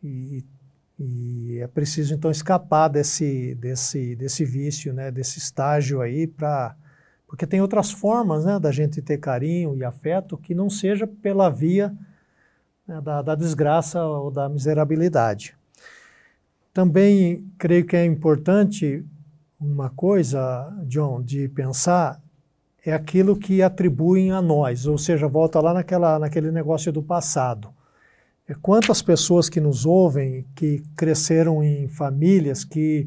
E, 0.03 0.43
e 0.99 1.59
é 1.61 1.67
preciso 1.69 2.15
então 2.15 2.31
escapar 2.31 2.89
desse, 2.89 3.55
desse, 3.55 4.17
desse 4.17 4.45
vício, 4.45 4.93
né, 4.93 5.11
desse 5.11 5.39
estágio 5.39 6.01
aí, 6.01 6.27
para 6.27 6.75
porque 7.27 7.47
tem 7.47 7.61
outras 7.61 7.91
formas 7.91 8.47
né, 8.47 8.59
da 8.59 8.73
gente 8.73 9.03
ter 9.03 9.19
carinho 9.19 9.77
e 9.77 9.85
afeto 9.85 10.39
que 10.39 10.55
não 10.55 10.71
seja 10.71 11.07
pela 11.07 11.51
via 11.51 11.95
né, 12.87 13.03
da, 13.03 13.21
da 13.21 13.35
desgraça 13.35 14.03
ou 14.03 14.31
da 14.31 14.49
miserabilidade. 14.49 15.55
Também 16.73 17.47
creio 17.59 17.85
que 17.85 17.95
é 17.95 18.05
importante 18.07 19.05
uma 19.61 19.91
coisa, 19.91 20.75
John, 20.87 21.23
de 21.23 21.49
pensar 21.49 22.19
é 22.85 22.93
aquilo 22.95 23.37
que 23.37 23.61
atribuem 23.61 24.33
a 24.33 24.41
nós, 24.41 24.87
ou 24.87 24.97
seja, 24.97 25.29
volta 25.29 25.61
lá 25.61 25.75
naquela, 25.75 26.19
naquele 26.19 26.51
negócio 26.51 26.91
do 26.91 27.03
passado. 27.03 27.69
É 28.49 28.55
quantas 28.55 29.03
pessoas 29.03 29.51
que 29.51 29.61
nos 29.61 29.85
ouvem, 29.85 30.47
que 30.55 30.83
cresceram 30.97 31.63
em 31.63 31.87
famílias, 31.87 32.65
que 32.65 33.07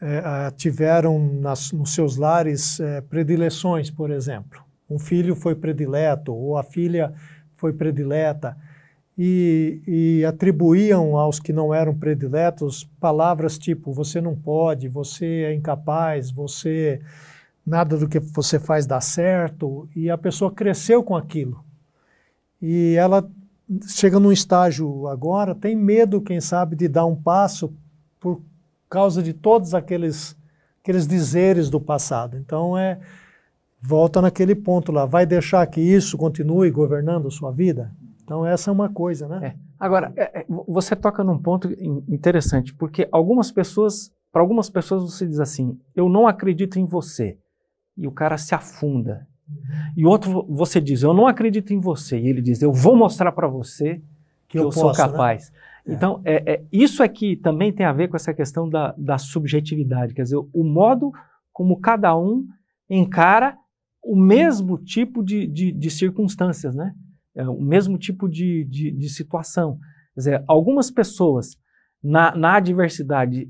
é, 0.00 0.50
tiveram 0.52 1.18
nas, 1.18 1.72
nos 1.72 1.92
seus 1.92 2.16
lares 2.16 2.78
é, 2.78 3.00
predileções, 3.00 3.90
por 3.90 4.12
exemplo. 4.12 4.62
Um 4.88 4.96
filho 4.96 5.34
foi 5.34 5.56
predileto, 5.56 6.32
ou 6.32 6.56
a 6.56 6.62
filha 6.62 7.12
foi 7.56 7.72
predileta, 7.72 8.56
e, 9.18 9.82
e 9.84 10.24
atribuíam 10.24 11.16
aos 11.16 11.40
que 11.40 11.52
não 11.52 11.74
eram 11.74 11.92
prediletos 11.92 12.84
palavras 13.00 13.58
tipo: 13.58 13.92
você 13.92 14.20
não 14.20 14.36
pode, 14.36 14.86
você 14.88 15.46
é 15.46 15.52
incapaz, 15.52 16.30
você 16.30 17.00
nada 17.66 17.98
do 17.98 18.08
que 18.08 18.20
você 18.20 18.60
faz 18.60 18.86
dá 18.86 19.00
certo, 19.00 19.88
e 19.96 20.08
a 20.08 20.16
pessoa 20.16 20.52
cresceu 20.52 21.02
com 21.02 21.16
aquilo. 21.16 21.64
E 22.62 22.94
ela 22.96 23.28
chega 23.86 24.18
num 24.18 24.32
estágio 24.32 25.06
agora, 25.08 25.54
tem 25.54 25.76
medo, 25.76 26.20
quem 26.20 26.40
sabe, 26.40 26.76
de 26.76 26.88
dar 26.88 27.06
um 27.06 27.16
passo 27.16 27.72
por 28.18 28.40
causa 28.88 29.22
de 29.22 29.32
todos 29.32 29.74
aqueles, 29.74 30.36
aqueles 30.82 31.06
dizeres 31.06 31.68
do 31.68 31.80
passado. 31.80 32.36
Então 32.36 32.76
é 32.76 32.98
volta 33.80 34.20
naquele 34.20 34.54
ponto 34.54 34.90
lá, 34.90 35.06
vai 35.06 35.24
deixar 35.24 35.64
que 35.66 35.80
isso 35.80 36.16
continue 36.16 36.70
governando 36.70 37.28
a 37.28 37.30
sua 37.30 37.52
vida? 37.52 37.92
Então 38.24 38.44
essa 38.44 38.70
é 38.70 38.72
uma 38.72 38.88
coisa, 38.88 39.28
né? 39.28 39.48
É. 39.48 39.68
Agora, 39.78 40.12
é, 40.16 40.40
é 40.40 40.46
você 40.66 40.96
toca 40.96 41.22
num 41.22 41.38
ponto 41.38 41.68
interessante, 42.08 42.74
porque 42.74 43.08
algumas 43.12 43.52
pessoas, 43.52 44.12
para 44.32 44.42
algumas 44.42 44.68
pessoas 44.68 45.02
você 45.04 45.26
diz 45.26 45.38
assim, 45.38 45.78
eu 45.94 46.08
não 46.08 46.26
acredito 46.26 46.78
em 46.78 46.84
você 46.84 47.38
e 47.96 48.06
o 48.06 48.12
cara 48.12 48.36
se 48.36 48.54
afunda. 48.54 49.26
E 49.96 50.04
outro, 50.06 50.46
você 50.48 50.80
diz, 50.80 51.02
eu 51.02 51.12
não 51.12 51.26
acredito 51.26 51.72
em 51.72 51.80
você. 51.80 52.18
E 52.18 52.28
ele 52.28 52.42
diz, 52.42 52.62
eu 52.62 52.72
vou 52.72 52.96
mostrar 52.96 53.32
para 53.32 53.48
você 53.48 53.96
que, 53.96 54.02
que 54.50 54.58
eu, 54.58 54.64
eu 54.64 54.68
posso, 54.68 54.80
sou 54.80 54.90
né? 54.90 54.96
capaz. 54.96 55.50
Né? 55.50 55.94
Então, 55.94 56.20
é, 56.24 56.52
é, 56.52 56.64
isso 56.70 57.02
aqui 57.02 57.36
também 57.36 57.72
tem 57.72 57.86
a 57.86 57.92
ver 57.92 58.08
com 58.08 58.16
essa 58.16 58.34
questão 58.34 58.68
da, 58.68 58.94
da 58.96 59.18
subjetividade. 59.18 60.14
Quer 60.14 60.22
dizer, 60.22 60.36
o 60.36 60.64
modo 60.64 61.12
como 61.52 61.80
cada 61.80 62.16
um 62.16 62.46
encara 62.88 63.56
o 64.02 64.16
mesmo 64.16 64.78
tipo 64.78 65.24
de, 65.24 65.46
de, 65.46 65.72
de 65.72 65.90
circunstâncias, 65.90 66.74
né? 66.74 66.94
É, 67.34 67.48
o 67.48 67.60
mesmo 67.60 67.98
tipo 67.98 68.28
de, 68.28 68.64
de, 68.64 68.90
de, 68.90 69.08
situação. 69.08 69.78
Quer 70.14 70.20
dizer, 70.20 70.44
algumas 70.46 70.90
pessoas 70.90 71.56
na, 72.02 72.34
na 72.34 72.54
adversidade 72.56 73.48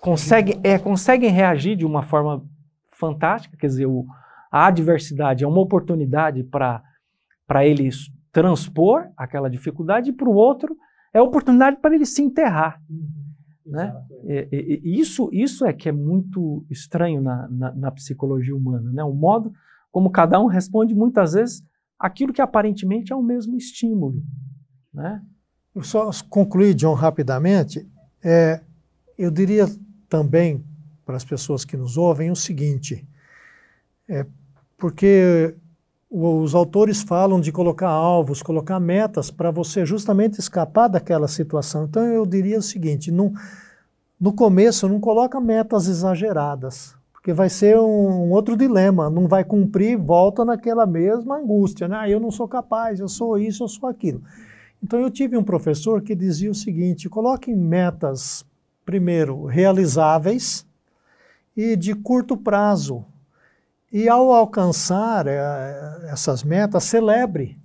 conseguem, 0.00 0.60
é, 0.62 0.78
conseguem 0.78 1.30
reagir 1.30 1.76
de 1.76 1.86
uma 1.86 2.02
forma 2.02 2.44
fantástica, 2.92 3.56
quer 3.56 3.66
dizer, 3.66 3.86
o, 3.86 4.06
a 4.54 4.68
adversidade 4.68 5.42
é 5.42 5.48
uma 5.48 5.60
oportunidade 5.60 6.44
para 6.44 7.66
ele 7.66 7.90
transpor 8.30 9.08
aquela 9.16 9.50
dificuldade, 9.50 10.10
e 10.10 10.12
para 10.12 10.28
o 10.28 10.34
outro 10.34 10.76
é 11.12 11.20
oportunidade 11.20 11.78
para 11.80 11.92
ele 11.92 12.06
se 12.06 12.22
enterrar. 12.22 12.80
Uhum. 12.88 13.08
Né? 13.66 13.92
E, 14.22 14.48
e, 14.52 14.80
e 14.84 15.00
isso, 15.00 15.28
isso 15.32 15.66
é 15.66 15.72
que 15.72 15.88
é 15.88 15.92
muito 15.92 16.64
estranho 16.70 17.20
na, 17.20 17.48
na, 17.48 17.74
na, 17.74 17.90
psicologia 17.90 18.54
humana, 18.54 18.92
né? 18.92 19.02
o 19.02 19.12
modo 19.12 19.52
como 19.90 20.08
cada 20.08 20.40
um 20.40 20.46
responde 20.46 20.94
muitas 20.94 21.32
vezes 21.32 21.64
aquilo 21.98 22.32
que 22.32 22.40
aparentemente 22.40 23.12
é 23.12 23.16
o 23.16 23.22
mesmo 23.22 23.56
estímulo. 23.56 24.22
Né? 24.92 25.20
Eu 25.74 25.82
só 25.82 26.08
concluir, 26.30 26.74
John, 26.74 26.94
rapidamente. 26.94 27.90
É, 28.22 28.60
eu 29.18 29.32
diria 29.32 29.66
também 30.08 30.64
para 31.04 31.16
as 31.16 31.24
pessoas 31.24 31.64
que 31.64 31.76
nos 31.76 31.96
ouvem 31.96 32.30
o 32.30 32.36
seguinte: 32.36 33.04
é 34.08 34.24
porque 34.84 35.56
os 36.10 36.54
autores 36.54 37.00
falam 37.00 37.40
de 37.40 37.50
colocar 37.50 37.88
alvos, 37.88 38.42
colocar 38.42 38.78
metas 38.78 39.30
para 39.30 39.50
você 39.50 39.86
justamente 39.86 40.38
escapar 40.38 40.88
daquela 40.88 41.26
situação. 41.26 41.84
Então 41.84 42.04
eu 42.04 42.26
diria 42.26 42.58
o 42.58 42.62
seguinte: 42.62 43.10
no, 43.10 43.32
começo 44.36 44.86
não 44.86 45.00
coloca 45.00 45.40
metas 45.40 45.88
exageradas, 45.88 46.94
porque 47.14 47.32
vai 47.32 47.48
ser 47.48 47.78
um, 47.78 48.26
um 48.26 48.32
outro 48.32 48.58
dilema, 48.58 49.08
não 49.08 49.26
vai 49.26 49.42
cumprir, 49.42 49.96
volta 49.96 50.44
naquela 50.44 50.84
mesma 50.84 51.38
angústia, 51.38 51.88
né? 51.88 51.96
Ah, 52.00 52.10
eu 52.10 52.20
não 52.20 52.30
sou 52.30 52.46
capaz, 52.46 53.00
eu 53.00 53.08
sou 53.08 53.38
isso, 53.38 53.64
eu 53.64 53.68
sou 53.68 53.88
aquilo. 53.88 54.22
Então 54.82 55.00
eu 55.00 55.08
tive 55.08 55.34
um 55.34 55.42
professor 55.42 56.02
que 56.02 56.14
dizia 56.14 56.50
o 56.50 56.54
seguinte: 56.54 57.08
coloque 57.08 57.54
metas 57.54 58.44
primeiro 58.84 59.46
realizáveis, 59.46 60.66
e 61.56 61.74
de 61.74 61.94
curto 61.94 62.36
prazo. 62.36 63.02
E 63.94 64.08
ao 64.08 64.32
alcançar 64.32 65.28
é, 65.28 66.08
essas 66.10 66.42
metas, 66.42 66.82
celebre. 66.82 67.56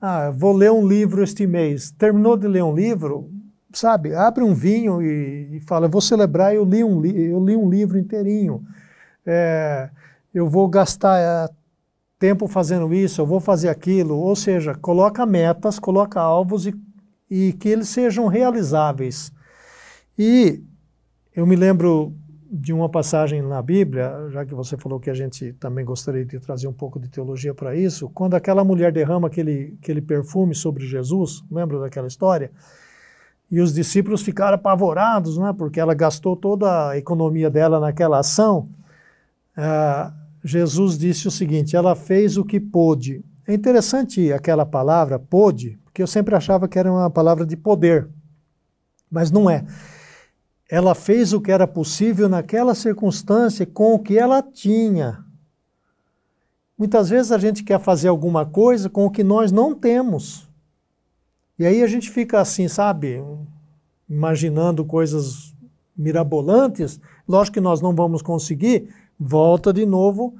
Ah, 0.00 0.30
vou 0.30 0.56
ler 0.56 0.72
um 0.72 0.88
livro 0.88 1.22
este 1.22 1.46
mês. 1.46 1.90
Terminou 1.90 2.38
de 2.38 2.48
ler 2.48 2.64
um 2.64 2.74
livro, 2.74 3.30
sabe? 3.70 4.14
Abre 4.14 4.42
um 4.42 4.54
vinho 4.54 5.02
e, 5.02 5.58
e 5.58 5.60
fala: 5.60 5.86
vou 5.86 6.00
celebrar. 6.00 6.54
Eu 6.54 6.64
li 6.64 6.82
um, 6.82 7.02
li 7.02 7.26
eu 7.26 7.44
li 7.44 7.54
um 7.54 7.68
livro 7.68 7.98
inteirinho. 7.98 8.64
É, 9.26 9.90
eu 10.32 10.48
vou 10.48 10.66
gastar 10.68 11.18
é, 11.18 11.50
tempo 12.18 12.48
fazendo 12.48 12.94
isso. 12.94 13.20
Eu 13.20 13.26
vou 13.26 13.38
fazer 13.38 13.68
aquilo. 13.68 14.16
Ou 14.16 14.34
seja, 14.34 14.74
coloca 14.74 15.26
metas, 15.26 15.78
coloca 15.78 16.18
alvos 16.18 16.66
e, 16.66 16.74
e 17.30 17.52
que 17.52 17.68
eles 17.68 17.90
sejam 17.90 18.26
realizáveis. 18.26 19.30
E 20.18 20.62
eu 21.36 21.46
me 21.46 21.56
lembro 21.56 22.14
de 22.56 22.72
uma 22.72 22.88
passagem 22.88 23.42
na 23.42 23.60
Bíblia, 23.60 24.28
já 24.30 24.46
que 24.46 24.54
você 24.54 24.76
falou 24.76 25.00
que 25.00 25.10
a 25.10 25.14
gente 25.14 25.52
também 25.54 25.84
gostaria 25.84 26.24
de 26.24 26.38
trazer 26.38 26.68
um 26.68 26.72
pouco 26.72 27.00
de 27.00 27.08
teologia 27.08 27.52
para 27.52 27.74
isso, 27.74 28.08
quando 28.10 28.34
aquela 28.34 28.62
mulher 28.62 28.92
derrama 28.92 29.26
aquele, 29.26 29.76
aquele 29.82 30.00
perfume 30.00 30.54
sobre 30.54 30.86
Jesus, 30.86 31.42
lembra 31.50 31.80
daquela 31.80 32.06
história? 32.06 32.52
E 33.50 33.60
os 33.60 33.74
discípulos 33.74 34.22
ficaram 34.22 34.54
apavorados, 34.54 35.36
né, 35.36 35.52
porque 35.58 35.80
ela 35.80 35.94
gastou 35.94 36.36
toda 36.36 36.90
a 36.90 36.96
economia 36.96 37.50
dela 37.50 37.80
naquela 37.80 38.20
ação. 38.20 38.68
Ah, 39.56 40.12
Jesus 40.44 40.96
disse 40.96 41.26
o 41.26 41.32
seguinte: 41.32 41.74
ela 41.74 41.96
fez 41.96 42.36
o 42.36 42.44
que 42.44 42.60
pôde. 42.60 43.24
É 43.48 43.52
interessante 43.52 44.32
aquela 44.32 44.64
palavra, 44.64 45.18
pôde, 45.18 45.76
porque 45.84 46.00
eu 46.00 46.06
sempre 46.06 46.36
achava 46.36 46.68
que 46.68 46.78
era 46.78 46.90
uma 46.90 47.10
palavra 47.10 47.44
de 47.44 47.56
poder, 47.56 48.08
mas 49.10 49.32
não 49.32 49.50
é 49.50 49.64
ela 50.70 50.94
fez 50.94 51.32
o 51.32 51.40
que 51.40 51.52
era 51.52 51.66
possível 51.66 52.28
naquela 52.28 52.74
circunstância 52.74 53.66
com 53.66 53.94
o 53.94 53.98
que 53.98 54.18
ela 54.18 54.42
tinha. 54.42 55.24
Muitas 56.76 57.08
vezes 57.08 57.30
a 57.30 57.38
gente 57.38 57.62
quer 57.62 57.78
fazer 57.78 58.08
alguma 58.08 58.44
coisa 58.44 58.88
com 58.88 59.06
o 59.06 59.10
que 59.10 59.22
nós 59.22 59.52
não 59.52 59.74
temos. 59.74 60.48
E 61.58 61.64
aí 61.64 61.82
a 61.82 61.86
gente 61.86 62.10
fica 62.10 62.40
assim, 62.40 62.66
sabe, 62.66 63.22
imaginando 64.08 64.84
coisas 64.84 65.54
mirabolantes. 65.96 67.00
Lógico 67.28 67.54
que 67.54 67.60
nós 67.60 67.80
não 67.80 67.94
vamos 67.94 68.22
conseguir, 68.22 68.88
volta 69.18 69.72
de 69.72 69.86
novo 69.86 70.34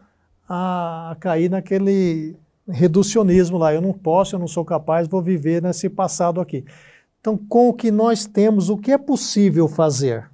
a 0.48 1.16
cair 1.20 1.48
naquele 1.48 2.36
reducionismo 2.68 3.58
lá. 3.58 3.72
Eu 3.72 3.80
não 3.80 3.92
posso, 3.92 4.34
eu 4.34 4.40
não 4.40 4.48
sou 4.48 4.64
capaz, 4.64 5.06
vou 5.06 5.22
viver 5.22 5.62
nesse 5.62 5.88
passado 5.88 6.40
aqui. 6.40 6.64
Então, 7.24 7.38
com 7.38 7.70
o 7.70 7.72
que 7.72 7.90
nós 7.90 8.26
temos, 8.26 8.68
o 8.68 8.76
que 8.76 8.92
é 8.92 8.98
possível 8.98 9.66
fazer? 9.66 10.30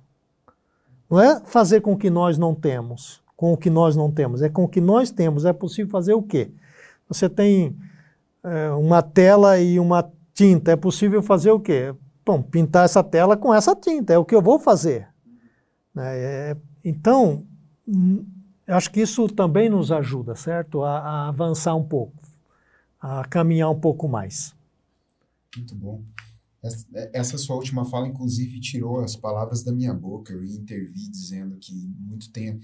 Não 1.09 1.21
é 1.21 1.39
fazer 1.45 1.81
com 1.83 1.93
o 1.93 1.97
que 1.97 2.11
nós 2.11 2.37
não 2.37 2.53
temos, 2.53 3.23
com 3.37 3.53
o 3.53 3.57
que 3.57 3.71
nós 3.71 3.95
não 3.95 4.11
temos, 4.11 4.43
é 4.43 4.49
com 4.49 4.65
o 4.65 4.69
que 4.69 4.81
nós 4.81 5.09
temos. 5.09 5.45
É 5.45 5.53
possível 5.53 5.89
fazer 5.89 6.15
o 6.15 6.23
quê? 6.23 6.51
Você 7.07 7.29
tem 7.29 7.77
é, 8.43 8.71
uma 8.71 9.03
tela 9.03 9.61
e 9.61 9.79
uma 9.79 10.11
tinta, 10.35 10.73
é 10.73 10.77
possível 10.77 11.23
fazer 11.23 11.53
o 11.53 11.61
quê? 11.61 11.95
Bom, 12.27 12.43
pintar 12.43 12.87
essa 12.87 13.05
tela 13.05 13.37
com 13.37 13.55
essa 13.55 13.77
tinta, 13.77 14.13
é 14.13 14.19
o 14.19 14.25
que 14.25 14.35
eu 14.35 14.43
vou 14.43 14.59
fazer. 14.59 15.07
É, 15.97 16.57
é 16.57 16.57
então, 16.85 17.47
acho 18.67 18.91
que 18.91 19.01
isso 19.01 19.29
também 19.29 19.69
nos 19.69 19.93
ajuda, 19.93 20.35
certo? 20.35 20.83
A, 20.83 20.99
a 20.99 21.29
avançar 21.29 21.77
um 21.77 21.85
pouco. 21.85 22.15
a 23.01 23.25
caminhar 23.27 23.71
um 23.71 23.79
pouco 23.79 24.09
mais. 24.09 24.57
Muito 25.57 25.77
bom. 25.77 26.01
Essa, 26.63 26.87
essa 27.13 27.39
sua 27.39 27.57
última 27.57 27.85
fala, 27.85 28.09
inclusive, 28.09 28.61
tirou 28.61 29.01
as 29.01 29.17
palavras 29.17 29.63
da 29.63 29.73
minha 29.73 29.95
boca. 29.95 30.33
Eu 30.33 30.45
ia 30.45 30.57
intervir 30.57 31.11
dizendo 31.11 31.57
que 31.59 31.75
muito 31.99 32.31
tem, 32.31 32.61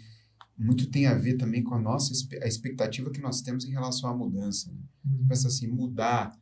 muito 0.57 0.91
tem 0.91 1.07
a 1.07 1.15
ver 1.15 1.37
também 1.37 1.63
com 1.63 1.75
a 1.75 1.81
nossa 1.81 2.13
a 2.43 2.47
expectativa 2.47 3.11
que 3.11 3.21
nós 3.21 3.41
temos 3.41 3.65
em 3.65 3.71
relação 3.71 4.11
à 4.11 4.15
mudança. 4.15 4.71
Né? 4.71 4.79
Uhum. 5.05 5.27
Pensa 5.29 5.49
assim, 5.49 5.67
mudar 5.69 6.39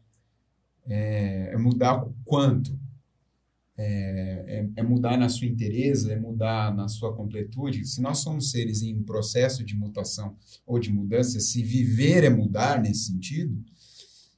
é, 0.86 1.50
é 1.52 1.57
mudar 1.57 2.02
o 2.02 2.14
quanto? 2.24 2.78
É, 3.76 4.44
é, 4.46 4.70
é, 4.76 4.82
mudar 4.84 5.18
na 5.18 5.28
sua 5.28 5.48
inteireza, 5.48 6.12
é 6.12 6.16
mudar 6.16 6.72
na 6.74 6.86
sua 6.86 7.12
completude. 7.14 7.84
Se 7.84 8.00
nós 8.00 8.18
somos 8.18 8.52
seres 8.52 8.82
em 8.82 9.02
processo 9.02 9.64
de 9.64 9.74
mutação 9.74 10.36
ou 10.64 10.78
de 10.78 10.92
mudança, 10.92 11.40
se 11.40 11.62
viver 11.62 12.22
é 12.22 12.30
mudar 12.30 12.80
nesse 12.80 13.07
sentido, 13.07 13.64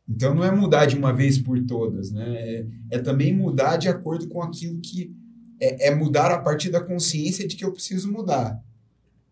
então 0.08 0.34
não 0.34 0.44
é 0.44 0.50
mudar 0.50 0.86
de 0.86 0.96
uma 0.96 1.12
vez 1.12 1.38
por 1.38 1.60
todas, 1.64 2.12
né? 2.12 2.24
É, 2.26 2.66
é 2.92 2.98
também 2.98 3.34
mudar 3.34 3.76
de 3.76 3.88
acordo 3.88 4.28
com 4.28 4.42
aquilo 4.42 4.80
que 4.80 5.14
é, 5.60 5.88
é, 5.88 5.94
mudar 5.94 6.30
a 6.30 6.38
partir 6.38 6.70
da 6.70 6.80
consciência 6.80 7.46
de 7.46 7.56
que 7.56 7.64
eu 7.64 7.72
preciso 7.72 8.10
mudar. 8.10 8.62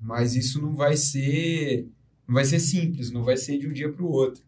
Mas 0.00 0.34
isso 0.34 0.60
não 0.60 0.74
vai 0.74 0.96
ser 0.96 1.88
não 2.26 2.34
vai 2.34 2.44
ser 2.44 2.58
simples, 2.58 3.10
não 3.10 3.22
vai 3.22 3.36
ser 3.36 3.58
de 3.58 3.68
um 3.68 3.72
dia 3.72 3.92
para 3.92 4.02
o 4.02 4.10
outro. 4.10 4.42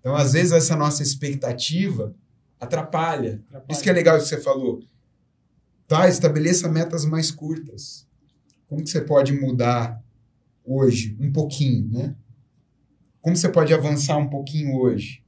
Então, 0.00 0.14
às 0.14 0.32
vezes, 0.32 0.52
essa 0.52 0.74
nossa 0.74 1.02
expectativa 1.02 2.14
atrapalha. 2.58 3.42
atrapalha. 3.48 3.66
Isso 3.68 3.82
que 3.82 3.90
é 3.90 3.92
legal 3.92 4.18
que 4.18 4.24
você 4.24 4.40
falou. 4.40 4.82
Tá, 5.86 6.08
estabeleça 6.08 6.68
metas 6.68 7.04
mais 7.04 7.30
curtas. 7.30 8.06
Como 8.66 8.82
que 8.82 8.88
você 8.88 9.00
pode 9.00 9.32
mudar 9.32 10.02
hoje 10.64 11.16
um 11.20 11.30
pouquinho, 11.32 11.88
né? 11.90 12.14
Como 13.20 13.36
você 13.36 13.48
pode 13.48 13.74
avançar 13.74 14.16
um 14.16 14.28
pouquinho 14.28 14.76
hoje? 14.76 15.19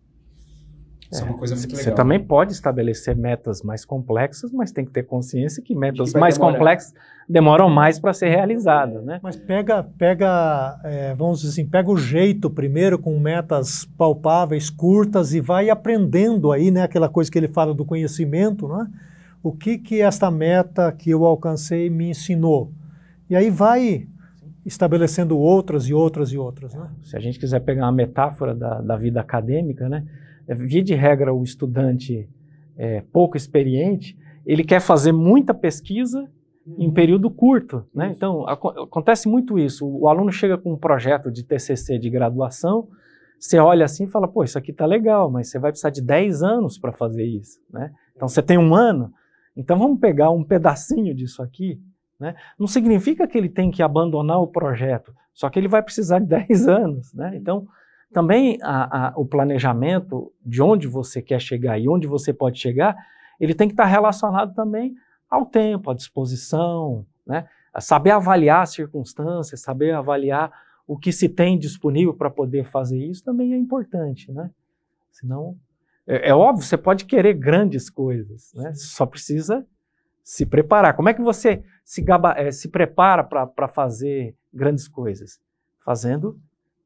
Isso 1.13 1.23
é, 1.23 1.27
é 1.27 1.31
uma 1.31 1.39
coisa 1.39 1.55
muito 1.55 1.69
legal. 1.69 1.85
Você 1.85 1.91
também 1.91 2.19
pode 2.19 2.53
estabelecer 2.53 3.15
metas 3.15 3.63
mais 3.63 3.85
complexas, 3.85 4.51
mas 4.51 4.73
tem 4.73 4.85
que 4.85 4.91
ter 4.91 5.03
consciência 5.03 5.63
que 5.63 5.75
metas 5.75 6.13
que 6.13 6.19
mais 6.19 6.37
demorar. 6.37 6.55
complexas 6.55 6.95
demoram 7.29 7.69
mais 7.69 7.99
para 7.99 8.15
ser 8.15 8.31
realizadas, 8.31 9.05
né? 9.05 9.21
Mas 9.23 9.37
pega, 9.37 9.83
pega, 9.99 10.81
é, 10.83 11.15
vamos 11.15 11.41
dizer 11.41 11.53
assim, 11.53 11.69
pega 11.69 11.91
o 11.91 11.99
jeito 11.99 12.49
primeiro 12.49 12.99
com 12.99 13.19
metas 13.19 13.85
palpáveis, 13.97 14.71
curtas 14.71 15.35
e 15.35 15.41
vai 15.41 15.69
aprendendo 15.69 16.51
aí, 16.51 16.71
né? 16.71 16.83
Aquela 16.83 17.09
coisa 17.09 17.31
que 17.31 17.39
ele 17.39 17.49
fala 17.49 17.75
do 17.75 17.85
conhecimento, 17.85 18.67
né? 18.67 18.87
O 19.43 19.53
que 19.53 19.77
que 19.77 20.01
esta 20.01 20.31
meta 20.31 20.91
que 20.93 21.11
eu 21.11 21.27
alcancei 21.27 21.91
me 21.91 22.09
ensinou? 22.09 22.73
E 23.29 23.37
aí 23.37 23.51
vai 23.51 24.07
estabelecendo 24.65 25.37
outras 25.37 25.89
e 25.89 25.95
outras 25.95 26.33
e 26.33 26.39
outras, 26.39 26.75
né? 26.75 26.89
Se 27.03 27.17
a 27.17 27.21
gente 27.21 27.39
quiser 27.39 27.61
pegar 27.61 27.85
uma 27.85 27.93
metáfora 27.93 28.55
da, 28.55 28.81
da 28.81 28.97
vida 28.97 29.21
acadêmica, 29.21 29.89
né? 29.89 30.05
É, 30.47 30.55
via 30.55 30.82
de 30.82 30.95
regra, 30.95 31.32
o 31.32 31.43
estudante 31.43 32.28
é, 32.76 33.03
pouco 33.12 33.36
experiente, 33.36 34.16
ele 34.45 34.64
quer 34.64 34.80
fazer 34.80 35.12
muita 35.12 35.55
pesquisa 35.55 36.28
em 36.78 36.86
uhum. 36.86 36.93
período 36.93 37.30
curto, 37.30 37.84
né? 37.95 38.12
Então, 38.14 38.47
ac 38.49 38.61
acontece 38.82 39.28
muito 39.28 39.59
isso. 39.59 39.86
O 39.86 40.09
aluno 40.09 40.30
chega 40.30 40.57
com 40.57 40.72
um 40.72 40.76
projeto 40.76 41.30
de 41.30 41.43
TCC 41.43 41.99
de 41.99 42.09
graduação, 42.09 42.88
você 43.38 43.59
olha 43.59 43.84
assim 43.84 44.05
e 44.05 44.09
fala, 44.09 44.28
pô, 44.28 44.45
isso 44.45 44.57
aqui 44.57 44.70
está 44.70 44.86
legal, 44.86 45.28
mas 45.28 45.49
você 45.49 45.59
vai 45.59 45.72
precisar 45.72 45.90
de 45.90 46.01
10 46.01 46.43
anos 46.45 46.78
para 46.78 46.93
fazer 46.93 47.24
isso, 47.24 47.61
né? 47.72 47.93
Então, 48.14 48.28
você 48.28 48.40
tem 48.40 48.57
um 48.57 48.74
ano, 48.74 49.12
então 49.57 49.76
vamos 49.76 49.99
pegar 49.99 50.30
um 50.30 50.45
pedacinho 50.45 51.12
disso 51.12 51.43
aqui, 51.43 51.80
né? 52.20 52.36
Não 52.57 52.68
significa 52.68 53.26
que 53.26 53.36
ele 53.36 53.49
tem 53.49 53.70
que 53.70 53.82
abandonar 53.82 54.40
o 54.40 54.47
projeto, 54.47 55.12
só 55.34 55.51
que 55.51 55.59
ele 55.59 55.66
vai 55.66 55.82
precisar 55.82 56.20
de 56.20 56.26
10 56.26 56.68
anos, 56.68 57.12
né? 57.14 57.32
Então, 57.34 57.66
também 58.13 58.59
a, 58.63 59.09
a, 59.09 59.13
o 59.17 59.25
planejamento 59.25 60.33
de 60.45 60.63
onde 60.63 60.87
você 60.87 61.21
quer 61.23 61.41
chegar 61.41 61.79
e 61.79 61.89
onde 61.89 62.07
você 62.07 62.33
pode 62.33 62.59
chegar, 62.59 62.97
ele 63.41 63.55
tem 63.55 63.69
que 63.69 63.73
estar 63.73 63.87
relacionado 63.87 64.55
também 64.55 64.95
ao 65.29 65.47
tempo, 65.47 65.91
à 65.91 65.95
disposição, 65.95 67.07
né? 67.27 67.49
Saber 67.81 68.11
avaliar 68.11 68.63
as 68.63 68.71
circunstâncias, 68.71 69.63
saber 69.63 69.93
avaliar 69.95 70.53
o 70.87 70.99
que 70.99 71.11
se 71.11 71.29
tem 71.29 71.59
disponível 71.59 72.13
para 72.13 72.31
poder 72.31 72.67
fazer 72.67 72.99
isso 72.99 73.25
também 73.25 73.55
é 73.55 73.57
importante, 73.57 74.31
né? 74.31 74.51
Senão, 75.11 75.57
é, 76.07 76.29
é 76.31 76.35
óbvio, 76.35 76.65
você 76.65 76.77
pode 76.77 77.07
querer 77.07 77.35
grandes 77.35 77.89
coisas, 77.89 78.53
né? 78.55 78.75
Só 78.75 79.07
precisa 79.07 79.67
se 80.23 80.45
preparar. 80.45 80.95
Como 80.95 81.09
é 81.09 81.15
que 81.15 81.23
você 81.23 81.65
se, 81.85 82.03
gaba, 82.03 82.35
é, 82.37 82.51
se 82.51 82.69
prepara 82.69 83.25
para 83.25 83.69
fazer 83.69 84.37
grandes 84.53 84.87
coisas? 84.87 85.41
Fazendo 85.81 86.39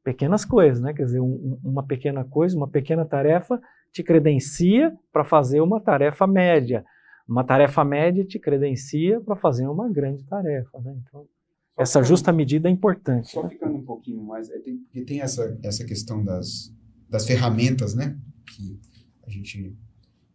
pequenas 0.07 0.45
coisas, 0.45 0.81
né? 0.81 0.93
Quer 0.93 1.03
dizer, 1.03 1.19
um, 1.19 1.59
uma 1.61 1.85
pequena 1.85 2.23
coisa, 2.23 2.55
uma 2.55 2.69
pequena 2.69 3.03
tarefa 3.03 3.61
te 3.91 4.01
credencia 4.01 4.97
para 5.11 5.25
fazer 5.25 5.59
uma 5.59 5.81
tarefa 5.81 6.25
média. 6.25 6.85
Uma 7.27 7.43
tarefa 7.43 7.83
média 7.83 8.23
te 8.23 8.39
credencia 8.39 9.19
para 9.19 9.35
fazer 9.35 9.67
uma 9.67 9.91
grande 9.91 10.23
tarefa, 10.23 10.79
né? 10.79 10.95
Então, 11.01 11.23
só 11.75 11.81
essa 11.81 11.99
ficando, 11.99 12.07
justa 12.07 12.31
medida 12.31 12.69
é 12.69 12.71
importante. 12.71 13.31
Só 13.31 13.43
né? 13.43 13.49
ficando 13.49 13.75
um 13.75 13.83
pouquinho 13.83 14.23
mais, 14.23 14.49
é, 14.49 14.57
tem, 14.59 14.77
porque 14.77 15.03
tem 15.03 15.19
essa, 15.19 15.59
essa 15.61 15.83
questão 15.83 16.23
das, 16.23 16.73
das 17.09 17.27
ferramentas, 17.27 17.93
né? 17.93 18.17
Que 18.55 18.79
a 19.25 19.29
gente, 19.29 19.75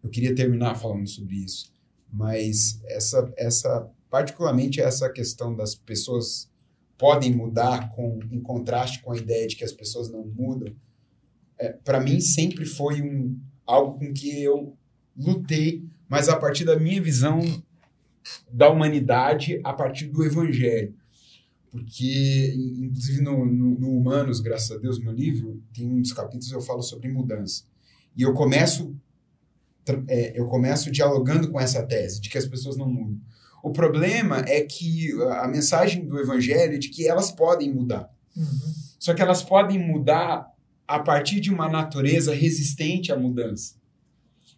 eu 0.05 0.11
queria 0.11 0.35
terminar 0.35 0.75
falando 0.75 1.09
sobre 1.09 1.37
isso, 1.37 1.73
mas 2.13 2.79
essa, 2.85 3.33
essa 3.39 3.91
particularmente 4.11 4.83
essa 4.83 5.11
questão 5.11 5.57
das 5.57 5.75
pessoas 5.75 6.52
podem 7.03 7.35
mudar 7.35 7.91
com, 7.91 8.21
em 8.31 8.41
contraste 8.41 9.03
com 9.03 9.11
a 9.11 9.17
ideia 9.17 9.49
de 9.49 9.57
que 9.57 9.65
as 9.65 9.73
pessoas 9.73 10.09
não 10.09 10.25
mudam, 10.25 10.73
é, 11.59 11.73
para 11.73 11.99
mim 11.99 12.21
sempre 12.21 12.65
foi 12.65 13.03
um, 13.03 13.37
algo 13.67 13.99
com 13.99 14.13
que 14.15 14.41
eu 14.41 14.77
lutei, 15.17 15.85
mas 16.09 16.29
a 16.29 16.37
partir 16.37 16.65
da 16.65 16.79
minha 16.79 17.03
visão 17.03 17.41
da 18.49 18.71
humanidade, 18.71 19.61
a 19.65 19.73
partir 19.73 20.07
do 20.07 20.25
evangelho. 20.25 20.95
Porque, 21.73 22.55
inclusive 22.57 23.21
no, 23.21 23.47
no, 23.47 23.81
no 23.81 23.99
Humanos, 23.99 24.39
graças 24.39 24.71
a 24.71 24.79
Deus, 24.79 25.01
meu 25.01 25.13
livro, 25.13 25.61
tem 25.75 25.91
um 25.91 26.01
dos 26.01 26.13
capítulos 26.13 26.53
eu 26.53 26.61
falo 26.61 26.83
sobre 26.83 27.09
mudança. 27.09 27.65
E 28.17 28.23
eu 28.23 28.33
começo, 28.33 28.95
é, 30.07 30.39
eu 30.39 30.47
começo 30.47 30.89
dialogando 30.89 31.51
com 31.51 31.59
essa 31.59 31.85
tese 31.85 32.21
de 32.21 32.31
que 32.31 32.39
as 32.39 32.47
pessoas 32.47 32.77
não 32.77 32.89
mudam. 32.89 33.21
O 33.63 33.71
problema 33.71 34.45
é 34.47 34.61
que 34.63 35.13
a 35.41 35.47
mensagem 35.47 36.05
do 36.05 36.19
evangelho 36.19 36.75
é 36.75 36.79
de 36.79 36.89
que 36.89 37.07
elas 37.07 37.31
podem 37.31 37.73
mudar. 37.73 38.11
Uhum. 38.37 38.47
Só 38.99 39.15
que 39.15 39.23
elas 39.23 39.43
podem 39.43 39.79
mudar 39.79 40.47
a 40.87 40.99
partir 40.99 41.41
de 41.41 41.51
uma 41.51 41.69
natureza 41.69 42.35
resistente 42.35 43.13
à 43.13 43.17
mudança. 43.17 43.75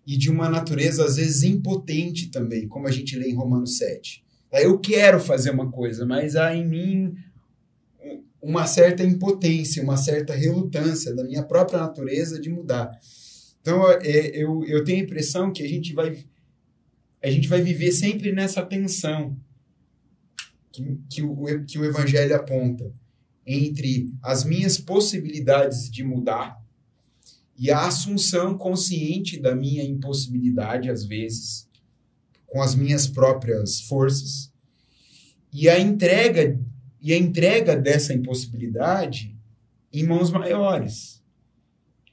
E 0.06 0.16
de 0.16 0.30
uma 0.30 0.48
natureza, 0.48 1.04
às 1.04 1.16
vezes, 1.16 1.42
impotente 1.42 2.28
também, 2.28 2.66
como 2.68 2.86
a 2.86 2.90
gente 2.90 3.16
lê 3.16 3.28
em 3.28 3.34
Romanos 3.34 3.78
7. 3.78 4.24
Eu 4.52 4.78
quero 4.78 5.18
fazer 5.18 5.50
uma 5.50 5.70
coisa, 5.70 6.06
mas 6.06 6.36
há 6.36 6.54
em 6.54 6.66
mim 6.66 7.14
uma 8.40 8.66
certa 8.66 9.02
impotência, 9.02 9.82
uma 9.82 9.96
certa 9.96 10.34
relutância 10.34 11.14
da 11.14 11.24
minha 11.24 11.42
própria 11.42 11.80
natureza 11.80 12.38
de 12.38 12.50
mudar. 12.50 12.90
Então, 13.60 13.90
é, 13.90 14.28
eu, 14.34 14.62
eu 14.64 14.84
tenho 14.84 15.00
a 15.00 15.04
impressão 15.04 15.50
que 15.50 15.62
a 15.62 15.68
gente 15.68 15.94
vai 15.94 16.22
a 17.24 17.30
gente 17.30 17.48
vai 17.48 17.62
viver 17.62 17.90
sempre 17.90 18.32
nessa 18.32 18.62
tensão 18.62 19.34
que, 20.70 20.98
que, 21.08 21.22
o, 21.22 21.64
que 21.64 21.78
o 21.78 21.84
Evangelho 21.84 22.36
aponta 22.36 22.92
entre 23.46 24.12
as 24.22 24.44
minhas 24.44 24.76
possibilidades 24.76 25.90
de 25.90 26.04
mudar 26.04 26.62
e 27.56 27.70
a 27.70 27.86
assunção 27.86 28.58
consciente 28.58 29.40
da 29.40 29.54
minha 29.54 29.82
impossibilidade, 29.82 30.90
às 30.90 31.04
vezes, 31.04 31.66
com 32.46 32.60
as 32.60 32.74
minhas 32.74 33.06
próprias 33.06 33.80
forças, 33.80 34.52
e 35.50 35.68
a 35.68 35.78
entrega 35.80 36.60
e 37.00 37.12
a 37.12 37.16
entrega 37.16 37.76
dessa 37.76 38.12
impossibilidade 38.12 39.34
em 39.92 40.04
mãos 40.06 40.30
maiores 40.30 41.23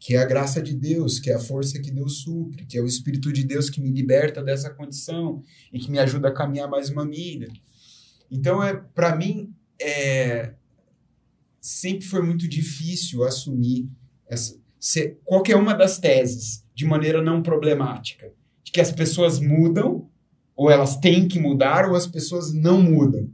que 0.02 0.16
é 0.16 0.18
a 0.18 0.26
graça 0.26 0.60
de 0.60 0.74
Deus, 0.74 1.20
que 1.20 1.30
é 1.30 1.36
a 1.36 1.39
força 1.39 1.80
que 1.80 1.91
Deus 1.91 2.24
supre, 2.24 2.66
que 2.66 2.76
é 2.76 2.82
o 2.82 2.88
Espírito 2.88 3.32
de 3.32 3.43
Deus 3.43 3.70
que 3.70 3.80
me 3.80 3.91
liberta 3.91 4.41
dessa 4.41 4.72
condição 4.72 5.43
e 5.72 5.78
que 5.78 5.91
me 5.91 5.99
ajuda 5.99 6.30
a 6.30 6.34
caminhar 6.34 6.68
mais 6.68 6.89
uma 6.89 7.06
milha. 7.06 7.47
Então, 8.32 8.64
é, 8.64 8.74
para 8.74 9.16
mim, 9.16 9.54
é, 9.80 10.54
sempre 11.62 12.04
foi 12.04 12.24
muito 12.24 12.47
difícil 12.47 13.24
assumir 13.24 13.88
essa, 14.28 14.60
ser, 14.80 15.20
qualquer 15.24 15.56
uma 15.56 15.76
das 15.76 15.99
teses 15.99 16.66
de 16.74 16.84
maneira 16.84 17.22
não 17.22 17.43
problemática. 17.43 18.34
De 18.64 18.72
que 18.72 18.82
as 18.82 18.91
pessoas 18.91 19.39
mudam, 19.39 20.10
ou 20.56 20.72
elas 20.72 20.97
têm 20.97 21.28
que 21.28 21.39
mudar, 21.39 21.88
ou 21.88 21.95
as 21.95 22.08
pessoas 22.08 22.52
não 22.52 22.82
mudam. 22.82 23.30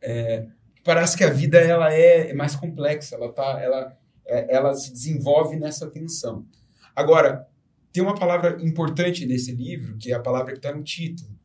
É, 0.00 0.46
parece 0.84 1.16
que 1.16 1.24
a 1.24 1.30
vida 1.30 1.58
ela 1.58 1.92
é, 1.92 2.30
é 2.30 2.32
mais 2.32 2.54
complexa, 2.54 3.16
ela, 3.16 3.32
tá, 3.32 3.60
ela, 3.60 3.98
é, 4.26 4.54
ela 4.54 4.74
se 4.74 4.92
desenvolve 4.92 5.56
nessa 5.56 5.90
tensão. 5.90 6.46
Agora, 6.94 7.46
tem 7.92 8.02
uma 8.02 8.14
palavra 8.14 8.58
importante 8.62 9.24
nesse 9.24 9.52
livro, 9.52 9.96
que 9.96 10.12
é 10.12 10.14
a 10.14 10.20
palavra 10.20 10.52
que 10.52 10.58
está 10.58 10.74
no 10.74 10.82
título, 10.82 11.36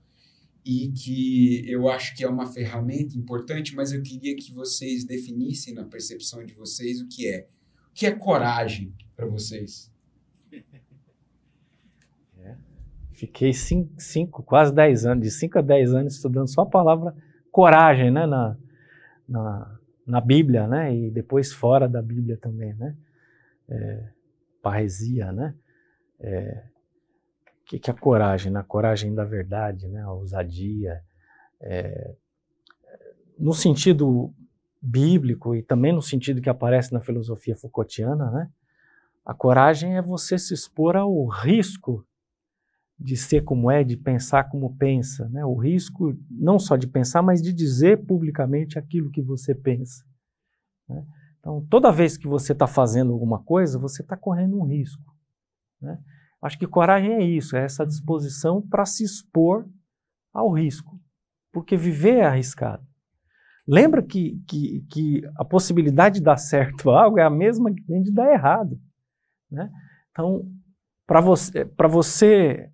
e 0.66 0.92
que 0.92 1.64
eu 1.70 1.90
acho 1.90 2.16
que 2.16 2.24
é 2.24 2.30
uma 2.30 2.46
ferramenta 2.46 3.18
importante, 3.18 3.76
mas 3.76 3.92
eu 3.92 4.02
queria 4.02 4.36
que 4.36 4.54
vocês 4.54 5.04
definissem 5.06 5.74
na 5.74 5.86
percepção 5.86 6.46
de 6.46 6.54
vocês 6.54 7.02
o 7.02 7.08
que 7.08 7.28
é. 7.28 7.48
O 7.90 7.94
que 7.94 8.06
é 8.06 8.12
coragem 8.12 8.94
para 9.16 9.26
vocês? 9.26 9.92
É. 12.44 12.58
Fiquei 13.12 13.54
cinco, 13.54 13.94
cinco, 14.00 14.42
quase 14.42 14.74
dez 14.74 15.06
anos, 15.06 15.24
de 15.24 15.30
5 15.30 15.60
a 15.60 15.62
10 15.62 15.94
anos 15.94 16.16
estudando 16.16 16.48
só 16.48 16.62
a 16.62 16.66
palavra 16.66 17.16
coragem, 17.52 18.10
né, 18.10 18.26
na, 18.26 18.58
na, 19.30 19.80
na 20.12 20.22
Bíblia, 20.22 20.68
né, 20.68 20.94
e 20.94 21.10
depois 21.10 21.54
fora 21.54 21.88
da 21.88 22.02
Bíblia 22.02 22.38
também, 22.38 22.74
né, 22.74 22.96
é, 23.70 24.04
parresia, 24.62 25.32
né, 25.32 25.56
é, 26.20 26.64
que, 27.66 27.80
que 27.80 27.90
é 27.90 27.94
a 27.94 27.98
coragem, 27.98 28.52
né, 28.52 28.60
a 28.60 28.64
coragem 28.64 29.16
da 29.16 29.24
verdade, 29.24 29.88
né, 29.88 30.02
a 30.02 30.12
ousadia, 30.12 31.02
é, 31.62 32.14
no 33.40 33.54
sentido 33.54 34.34
bíblico 34.82 35.56
e 35.56 35.64
também 35.64 35.94
no 35.94 36.02
sentido 36.02 36.42
que 36.42 36.50
aparece 36.50 36.92
na 36.92 37.00
filosofia 37.00 37.56
Foucaultiana, 37.56 38.32
né? 38.32 38.50
A 39.24 39.34
coragem 39.34 39.98
é 39.98 40.02
você 40.02 40.38
se 40.38 40.54
expor 40.54 40.96
ao 40.96 41.26
risco 41.28 42.06
de 43.02 43.18
ser 43.18 43.44
como 43.44 43.72
é, 43.72 43.84
de 43.84 43.98
pensar 43.98 44.46
como 44.46 44.76
pensa, 44.78 45.28
né? 45.30 45.44
O 45.44 45.56
risco 45.56 46.16
não 46.30 46.60
só 46.60 46.76
de 46.76 46.88
pensar, 46.88 47.22
mas 47.22 47.42
de 47.42 47.52
dizer 47.52 48.06
publicamente 48.06 48.78
aquilo 48.78 49.10
que 49.10 49.22
você 49.22 49.56
pensa. 49.56 50.06
Né? 50.88 51.04
Então, 51.40 51.66
toda 51.70 51.92
vez 51.92 52.18
que 52.18 52.28
você 52.28 52.54
está 52.54 52.68
fazendo 52.68 53.12
alguma 53.12 53.44
coisa, 53.44 53.80
você 53.80 54.04
está 54.04 54.16
correndo 54.16 54.58
um 54.60 54.66
risco. 54.66 55.04
Né? 55.82 56.00
Acho 56.42 56.60
que 56.60 56.68
coragem 56.68 57.14
é 57.14 57.24
isso, 57.24 57.56
é 57.56 57.64
essa 57.64 57.86
disposição 57.86 58.62
para 58.62 58.86
se 58.86 59.04
expor 59.04 59.68
ao 60.32 60.52
risco, 60.52 61.00
porque 61.52 61.76
viver 61.76 62.18
é 62.18 62.26
arriscado. 62.26 62.86
Lembra 63.68 64.04
que, 64.04 64.42
que, 64.48 64.86
que 64.92 65.22
a 65.36 65.46
possibilidade 65.46 66.16
de 66.16 66.26
dar 66.26 66.38
certo 66.38 66.90
algo 66.92 67.20
é 67.20 67.24
a 67.24 67.30
mesma 67.30 67.74
que 67.74 67.82
tem 67.84 68.02
de 68.04 68.12
dar 68.12 68.32
errado. 68.32 68.80
Né? 69.50 69.72
Então, 70.12 70.46
para 71.08 71.20
você, 71.20 71.66
você, 71.90 72.72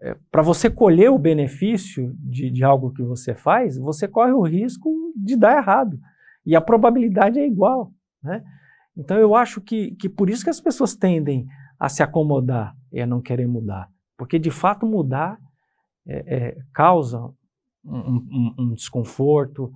é, 0.00 0.16
para 0.30 0.42
você 0.42 0.70
colher 0.70 1.10
o 1.10 1.18
benefício 1.18 2.14
de, 2.18 2.50
de 2.50 2.62
algo 2.62 2.92
que 2.92 3.02
você 3.02 3.34
faz, 3.34 3.76
você 3.76 4.06
corre 4.06 4.32
o 4.32 4.42
risco 4.42 4.90
de 5.16 5.36
dar 5.36 5.56
errado. 5.56 5.98
E 6.46 6.54
a 6.54 6.60
probabilidade 6.60 7.38
é 7.38 7.46
igual. 7.46 7.92
Né? 8.22 8.42
Então, 8.96 9.18
eu 9.18 9.34
acho 9.34 9.60
que, 9.60 9.92
que 9.96 10.08
por 10.08 10.30
isso 10.30 10.44
que 10.44 10.50
as 10.50 10.60
pessoas 10.60 10.94
tendem 10.94 11.46
a 11.78 11.88
se 11.88 12.02
acomodar 12.02 12.76
e 12.92 13.00
a 13.00 13.06
não 13.06 13.20
querer 13.20 13.46
mudar. 13.46 13.88
Porque, 14.16 14.38
de 14.38 14.50
fato, 14.50 14.86
mudar 14.86 15.38
é, 16.06 16.36
é, 16.36 16.58
causa 16.72 17.20
um, 17.84 17.98
um, 17.98 18.54
um 18.58 18.74
desconforto, 18.74 19.72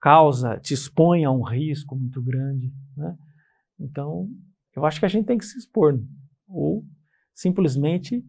causa, 0.00 0.58
te 0.58 0.74
expõe 0.74 1.24
a 1.24 1.30
um 1.30 1.42
risco 1.42 1.96
muito 1.96 2.22
grande. 2.22 2.72
Né? 2.96 3.16
Então, 3.78 4.28
eu 4.74 4.84
acho 4.84 4.98
que 4.98 5.06
a 5.06 5.08
gente 5.08 5.26
tem 5.26 5.38
que 5.38 5.44
se 5.44 5.58
expor, 5.58 5.98
ou 6.48 6.84
simplesmente 7.34 8.24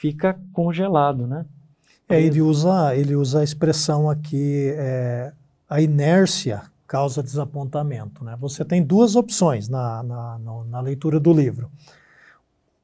fica 0.00 0.40
congelado, 0.52 1.26
né? 1.26 1.44
É, 2.08 2.20
ele 2.20 2.40
usa, 2.40 2.96
ele 2.96 3.14
usa 3.14 3.40
a 3.40 3.44
expressão 3.44 4.08
aqui, 4.08 4.74
é, 4.76 5.32
a 5.68 5.80
inércia 5.80 6.62
causa 6.86 7.22
desapontamento. 7.22 8.24
Né? 8.24 8.36
Você 8.40 8.64
tem 8.64 8.82
duas 8.82 9.14
opções 9.14 9.68
na, 9.68 10.02
na, 10.02 10.38
na 10.66 10.80
leitura 10.80 11.20
do 11.20 11.32
livro. 11.32 11.70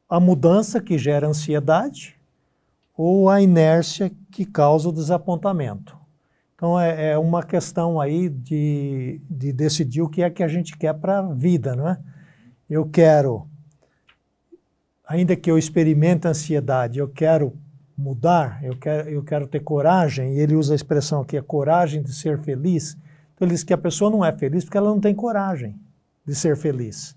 A 0.08 0.20
mudança 0.20 0.80
que 0.80 0.96
gera 0.96 1.26
ansiedade 1.26 2.14
ou 2.96 3.28
a 3.28 3.42
inércia 3.42 4.12
que 4.30 4.44
causa 4.44 4.88
o 4.90 4.92
desapontamento. 4.92 5.96
Então 6.54 6.78
é, 6.78 7.12
é, 7.12 7.18
uma 7.18 7.42
questão 7.42 8.00
aí 8.00 8.28
de, 8.28 9.20
de 9.28 9.52
decidir 9.52 10.02
o 10.02 10.08
que 10.08 10.22
é 10.22 10.30
que 10.30 10.42
a 10.42 10.48
gente 10.48 10.76
quer 10.76 10.94
para 10.94 11.18
a 11.18 11.22
vida, 11.22 11.74
não 11.74 11.88
é? 11.88 11.98
Eu 12.70 12.86
quero, 12.86 13.48
ainda 15.06 15.36
que 15.36 15.50
eu 15.50 15.56
experimente 15.56 16.26
ansiedade, 16.26 16.98
eu 16.98 17.08
quero 17.08 17.52
mudar, 17.96 18.62
eu 18.62 18.76
quero, 18.76 19.08
eu 19.08 19.22
quero 19.22 19.46
ter 19.46 19.60
coragem, 19.60 20.34
e 20.34 20.40
ele 20.40 20.54
usa 20.54 20.74
a 20.74 20.76
expressão 20.76 21.22
aqui, 21.22 21.36
a 21.36 21.42
coragem 21.42 22.02
de 22.02 22.12
ser 22.12 22.38
feliz. 22.40 22.98
Então 23.34 23.46
ele 23.46 23.54
diz 23.54 23.62
que 23.62 23.72
a 23.72 23.78
pessoa 23.78 24.10
não 24.10 24.24
é 24.24 24.32
feliz 24.32 24.64
porque 24.64 24.76
ela 24.76 24.90
não 24.90 25.00
tem 25.00 25.14
coragem 25.14 25.78
de 26.26 26.34
ser 26.34 26.56
feliz. 26.56 27.16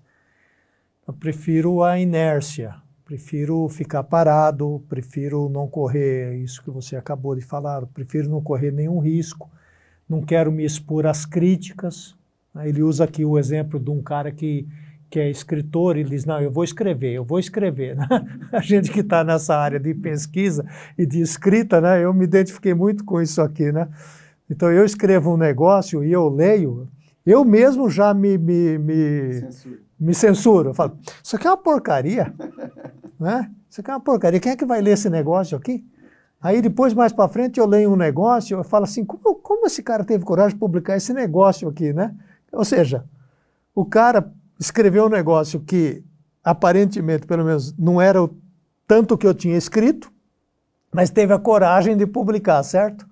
Eu 1.06 1.12
prefiro 1.12 1.82
a 1.82 1.98
inércia, 1.98 2.76
prefiro 3.04 3.68
ficar 3.68 4.04
parado, 4.04 4.82
prefiro 4.88 5.48
não 5.48 5.66
correr 5.66 6.36
isso 6.36 6.62
que 6.62 6.70
você 6.70 6.94
acabou 6.94 7.34
de 7.34 7.40
falar, 7.40 7.84
prefiro 7.86 8.28
não 8.28 8.40
correr 8.40 8.70
nenhum 8.70 9.00
risco, 9.00 9.50
não 10.08 10.22
quero 10.22 10.52
me 10.52 10.64
expor 10.64 11.06
às 11.06 11.26
críticas. 11.26 12.14
Ele 12.64 12.82
usa 12.82 13.04
aqui 13.04 13.24
o 13.24 13.38
exemplo 13.38 13.80
de 13.80 13.90
um 13.90 14.02
cara 14.02 14.30
que, 14.30 14.68
que 15.10 15.18
é 15.18 15.28
escritor 15.28 15.96
e 15.96 16.04
diz: 16.04 16.24
Não, 16.24 16.40
eu 16.40 16.50
vou 16.50 16.62
escrever, 16.62 17.12
eu 17.12 17.24
vou 17.24 17.38
escrever. 17.38 17.96
A 18.52 18.60
gente 18.60 18.92
que 18.92 19.00
está 19.00 19.24
nessa 19.24 19.56
área 19.56 19.80
de 19.80 19.92
pesquisa 19.92 20.64
e 20.96 21.04
de 21.04 21.20
escrita, 21.20 21.80
né, 21.80 22.04
eu 22.04 22.14
me 22.14 22.24
identifiquei 22.24 22.72
muito 22.72 23.04
com 23.04 23.20
isso 23.20 23.42
aqui. 23.42 23.72
Né? 23.72 23.88
Então, 24.48 24.70
eu 24.70 24.84
escrevo 24.84 25.34
um 25.34 25.36
negócio 25.36 26.04
e 26.04 26.12
eu 26.12 26.28
leio, 26.28 26.88
eu 27.26 27.44
mesmo 27.44 27.90
já 27.90 28.14
me, 28.14 28.38
me, 28.38 28.78
me, 28.78 29.48
me 29.98 30.14
censuro. 30.14 30.70
Eu 30.70 30.74
falo: 30.74 30.96
Isso 31.22 31.34
aqui 31.34 31.46
é 31.46 31.50
uma 31.50 31.56
porcaria. 31.56 32.32
Né? 33.20 33.50
Isso 33.68 33.82
aqui 33.82 33.90
é 33.90 33.92
uma 33.92 34.00
porcaria. 34.00 34.40
Quem 34.40 34.52
é 34.52 34.56
que 34.56 34.64
vai 34.64 34.80
ler 34.80 34.92
esse 34.92 35.10
negócio 35.10 35.54
aqui? 35.54 35.84
Aí 36.40 36.62
depois, 36.62 36.94
mais 36.94 37.12
para 37.12 37.28
frente, 37.28 37.60
eu 37.60 37.66
leio 37.66 37.92
um 37.92 37.96
negócio, 37.96 38.56
eu 38.56 38.64
falo 38.64 38.84
assim, 38.84 39.04
como, 39.04 39.34
como 39.34 39.66
esse 39.66 39.82
cara 39.82 40.02
teve 40.04 40.24
coragem 40.24 40.54
de 40.54 40.58
publicar 40.58 40.96
esse 40.96 41.12
negócio 41.12 41.68
aqui, 41.68 41.92
né? 41.92 42.14
Ou 42.50 42.64
seja, 42.64 43.04
o 43.74 43.84
cara 43.84 44.32
escreveu 44.60 45.06
um 45.06 45.08
negócio 45.08 45.58
que 45.58 46.04
aparentemente, 46.44 47.26
pelo 47.26 47.44
menos, 47.44 47.74
não 47.78 48.00
era 48.00 48.22
o 48.22 48.36
tanto 48.86 49.16
que 49.16 49.26
eu 49.26 49.34
tinha 49.34 49.56
escrito, 49.56 50.12
mas 50.92 51.10
teve 51.10 51.32
a 51.32 51.38
coragem 51.38 51.96
de 51.96 52.06
publicar, 52.06 52.62
certo? 52.62 53.08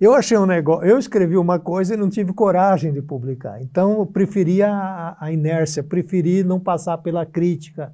Eu 0.00 0.14
achei 0.14 0.38
um 0.38 0.46
negócio, 0.46 0.88
eu 0.88 0.98
escrevi 0.98 1.36
uma 1.36 1.58
coisa 1.58 1.92
e 1.92 1.96
não 1.96 2.08
tive 2.08 2.32
coragem 2.32 2.92
de 2.92 3.02
publicar. 3.02 3.60
Então, 3.60 3.98
eu 3.98 4.06
preferia 4.06 4.70
a, 4.70 5.16
a 5.20 5.32
inércia, 5.32 5.82
preferi 5.82 6.42
não 6.42 6.58
passar 6.58 6.96
pela 6.98 7.26
crítica, 7.26 7.92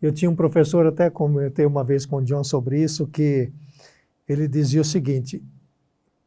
eu 0.00 0.12
tinha 0.12 0.30
um 0.30 0.36
professor, 0.36 0.86
até 0.86 1.08
comentei 1.10 1.64
uma 1.64 1.82
vez 1.82 2.04
com 2.04 2.16
o 2.16 2.22
John 2.22 2.44
sobre 2.44 2.82
isso, 2.82 3.06
que 3.06 3.50
ele 4.28 4.46
dizia 4.46 4.80
o 4.80 4.84
seguinte: 4.84 5.42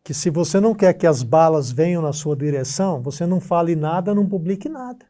que 0.03 0.13
se 0.13 0.29
você 0.29 0.59
não 0.59 0.73
quer 0.73 0.93
que 0.93 1.05
as 1.05 1.23
balas 1.23 1.71
venham 1.71 2.01
na 2.01 2.13
sua 2.13 2.35
direção, 2.35 3.01
você 3.01 3.25
não 3.25 3.39
fale 3.39 3.75
nada, 3.75 4.15
não 4.15 4.25
publique 4.25 4.69
nada. 4.69 5.05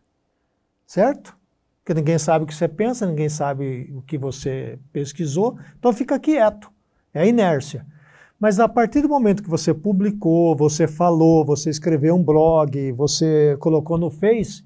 Certo? 0.85 1.35
Porque 1.83 1.93
ninguém 1.93 2.17
sabe 2.17 2.45
o 2.45 2.47
que 2.47 2.55
você 2.55 2.67
pensa, 2.67 3.05
ninguém 3.05 3.29
sabe 3.29 3.93
o 3.95 4.01
que 4.01 4.17
você 4.17 4.79
pesquisou, 4.91 5.57
então 5.77 5.93
fica 5.93 6.19
quieto. 6.19 6.71
É 7.13 7.21
a 7.21 7.25
inércia. 7.25 7.85
Mas 8.39 8.59
a 8.59 8.67
partir 8.67 9.01
do 9.01 9.09
momento 9.09 9.43
que 9.43 9.49
você 9.49 9.73
publicou, 9.73 10.55
você 10.55 10.87
falou, 10.87 11.45
você 11.45 11.69
escreveu 11.69 12.15
um 12.15 12.23
blog, 12.23 12.91
você 12.91 13.55
colocou 13.59 13.97
no 13.97 14.09
Face, 14.09 14.63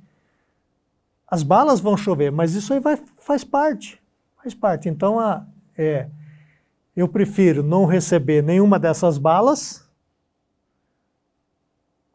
as 1.28 1.44
balas 1.44 1.80
vão 1.80 1.96
chover, 1.96 2.32
mas 2.32 2.56
isso 2.56 2.74
aí 2.74 2.80
vai, 2.80 2.98
faz 3.20 3.44
parte. 3.44 4.02
Faz 4.42 4.54
parte. 4.54 4.90
Então, 4.90 5.20
a, 5.20 5.46
é, 5.78 6.10
eu 6.96 7.08
prefiro 7.08 7.62
não 7.62 7.86
receber 7.86 8.42
nenhuma 8.42 8.80
dessas 8.80 9.18
balas 9.18 9.88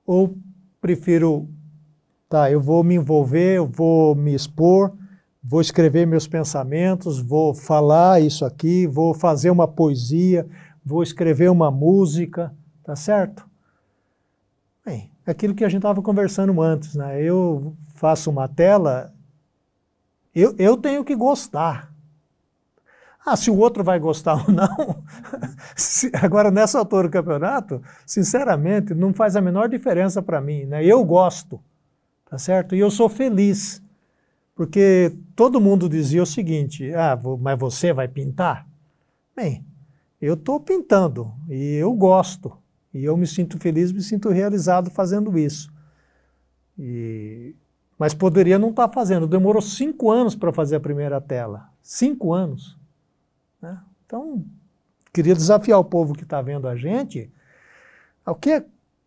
ou 0.04 0.36
prefiro, 0.80 1.48
tá, 2.34 2.50
eu 2.50 2.60
vou 2.60 2.82
me 2.82 2.96
envolver, 2.96 3.58
eu 3.58 3.66
vou 3.68 4.12
me 4.12 4.34
expor, 4.34 4.92
vou 5.40 5.60
escrever 5.60 6.04
meus 6.04 6.26
pensamentos, 6.26 7.20
vou 7.20 7.54
falar 7.54 8.20
isso 8.20 8.44
aqui, 8.44 8.88
vou 8.88 9.14
fazer 9.14 9.50
uma 9.50 9.68
poesia, 9.68 10.44
vou 10.84 11.00
escrever 11.00 11.48
uma 11.48 11.70
música, 11.70 12.52
tá 12.82 12.96
certo? 12.96 13.48
Bem, 14.84 15.12
é 15.24 15.30
aquilo 15.30 15.54
que 15.54 15.64
a 15.64 15.68
gente 15.68 15.78
estava 15.78 16.02
conversando 16.02 16.60
antes, 16.60 16.96
né? 16.96 17.22
Eu 17.22 17.76
faço 17.94 18.30
uma 18.30 18.48
tela, 18.48 19.14
eu, 20.34 20.56
eu 20.58 20.76
tenho 20.76 21.04
que 21.04 21.14
gostar. 21.14 21.94
Ah, 23.24 23.36
se 23.36 23.48
o 23.48 23.56
outro 23.56 23.84
vai 23.84 24.00
gostar 24.00 24.42
ou 24.44 24.52
não. 24.52 25.04
se, 25.76 26.10
agora, 26.20 26.50
nessa 26.50 26.80
altura 26.80 27.04
do 27.06 27.12
campeonato, 27.12 27.80
sinceramente, 28.04 28.92
não 28.92 29.14
faz 29.14 29.36
a 29.36 29.40
menor 29.40 29.68
diferença 29.68 30.20
para 30.20 30.40
mim. 30.40 30.64
Né? 30.64 30.84
Eu 30.84 31.04
gosto, 31.04 31.60
tá 32.34 32.38
certo? 32.38 32.74
E 32.74 32.80
eu 32.80 32.90
sou 32.90 33.08
feliz. 33.08 33.80
Porque 34.56 35.16
todo 35.36 35.60
mundo 35.60 35.88
dizia 35.88 36.20
o 36.20 36.26
seguinte: 36.26 36.92
ah, 36.92 37.16
mas 37.40 37.58
você 37.58 37.92
vai 37.92 38.08
pintar? 38.08 38.66
Bem, 39.36 39.64
eu 40.20 40.34
estou 40.34 40.58
pintando 40.58 41.32
e 41.48 41.76
eu 41.76 41.92
gosto. 41.92 42.52
E 42.92 43.04
eu 43.04 43.16
me 43.16 43.26
sinto 43.26 43.58
feliz, 43.58 43.92
me 43.92 44.02
sinto 44.02 44.30
realizado 44.30 44.90
fazendo 44.90 45.38
isso. 45.38 45.72
E 46.76 47.54
mas 47.96 48.12
poderia 48.12 48.58
não 48.58 48.70
estar 48.70 48.88
tá 48.88 48.94
fazendo. 48.94 49.28
Demorou 49.28 49.62
cinco 49.62 50.10
anos 50.10 50.34
para 50.34 50.52
fazer 50.52 50.74
a 50.74 50.80
primeira 50.80 51.20
tela. 51.20 51.68
Cinco 51.80 52.32
anos. 52.32 52.76
Né? 53.62 53.80
Então, 54.04 54.44
queria 55.12 55.34
desafiar 55.34 55.78
o 55.78 55.84
povo 55.84 56.12
que 56.12 56.24
está 56.24 56.42
vendo 56.42 56.66
a 56.66 56.74
gente. 56.74 57.30
O 58.26 58.34
que, 58.34 58.64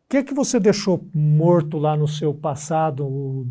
que 0.09 0.17
é 0.17 0.23
que 0.23 0.33
você 0.33 0.59
deixou 0.59 1.05
morto 1.13 1.77
lá 1.77 1.95
no 1.97 2.07
seu 2.07 2.33
passado, 2.33 3.47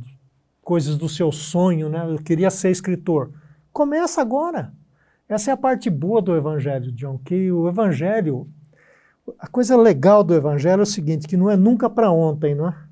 coisas 0.63 0.97
do 0.97 1.09
seu 1.09 1.31
sonho, 1.31 1.89
né? 1.89 2.05
Eu 2.09 2.19
queria 2.19 2.51
ser 2.51 2.71
escritor. 2.71 3.31
Começa 3.73 4.21
agora. 4.21 4.73
Essa 5.29 5.51
é 5.51 5.55
a 5.55 5.57
parte 5.57 5.91
boa 5.91 6.23
do 6.23 6.35
evangelho, 6.35 6.93
John, 6.93 7.19
que 7.19 7.51
o 7.51 7.69
evangelho, 7.69 8.49
a 9.39 9.49
coisa 9.49 9.77
legal 9.77 10.25
do 10.25 10.35
evangelho 10.35 10.81
é 10.81 10.83
o 10.83 10.87
seguinte, 10.87 11.29
que 11.29 11.37
não 11.37 11.51
é 11.51 11.57
nunca 11.57 11.91
para 11.91 12.11
ontem, 12.11 12.55
não 12.55 12.69
é? 12.69 12.87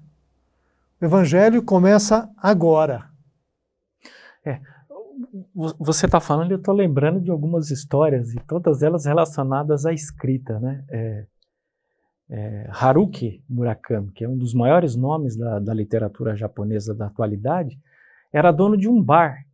O 1.01 1.05
evangelho 1.05 1.63
começa 1.63 2.29
agora. 2.37 3.09
É, 4.45 4.61
você 5.79 6.07
está 6.07 6.21
falando, 6.21 6.51
eu 6.51 6.59
estou 6.59 6.75
lembrando 6.75 7.21
de 7.21 7.31
algumas 7.31 7.71
histórias, 7.71 8.35
e 8.35 8.41
todas 8.41 8.83
elas 8.83 9.05
relacionadas 9.05 9.87
à 9.87 9.93
escrita. 9.93 10.59
Né? 10.59 10.85
É, 10.89 11.27
é, 12.35 12.67
Haruki 12.69 13.45
Murakami, 13.49 14.11
que 14.11 14.25
é 14.25 14.29
um 14.29 14.37
dos 14.37 14.53
maiores 14.53 14.97
nomes 14.97 15.37
da, 15.37 15.61
da, 15.61 15.73
literatura 15.73 16.35
japonesa 16.35 16.93
da 16.93 17.07
atualidade, 17.07 17.79
era 18.33 18.51
dono 18.51 18.77
de 18.77 18.89
um 18.89 19.01
bar 19.01 19.45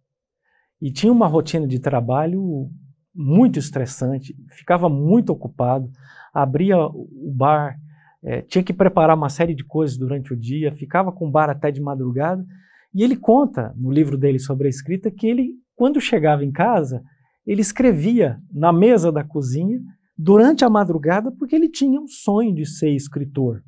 e 0.80 0.90
tinha 0.90 1.12
uma 1.12 1.26
rotina 1.26 1.68
de 1.68 1.78
trabalho 1.78 2.70
muito 3.14 3.58
estressante, 3.58 4.34
ficava 4.48 4.88
muito 4.88 5.30
ocupado, 5.30 5.90
abria 6.32 6.78
o 6.78 7.30
bar, 7.30 7.76
é, 8.22 8.40
tinha 8.40 8.64
que 8.64 8.72
preparar 8.72 9.14
uma 9.14 9.28
série 9.28 9.54
de 9.54 9.62
coisas 9.62 9.98
durante 9.98 10.32
o 10.32 10.36
dia, 10.36 10.72
ficava 10.72 11.12
com 11.12 11.28
o 11.28 11.30
bar 11.30 11.50
até 11.50 11.70
de 11.70 11.82
madrugada. 11.82 12.46
E 12.94 13.02
ele 13.02 13.14
conta 13.14 13.74
no 13.76 13.90
livro 13.90 14.16
dele 14.16 14.38
sobre 14.38 14.68
a 14.68 14.70
escrita 14.70 15.10
que 15.10 15.26
ele, 15.26 15.50
quando 15.76 16.00
chegava 16.00 16.42
em 16.42 16.50
casa, 16.50 17.02
ele 17.46 17.60
escrevia 17.60 18.40
na 18.50 18.72
mesa 18.72 19.12
da 19.12 19.22
cozinha 19.22 19.80
durante 20.20 20.64
a 20.64 20.70
madrugada 20.70 21.32
porque 21.32 21.56
ele 21.56 21.68
tinha 21.68 21.98
um 21.98 22.06
sonho 22.06 22.54
de 22.54 22.66
ser 22.66 22.90
escritor. 22.90 23.62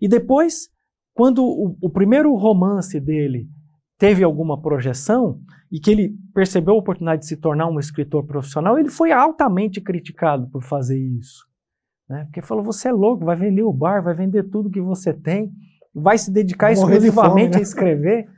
E 0.00 0.08
depois, 0.08 0.68
quando 1.14 1.44
o, 1.44 1.76
o 1.80 1.88
primeiro 1.88 2.34
romance 2.34 2.98
dele 2.98 3.48
teve 3.96 4.24
alguma 4.24 4.60
projeção 4.60 5.38
e 5.70 5.78
que 5.78 5.90
ele 5.90 6.16
percebeu 6.34 6.74
a 6.74 6.78
oportunidade 6.78 7.22
de 7.22 7.28
se 7.28 7.36
tornar 7.36 7.68
um 7.68 7.78
escritor 7.78 8.26
profissional, 8.26 8.76
ele 8.76 8.90
foi 8.90 9.12
altamente 9.12 9.80
criticado 9.80 10.48
por 10.50 10.62
fazer 10.64 10.98
isso. 10.98 11.46
Né? 12.08 12.24
Porque 12.24 12.42
falou: 12.42 12.64
você 12.64 12.88
é 12.88 12.92
louco, 12.92 13.24
vai 13.24 13.36
vender 13.36 13.62
o 13.62 13.72
bar, 13.72 14.02
vai 14.02 14.14
vender 14.14 14.50
tudo 14.50 14.70
que 14.70 14.80
você 14.80 15.12
tem, 15.12 15.52
vai 15.94 16.18
se 16.18 16.30
dedicar 16.30 16.72
exclusivamente 16.72 17.12
fome, 17.12 17.48
né? 17.50 17.58
a 17.58 17.62
escrever. 17.62 18.28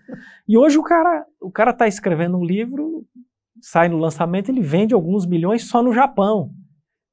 E 0.47 0.59
hoje 0.59 0.77
o 0.77 0.83
cara 0.83 1.25
o 1.41 1.51
cara 1.51 1.71
está 1.71 1.89
escrevendo 1.89 2.37
um 2.37 2.45
livro, 2.45 3.07
sai 3.63 3.89
no 3.89 3.97
lançamento, 3.97 4.51
ele 4.51 4.61
vende 4.61 4.93
alguns 4.93 5.25
milhões 5.25 5.65
só 5.65 5.83
no 5.83 5.93
Japão. 5.93 6.51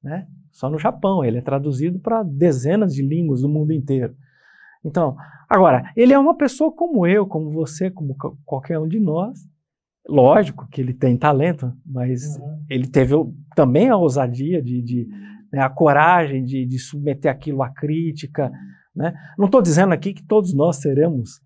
Né? 0.03 0.27
Só 0.51 0.69
no 0.69 0.77
Japão. 0.77 1.23
Ele 1.23 1.37
é 1.37 1.41
traduzido 1.41 1.99
para 1.99 2.23
dezenas 2.23 2.93
de 2.93 3.01
línguas 3.01 3.41
do 3.41 3.49
mundo 3.49 3.71
inteiro. 3.71 4.15
Então, 4.83 5.15
agora, 5.49 5.91
ele 5.95 6.13
é 6.13 6.19
uma 6.19 6.35
pessoa 6.35 6.71
como 6.71 7.07
eu, 7.07 7.25
como 7.25 7.51
você, 7.51 7.89
como 7.89 8.15
qualquer 8.45 8.77
um 8.79 8.87
de 8.87 8.99
nós. 8.99 9.39
Lógico 10.07 10.67
que 10.67 10.81
ele 10.81 10.93
tem 10.93 11.15
talento, 11.15 11.71
mas 11.85 12.37
uhum. 12.37 12.65
ele 12.69 12.87
teve 12.87 13.15
também 13.55 13.89
a 13.89 13.95
ousadia 13.95 14.61
de, 14.61 14.81
de 14.81 15.07
né, 15.51 15.61
a 15.61 15.69
coragem 15.69 16.43
de, 16.43 16.65
de, 16.65 16.77
submeter 16.77 17.31
aquilo 17.31 17.63
à 17.63 17.69
crítica. 17.69 18.51
Né? 18.93 19.13
Não 19.37 19.45
estou 19.45 19.61
dizendo 19.61 19.93
aqui 19.93 20.13
que 20.13 20.23
todos 20.23 20.53
nós 20.53 20.81
seremos 20.81 21.39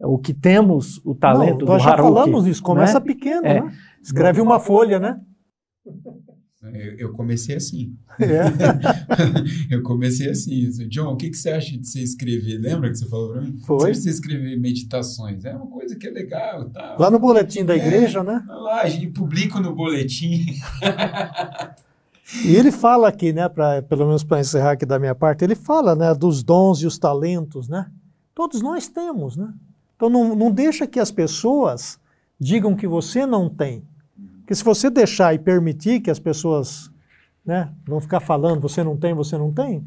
o 0.00 0.18
que 0.18 0.34
temos 0.34 1.00
o 1.06 1.14
talento 1.14 1.60
Não, 1.60 1.66
do 1.66 1.72
Haruki. 1.72 1.86
Nós 1.86 1.96
já 1.96 1.96
falamos 1.96 2.46
isso, 2.46 2.62
começa 2.62 3.00
né? 3.00 3.06
pequeno, 3.06 3.46
é. 3.46 3.60
né? 3.62 3.72
Escreve 4.02 4.42
uma 4.42 4.60
folha, 4.60 4.98
né? 4.98 5.18
Eu, 6.62 6.96
eu 6.96 7.12
comecei 7.12 7.56
assim. 7.56 7.96
É. 8.20 8.44
eu 9.74 9.82
comecei 9.82 10.30
assim. 10.30 10.68
John, 10.88 11.12
o 11.12 11.16
que, 11.16 11.30
que 11.30 11.36
você 11.36 11.50
acha 11.50 11.76
de 11.76 11.86
você 11.86 12.00
escrever? 12.00 12.58
Lembra 12.58 12.88
que 12.88 12.98
você 12.98 13.08
falou 13.08 13.32
para 13.32 13.42
mim? 13.42 13.58
Foi. 13.66 13.92
Você 13.92 14.08
escrever 14.08 14.56
meditações. 14.60 15.44
É 15.44 15.54
uma 15.54 15.66
coisa 15.66 15.96
que 15.96 16.06
é 16.06 16.10
legal. 16.10 16.70
Tá? 16.70 16.96
Lá 16.98 17.10
no 17.10 17.18
boletim 17.18 17.64
da 17.64 17.74
é, 17.74 17.78
igreja, 17.78 18.22
né? 18.22 18.44
Lá, 18.46 18.82
a 18.82 18.88
gente 18.88 19.08
publica 19.08 19.58
no 19.58 19.74
boletim. 19.74 20.46
E 22.44 22.56
ele 22.56 22.70
fala 22.70 23.08
aqui, 23.08 23.32
né, 23.32 23.48
pra, 23.48 23.82
pelo 23.82 24.06
menos 24.06 24.24
para 24.24 24.40
encerrar 24.40 24.72
aqui 24.72 24.86
da 24.86 24.98
minha 24.98 25.14
parte, 25.14 25.44
ele 25.44 25.54
fala 25.54 25.94
né, 25.94 26.14
dos 26.14 26.42
dons 26.42 26.80
e 26.80 26.86
os 26.86 26.96
talentos, 26.96 27.68
né? 27.68 27.90
Todos 28.34 28.62
nós 28.62 28.88
temos, 28.88 29.36
né? 29.36 29.52
Então 29.96 30.08
não, 30.08 30.34
não 30.34 30.50
deixa 30.50 30.86
que 30.86 30.98
as 30.98 31.10
pessoas 31.10 31.98
digam 32.40 32.74
que 32.74 32.86
você 32.86 33.26
não 33.26 33.50
tem. 33.50 33.84
Porque 34.52 34.56
se 34.56 34.64
você 34.64 34.90
deixar 34.90 35.34
e 35.34 35.38
permitir 35.38 36.00
que 36.00 36.10
as 36.10 36.18
pessoas 36.18 36.90
né, 37.42 37.70
vão 37.86 38.02
ficar 38.02 38.20
falando, 38.20 38.60
você 38.60 38.84
não 38.84 38.98
tem, 38.98 39.14
você 39.14 39.38
não 39.38 39.50
tem, 39.50 39.82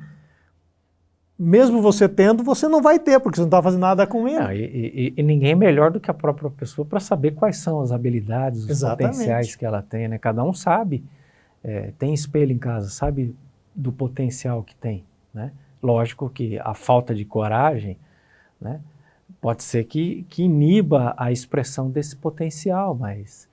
mesmo 1.38 1.84
você 1.84 2.10
tendo, 2.10 2.44
você 2.44 2.68
não 2.68 2.82
vai 2.82 2.98
ter, 2.98 3.20
porque 3.20 3.36
você 3.36 3.42
não 3.42 3.48
está 3.48 3.62
fazendo 3.62 3.82
nada 3.82 4.08
com 4.08 4.28
ele. 4.28 4.40
Não, 4.40 4.52
e, 4.52 4.64
e, 4.64 5.14
e, 5.18 5.22
ninguém 5.24 5.52
é 5.52 5.56
melhor 5.56 5.92
do 5.92 6.00
que 6.00 6.10
a 6.10 6.14
própria 6.16 6.50
pessoa 6.50 6.84
para 6.84 7.00
saber 7.00 7.32
quais 7.32 7.58
são 7.58 7.80
as 7.80 7.92
habilidades, 7.92 8.64
os 8.64 8.70
Exatamente. 8.72 9.12
potenciais 9.12 9.56
que 9.56 9.64
ela 9.64 9.84
tem. 9.84 10.08
Né? 10.08 10.18
Cada 10.18 10.44
um 10.44 10.52
sabe 10.52 11.04
é, 11.64 11.92
tem 12.00 12.12
espelho 12.12 12.52
em 12.52 12.58
casa, 12.58 12.90
sabe 12.90 13.36
do 13.76 13.92
potencial 13.92 14.64
que 14.64 14.74
tem, 14.76 15.04
né? 15.32 15.52
Lógico 15.84 16.28
que 16.28 16.58
a 16.58 16.74
falta 16.74 17.14
de 17.14 17.24
coragem, 17.24 18.00
né, 18.60 18.82
pode 19.40 19.62
ser 19.62 19.84
que, 19.84 20.26
que 20.28 20.42
iniba 20.42 21.14
a 21.18 21.32
expressão 21.32 21.92
desse 21.92 22.16
potencial, 22.16 22.96
mas 22.96 23.48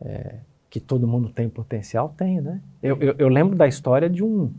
é, 0.00 0.36
que 0.70 0.80
todo 0.80 1.06
mundo 1.06 1.28
tem 1.28 1.48
potencial, 1.48 2.14
tem, 2.16 2.40
né? 2.40 2.60
Eu, 2.82 2.96
eu, 2.98 3.14
eu, 3.18 3.28
lembro 3.28 3.56
da 3.56 3.66
história 3.66 4.08
de 4.08 4.22
um, 4.22 4.52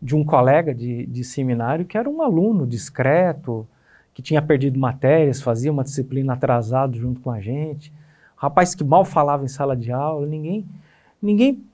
de 0.00 0.14
um 0.14 0.24
colega 0.24 0.74
de, 0.74 1.06
de 1.06 1.24
seminário 1.24 1.84
que 1.84 1.96
era 1.96 2.08
um 2.08 2.22
aluno 2.22 2.66
discreto, 2.66 3.66
que 4.12 4.20
tinha 4.20 4.42
perdido 4.42 4.78
matérias, 4.78 5.40
fazia 5.40 5.72
uma 5.72 5.84
disciplina 5.84 6.34
atrasado 6.34 6.98
junto 6.98 7.20
com 7.20 7.30
a 7.30 7.40
gente, 7.40 7.92
rapaz 8.36 8.74
que 8.74 8.84
mal 8.84 9.04
falava 9.04 9.44
em 9.44 9.48
sala 9.48 9.76
de 9.76 9.92
aula, 9.92 10.26
ninguém, 10.26 10.66
ninguém 11.20 11.64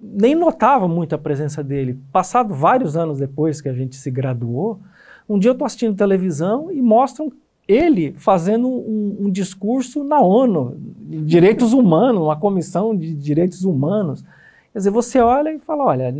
nem 0.00 0.34
notava 0.34 0.88
muito 0.88 1.14
a 1.14 1.18
presença 1.18 1.62
dele. 1.62 1.98
Passado 2.12 2.54
vários 2.54 2.96
anos 2.96 3.18
depois 3.18 3.60
que 3.60 3.68
a 3.68 3.74
gente 3.74 3.96
se 3.96 4.10
graduou, 4.10 4.80
um 5.28 5.38
dia 5.38 5.50
eu 5.50 5.52
estou 5.52 5.66
assistindo 5.66 5.94
televisão 5.94 6.72
e 6.72 6.80
mostram 6.80 7.30
ele 7.68 8.12
fazendo 8.12 8.66
um, 8.66 9.16
um, 9.20 9.30
discurso 9.30 10.02
na 10.02 10.18
ONU, 10.20 10.74
de 10.80 11.20
direitos 11.20 11.74
humanos, 11.74 12.22
uma 12.22 12.36
comissão 12.36 12.96
de 12.96 13.14
direitos 13.14 13.62
humanos. 13.62 14.24
Quer 14.72 14.78
dizer, 14.78 14.90
você 14.90 15.20
olha 15.20 15.52
e 15.52 15.58
fala, 15.58 15.84
olha, 15.84 16.14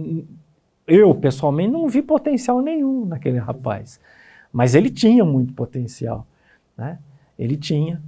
eu 0.86 1.14
pessoalmente 1.14 1.72
não 1.72 1.88
vi 1.88 2.02
potencial 2.02 2.60
nenhum 2.60 3.06
naquele 3.06 3.38
rapaz, 3.38 3.98
mas 4.52 4.74
ele 4.74 4.90
tinha 4.90 5.24
muito 5.24 5.54
potencial, 5.54 6.26
né? 6.76 6.98
Ele 7.38 7.56
tinha. 7.56 8.02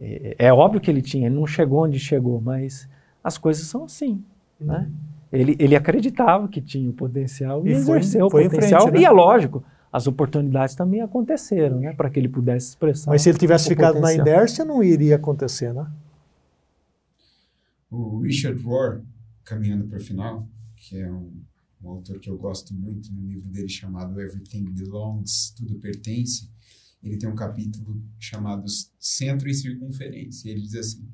É, 0.00 0.36
é 0.38 0.52
óbvio 0.52 0.80
que 0.80 0.90
ele 0.90 1.02
tinha, 1.02 1.26
ele 1.26 1.34
não 1.34 1.46
chegou 1.46 1.84
onde 1.84 1.98
chegou, 1.98 2.40
mas 2.40 2.88
as 3.22 3.36
coisas 3.36 3.66
são 3.66 3.84
assim. 3.84 4.22
Né? 4.58 4.88
Ele, 5.32 5.56
ele 5.58 5.76
acreditava 5.76 6.48
que 6.48 6.60
tinha 6.60 6.88
o 6.88 6.92
potencial 6.92 7.66
e, 7.66 7.70
e 7.70 7.72
exerceu 7.72 8.30
foi, 8.30 8.46
o 8.46 8.50
potencial. 8.50 8.82
Frente, 8.82 8.94
né? 8.94 9.00
E 9.00 9.04
é 9.04 9.10
lógico, 9.10 9.62
as 9.92 10.06
oportunidades 10.06 10.74
também 10.74 11.02
aconteceram, 11.02 11.78
né? 11.78 11.92
Para 11.92 12.08
que 12.08 12.18
ele 12.18 12.28
pudesse 12.28 12.70
expressar. 12.70 13.10
Mas 13.10 13.20
se 13.20 13.28
ele 13.28 13.38
tivesse 13.38 13.68
ficado 13.68 13.96
potencial. 13.96 14.24
na 14.24 14.32
inércia, 14.32 14.64
não 14.64 14.82
iria 14.82 15.16
acontecer, 15.16 15.74
né? 15.74 15.92
O 17.90 18.20
Richard 18.20 18.60
Rohr, 18.62 19.02
caminhando 19.44 19.86
para 19.86 19.98
o 19.98 20.00
final, 20.00 20.48
que 20.76 20.96
é 20.96 21.12
um, 21.12 21.30
um, 21.82 21.90
autor 21.90 22.18
que 22.18 22.30
eu 22.30 22.38
gosto 22.38 22.72
muito, 22.72 23.12
no 23.12 23.26
livro 23.26 23.50
dele 23.50 23.68
chamado 23.68 24.18
Everything 24.18 24.64
Belongs, 24.64 25.54
Tudo 25.54 25.78
Pertence, 25.78 26.50
ele 27.02 27.18
tem 27.18 27.28
um 27.28 27.34
capítulo 27.34 28.00
chamado 28.18 28.64
Centro 28.98 29.46
e 29.46 29.52
Circunferência. 29.52 30.48
E 30.48 30.52
ele 30.52 30.62
diz 30.62 30.76
assim, 30.76 31.06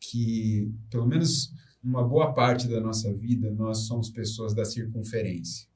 que 0.00 0.74
pelo 0.90 1.06
menos 1.06 1.54
uma 1.82 2.02
boa 2.02 2.32
parte 2.32 2.66
da 2.66 2.80
nossa 2.80 3.12
vida, 3.14 3.52
nós 3.52 3.86
somos 3.86 4.10
pessoas 4.10 4.52
da 4.52 4.64
circunferência. 4.64 5.68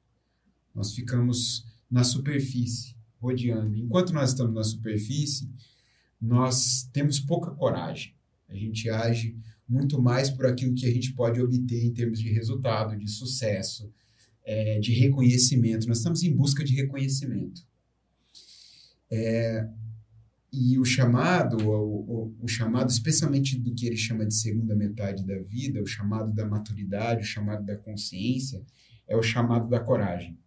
Nós 0.73 0.93
ficamos 0.93 1.65
na 1.95 2.03
superfície, 2.03 2.93
rodeando. 3.21 3.77
Enquanto 3.77 4.11
nós 4.11 4.31
estamos 4.31 4.53
na 4.53 4.63
superfície, 4.65 5.49
nós 6.19 6.89
temos 6.91 7.21
pouca 7.21 7.51
coragem. 7.51 8.13
A 8.49 8.53
gente 8.53 8.89
age 8.89 9.37
muito 9.65 10.01
mais 10.01 10.29
por 10.29 10.45
aquilo 10.45 10.75
que 10.75 10.85
a 10.85 10.91
gente 10.91 11.13
pode 11.13 11.39
obter 11.39 11.85
em 11.85 11.93
termos 11.93 12.19
de 12.19 12.29
resultado, 12.33 12.97
de 12.97 13.09
sucesso, 13.09 13.89
é, 14.43 14.77
de 14.77 14.91
reconhecimento. 14.91 15.87
Nós 15.87 15.99
estamos 15.99 16.21
em 16.21 16.35
busca 16.35 16.65
de 16.65 16.75
reconhecimento. 16.75 17.65
É, 19.09 19.65
e 20.51 20.77
o 20.77 20.83
chamado, 20.83 21.65
o, 21.65 21.71
o, 21.71 22.35
o, 22.41 22.47
chamado, 22.49 22.89
especialmente 22.89 23.57
do 23.57 23.73
que 23.73 23.85
ele 23.85 23.95
chama 23.95 24.25
de 24.25 24.33
segunda 24.33 24.75
metade 24.75 25.25
da 25.25 25.39
vida, 25.39 25.81
o 25.81 25.87
chamado 25.87 26.33
da 26.33 26.45
maturidade, 26.45 27.21
o 27.21 27.25
chamado 27.25 27.65
da 27.65 27.77
consciência, 27.77 28.61
é 29.07 29.15
o 29.15 29.23
chamado 29.23 29.69
da 29.69 29.79
coragem. 29.79 30.37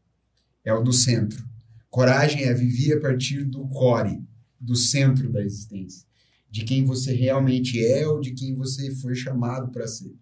É 0.68 0.72
o 0.74 0.82
do 0.82 0.92
centro. 0.92 1.42
Coragem 1.88 2.42
é 2.42 2.52
viver 2.52 2.98
a 2.98 3.00
partir 3.00 3.42
do 3.42 3.66
core, 3.68 4.22
do 4.60 4.76
centro 4.76 5.32
da 5.32 5.42
existência, 5.42 6.06
de 6.50 6.62
quem 6.62 6.84
você 6.84 7.14
realmente 7.14 7.82
é 7.82 8.06
ou 8.06 8.20
de 8.20 8.32
quem 8.32 8.54
você 8.54 8.94
foi 8.96 9.14
chamado 9.14 9.72
para 9.72 9.86
ser. 9.86 10.14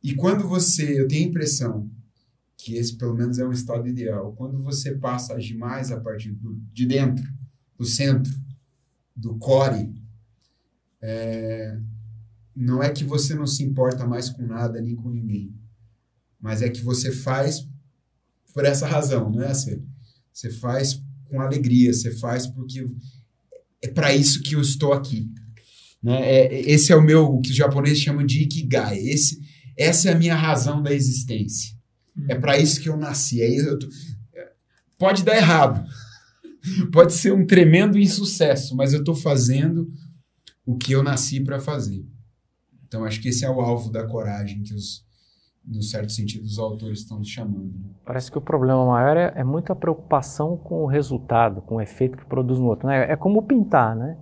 E 0.00 0.14
quando 0.14 0.46
você, 0.46 1.00
eu 1.00 1.08
tenho 1.08 1.26
a 1.26 1.30
impressão 1.30 1.90
que 2.56 2.76
esse 2.76 2.96
pelo 2.96 3.16
menos 3.16 3.40
é 3.40 3.44
um 3.44 3.50
estado 3.50 3.88
ideal, 3.88 4.32
quando 4.34 4.62
você 4.62 4.94
passa 4.94 5.32
a 5.32 5.36
agir 5.36 5.56
mais 5.56 5.90
a 5.90 5.98
partir 5.98 6.30
do, 6.30 6.54
de 6.72 6.86
dentro, 6.86 7.28
do 7.76 7.84
centro, 7.84 8.32
do 9.16 9.36
core, 9.36 9.92
é, 11.02 11.76
não 12.54 12.80
é 12.80 12.90
que 12.90 13.02
você 13.02 13.34
não 13.34 13.48
se 13.48 13.64
importa 13.64 14.06
mais 14.06 14.30
com 14.30 14.46
nada 14.46 14.80
nem 14.80 14.94
com 14.94 15.10
ninguém, 15.10 15.52
mas 16.40 16.62
é 16.62 16.70
que 16.70 16.82
você 16.82 17.10
faz 17.10 17.68
por 18.56 18.64
essa 18.64 18.86
razão, 18.86 19.28
não 19.30 19.42
é 19.42 19.48
assim? 19.48 19.84
Você 20.32 20.50
faz 20.50 20.98
com 21.26 21.42
alegria, 21.42 21.92
você 21.92 22.10
faz 22.10 22.46
porque 22.46 22.86
é 23.82 23.88
para 23.88 24.14
isso 24.14 24.42
que 24.42 24.54
eu 24.54 24.62
estou 24.62 24.94
aqui. 24.94 25.30
Né? 26.02 26.22
É, 26.22 26.60
esse 26.62 26.90
é 26.90 26.96
o 26.96 27.02
meu, 27.02 27.26
o 27.26 27.42
que 27.42 27.50
os 27.50 27.56
japoneses 27.56 28.00
chamam 28.00 28.24
de 28.24 28.44
ikigai. 28.44 28.98
Esse, 28.98 29.38
essa 29.76 30.08
é 30.08 30.12
a 30.14 30.18
minha 30.18 30.34
razão 30.34 30.82
da 30.82 30.90
existência. 30.90 31.76
É 32.30 32.34
para 32.34 32.56
isso 32.56 32.80
que 32.80 32.88
eu 32.88 32.96
nasci. 32.96 33.42
É 33.42 33.60
eu 33.60 33.78
tô, 33.78 33.90
pode 34.96 35.22
dar 35.22 35.36
errado. 35.36 35.86
Pode 36.90 37.12
ser 37.12 37.32
um 37.32 37.46
tremendo 37.46 37.96
insucesso, 37.96 38.74
mas 38.74 38.92
eu 38.92 38.98
estou 38.98 39.14
fazendo 39.14 39.86
o 40.64 40.76
que 40.76 40.90
eu 40.90 41.00
nasci 41.00 41.38
para 41.38 41.60
fazer. 41.60 42.04
Então, 42.84 43.04
acho 43.04 43.20
que 43.20 43.28
esse 43.28 43.44
é 43.44 43.50
o 43.50 43.60
alvo 43.60 43.88
da 43.88 44.04
coragem 44.04 44.64
que 44.64 44.74
os, 44.74 45.05
no 45.66 45.82
certo 45.82 46.12
sentido, 46.12 46.44
os 46.44 46.58
autores 46.58 47.00
estão 47.00 47.22
chamando. 47.24 47.72
Né? 47.72 47.90
Parece 48.04 48.30
que 48.30 48.38
o 48.38 48.40
problema 48.40 48.86
maior 48.86 49.16
é, 49.16 49.32
é 49.34 49.42
muita 49.42 49.74
preocupação 49.74 50.56
com 50.56 50.84
o 50.84 50.86
resultado, 50.86 51.60
com 51.60 51.76
o 51.76 51.80
efeito 51.80 52.16
que 52.16 52.24
produz 52.24 52.58
no 52.58 52.66
outro. 52.66 52.86
Né? 52.86 53.10
É 53.10 53.16
como 53.16 53.42
pintar, 53.42 53.96
né? 53.96 54.16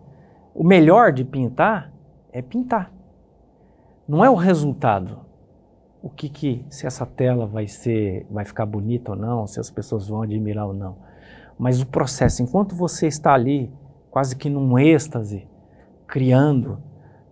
O 0.54 0.64
melhor 0.64 1.12
de 1.12 1.24
pintar 1.24 1.92
é 2.32 2.40
pintar. 2.40 2.92
Não 4.08 4.24
é 4.24 4.30
o 4.30 4.34
resultado. 4.34 5.18
O 6.02 6.08
que 6.08 6.28
que 6.28 6.64
se 6.70 6.86
essa 6.86 7.04
tela 7.04 7.46
vai 7.46 7.66
ser, 7.66 8.26
vai 8.30 8.44
ficar 8.44 8.64
bonita 8.64 9.12
ou 9.12 9.16
não, 9.16 9.46
se 9.46 9.58
as 9.60 9.70
pessoas 9.70 10.08
vão 10.08 10.22
admirar 10.22 10.66
ou 10.66 10.74
não. 10.74 10.96
Mas 11.58 11.80
o 11.80 11.86
processo, 11.86 12.42
enquanto 12.42 12.74
você 12.74 13.06
está 13.06 13.34
ali, 13.34 13.72
quase 14.10 14.36
que 14.36 14.48
num 14.48 14.78
êxtase, 14.78 15.46
criando, 16.06 16.78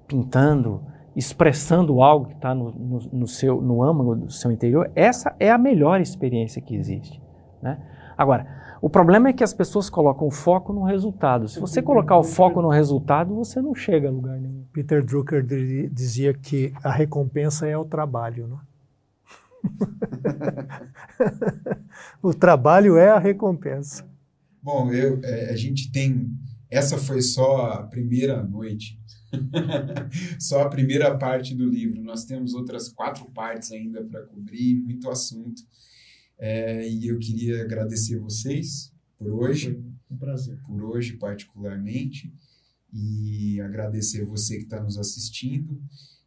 pintando, 0.07 0.83
expressando 1.15 2.03
algo 2.03 2.27
que 2.27 2.35
está 2.35 2.55
no, 2.55 2.73
no, 2.73 2.99
no, 3.13 3.27
seu, 3.27 3.61
no 3.61 3.83
âmago 3.83 4.17
do 4.17 4.33
seu 4.33 4.51
interior, 4.51 4.91
essa 4.95 5.35
é 5.39 5.51
a 5.51 5.59
melhor 5.59 6.01
experiência 6.01 6.63
que 6.63 6.75
existe. 6.75 7.21
Né? 7.61 7.79
Agora, 8.17 8.47
o 8.81 8.91
problema 8.91 9.29
é 9.29 9.33
que 9.33 9.45
as 9.45 9.55
pessoas 9.55 9.89
colocam 9.89 10.27
o 10.27 10.31
foco 10.31 10.73
no 10.73 10.83
resultado. 10.83 11.49
Se 11.49 11.61
você 11.61 11.81
colocar 11.81 12.17
o 12.17 12.25
foco 12.25 12.61
no 12.61 12.69
resultado, 12.69 13.35
você 13.35 13.63
não 13.63 13.75
chega 13.75 14.09
a 14.09 14.11
lugar 14.11 14.41
nenhum. 14.41 14.65
Peter 14.73 15.05
Drucker 15.05 15.45
dizia 15.91 16.35
que 16.35 16.73
a 16.83 16.91
recompensa 16.91 17.67
é 17.67 17.77
o 17.77 17.85
trabalho. 17.85 18.49
Não? 18.49 18.61
o 22.23 22.35
trabalho 22.35 22.97
é 22.97 23.11
a 23.11 23.19
recompensa. 23.19 24.05
Bom, 24.61 24.93
eu, 24.93 25.21
é, 25.23 25.51
a 25.51 25.57
gente 25.57 25.93
tem. 25.93 26.31
Essa 26.71 26.97
foi 26.97 27.21
só 27.21 27.67
a 27.67 27.83
primeira 27.85 28.43
noite 28.43 28.99
Só 30.39 30.63
a 30.63 30.69
primeira 30.69 31.17
parte 31.17 31.55
do 31.55 31.69
livro. 31.69 32.03
Nós 32.03 32.25
temos 32.25 32.55
outras 32.55 32.89
quatro 32.89 33.25
partes 33.31 33.73
ainda 33.73 34.03
para 34.05 34.23
cobrir, 34.23 34.77
muito 34.77 35.09
assunto. 35.11 35.63
É, 36.39 36.89
e 36.89 37.07
eu 37.07 37.19
queria 37.19 37.63
agradecer 37.63 38.19
vocês 38.19 38.93
por 39.19 39.31
hoje. 39.33 39.81
Foi 40.07 40.17
um 40.17 40.19
prazer. 40.19 40.61
Por 40.63 40.83
hoje, 40.85 41.17
particularmente. 41.17 42.33
E 42.93 43.61
agradecer 43.61 44.25
você 44.25 44.59
que 44.59 44.65
está 44.65 44.83
nos 44.83 44.99
assistindo. 44.99 45.81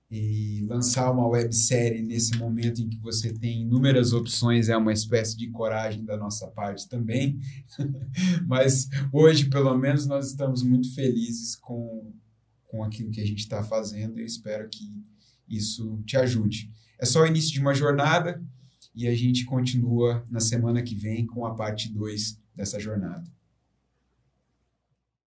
E 0.09 0.63
lançar 0.67 1.11
uma 1.11 1.27
websérie 1.27 2.01
nesse 2.01 2.37
momento 2.37 2.79
em 2.79 2.87
que 2.87 2.99
você 2.99 3.33
tem 3.33 3.63
inúmeras 3.63 4.13
opções 4.13 4.69
é 4.69 4.77
uma 4.77 4.93
espécie 4.93 5.35
de 5.35 5.49
coragem 5.49 6.05
da 6.05 6.15
nossa 6.15 6.47
parte 6.47 6.87
também. 6.87 7.39
Mas 8.47 8.87
hoje, 9.11 9.49
pelo 9.49 9.75
menos, 9.77 10.05
nós 10.05 10.27
estamos 10.27 10.63
muito 10.63 10.93
felizes 10.93 11.55
com 11.55 12.13
com 12.75 12.83
aquilo 12.83 13.09
que 13.09 13.21
a 13.21 13.25
gente 13.25 13.39
está 13.39 13.63
fazendo 13.63 14.17
e 14.17 14.21
eu 14.21 14.25
espero 14.25 14.67
que 14.69 14.83
isso 15.47 16.03
te 16.05 16.17
ajude. 16.17 16.69
É 16.99 17.05
só 17.05 17.21
o 17.21 17.25
início 17.25 17.53
de 17.53 17.61
uma 17.61 17.73
jornada 17.73 18.43
e 18.93 19.07
a 19.07 19.15
gente 19.15 19.45
continua 19.45 20.25
na 20.29 20.41
semana 20.41 20.81
que 20.81 20.95
vem 20.95 21.25
com 21.25 21.45
a 21.45 21.55
parte 21.55 21.91
2 21.91 22.37
dessa 22.53 22.79
jornada. 22.79 23.23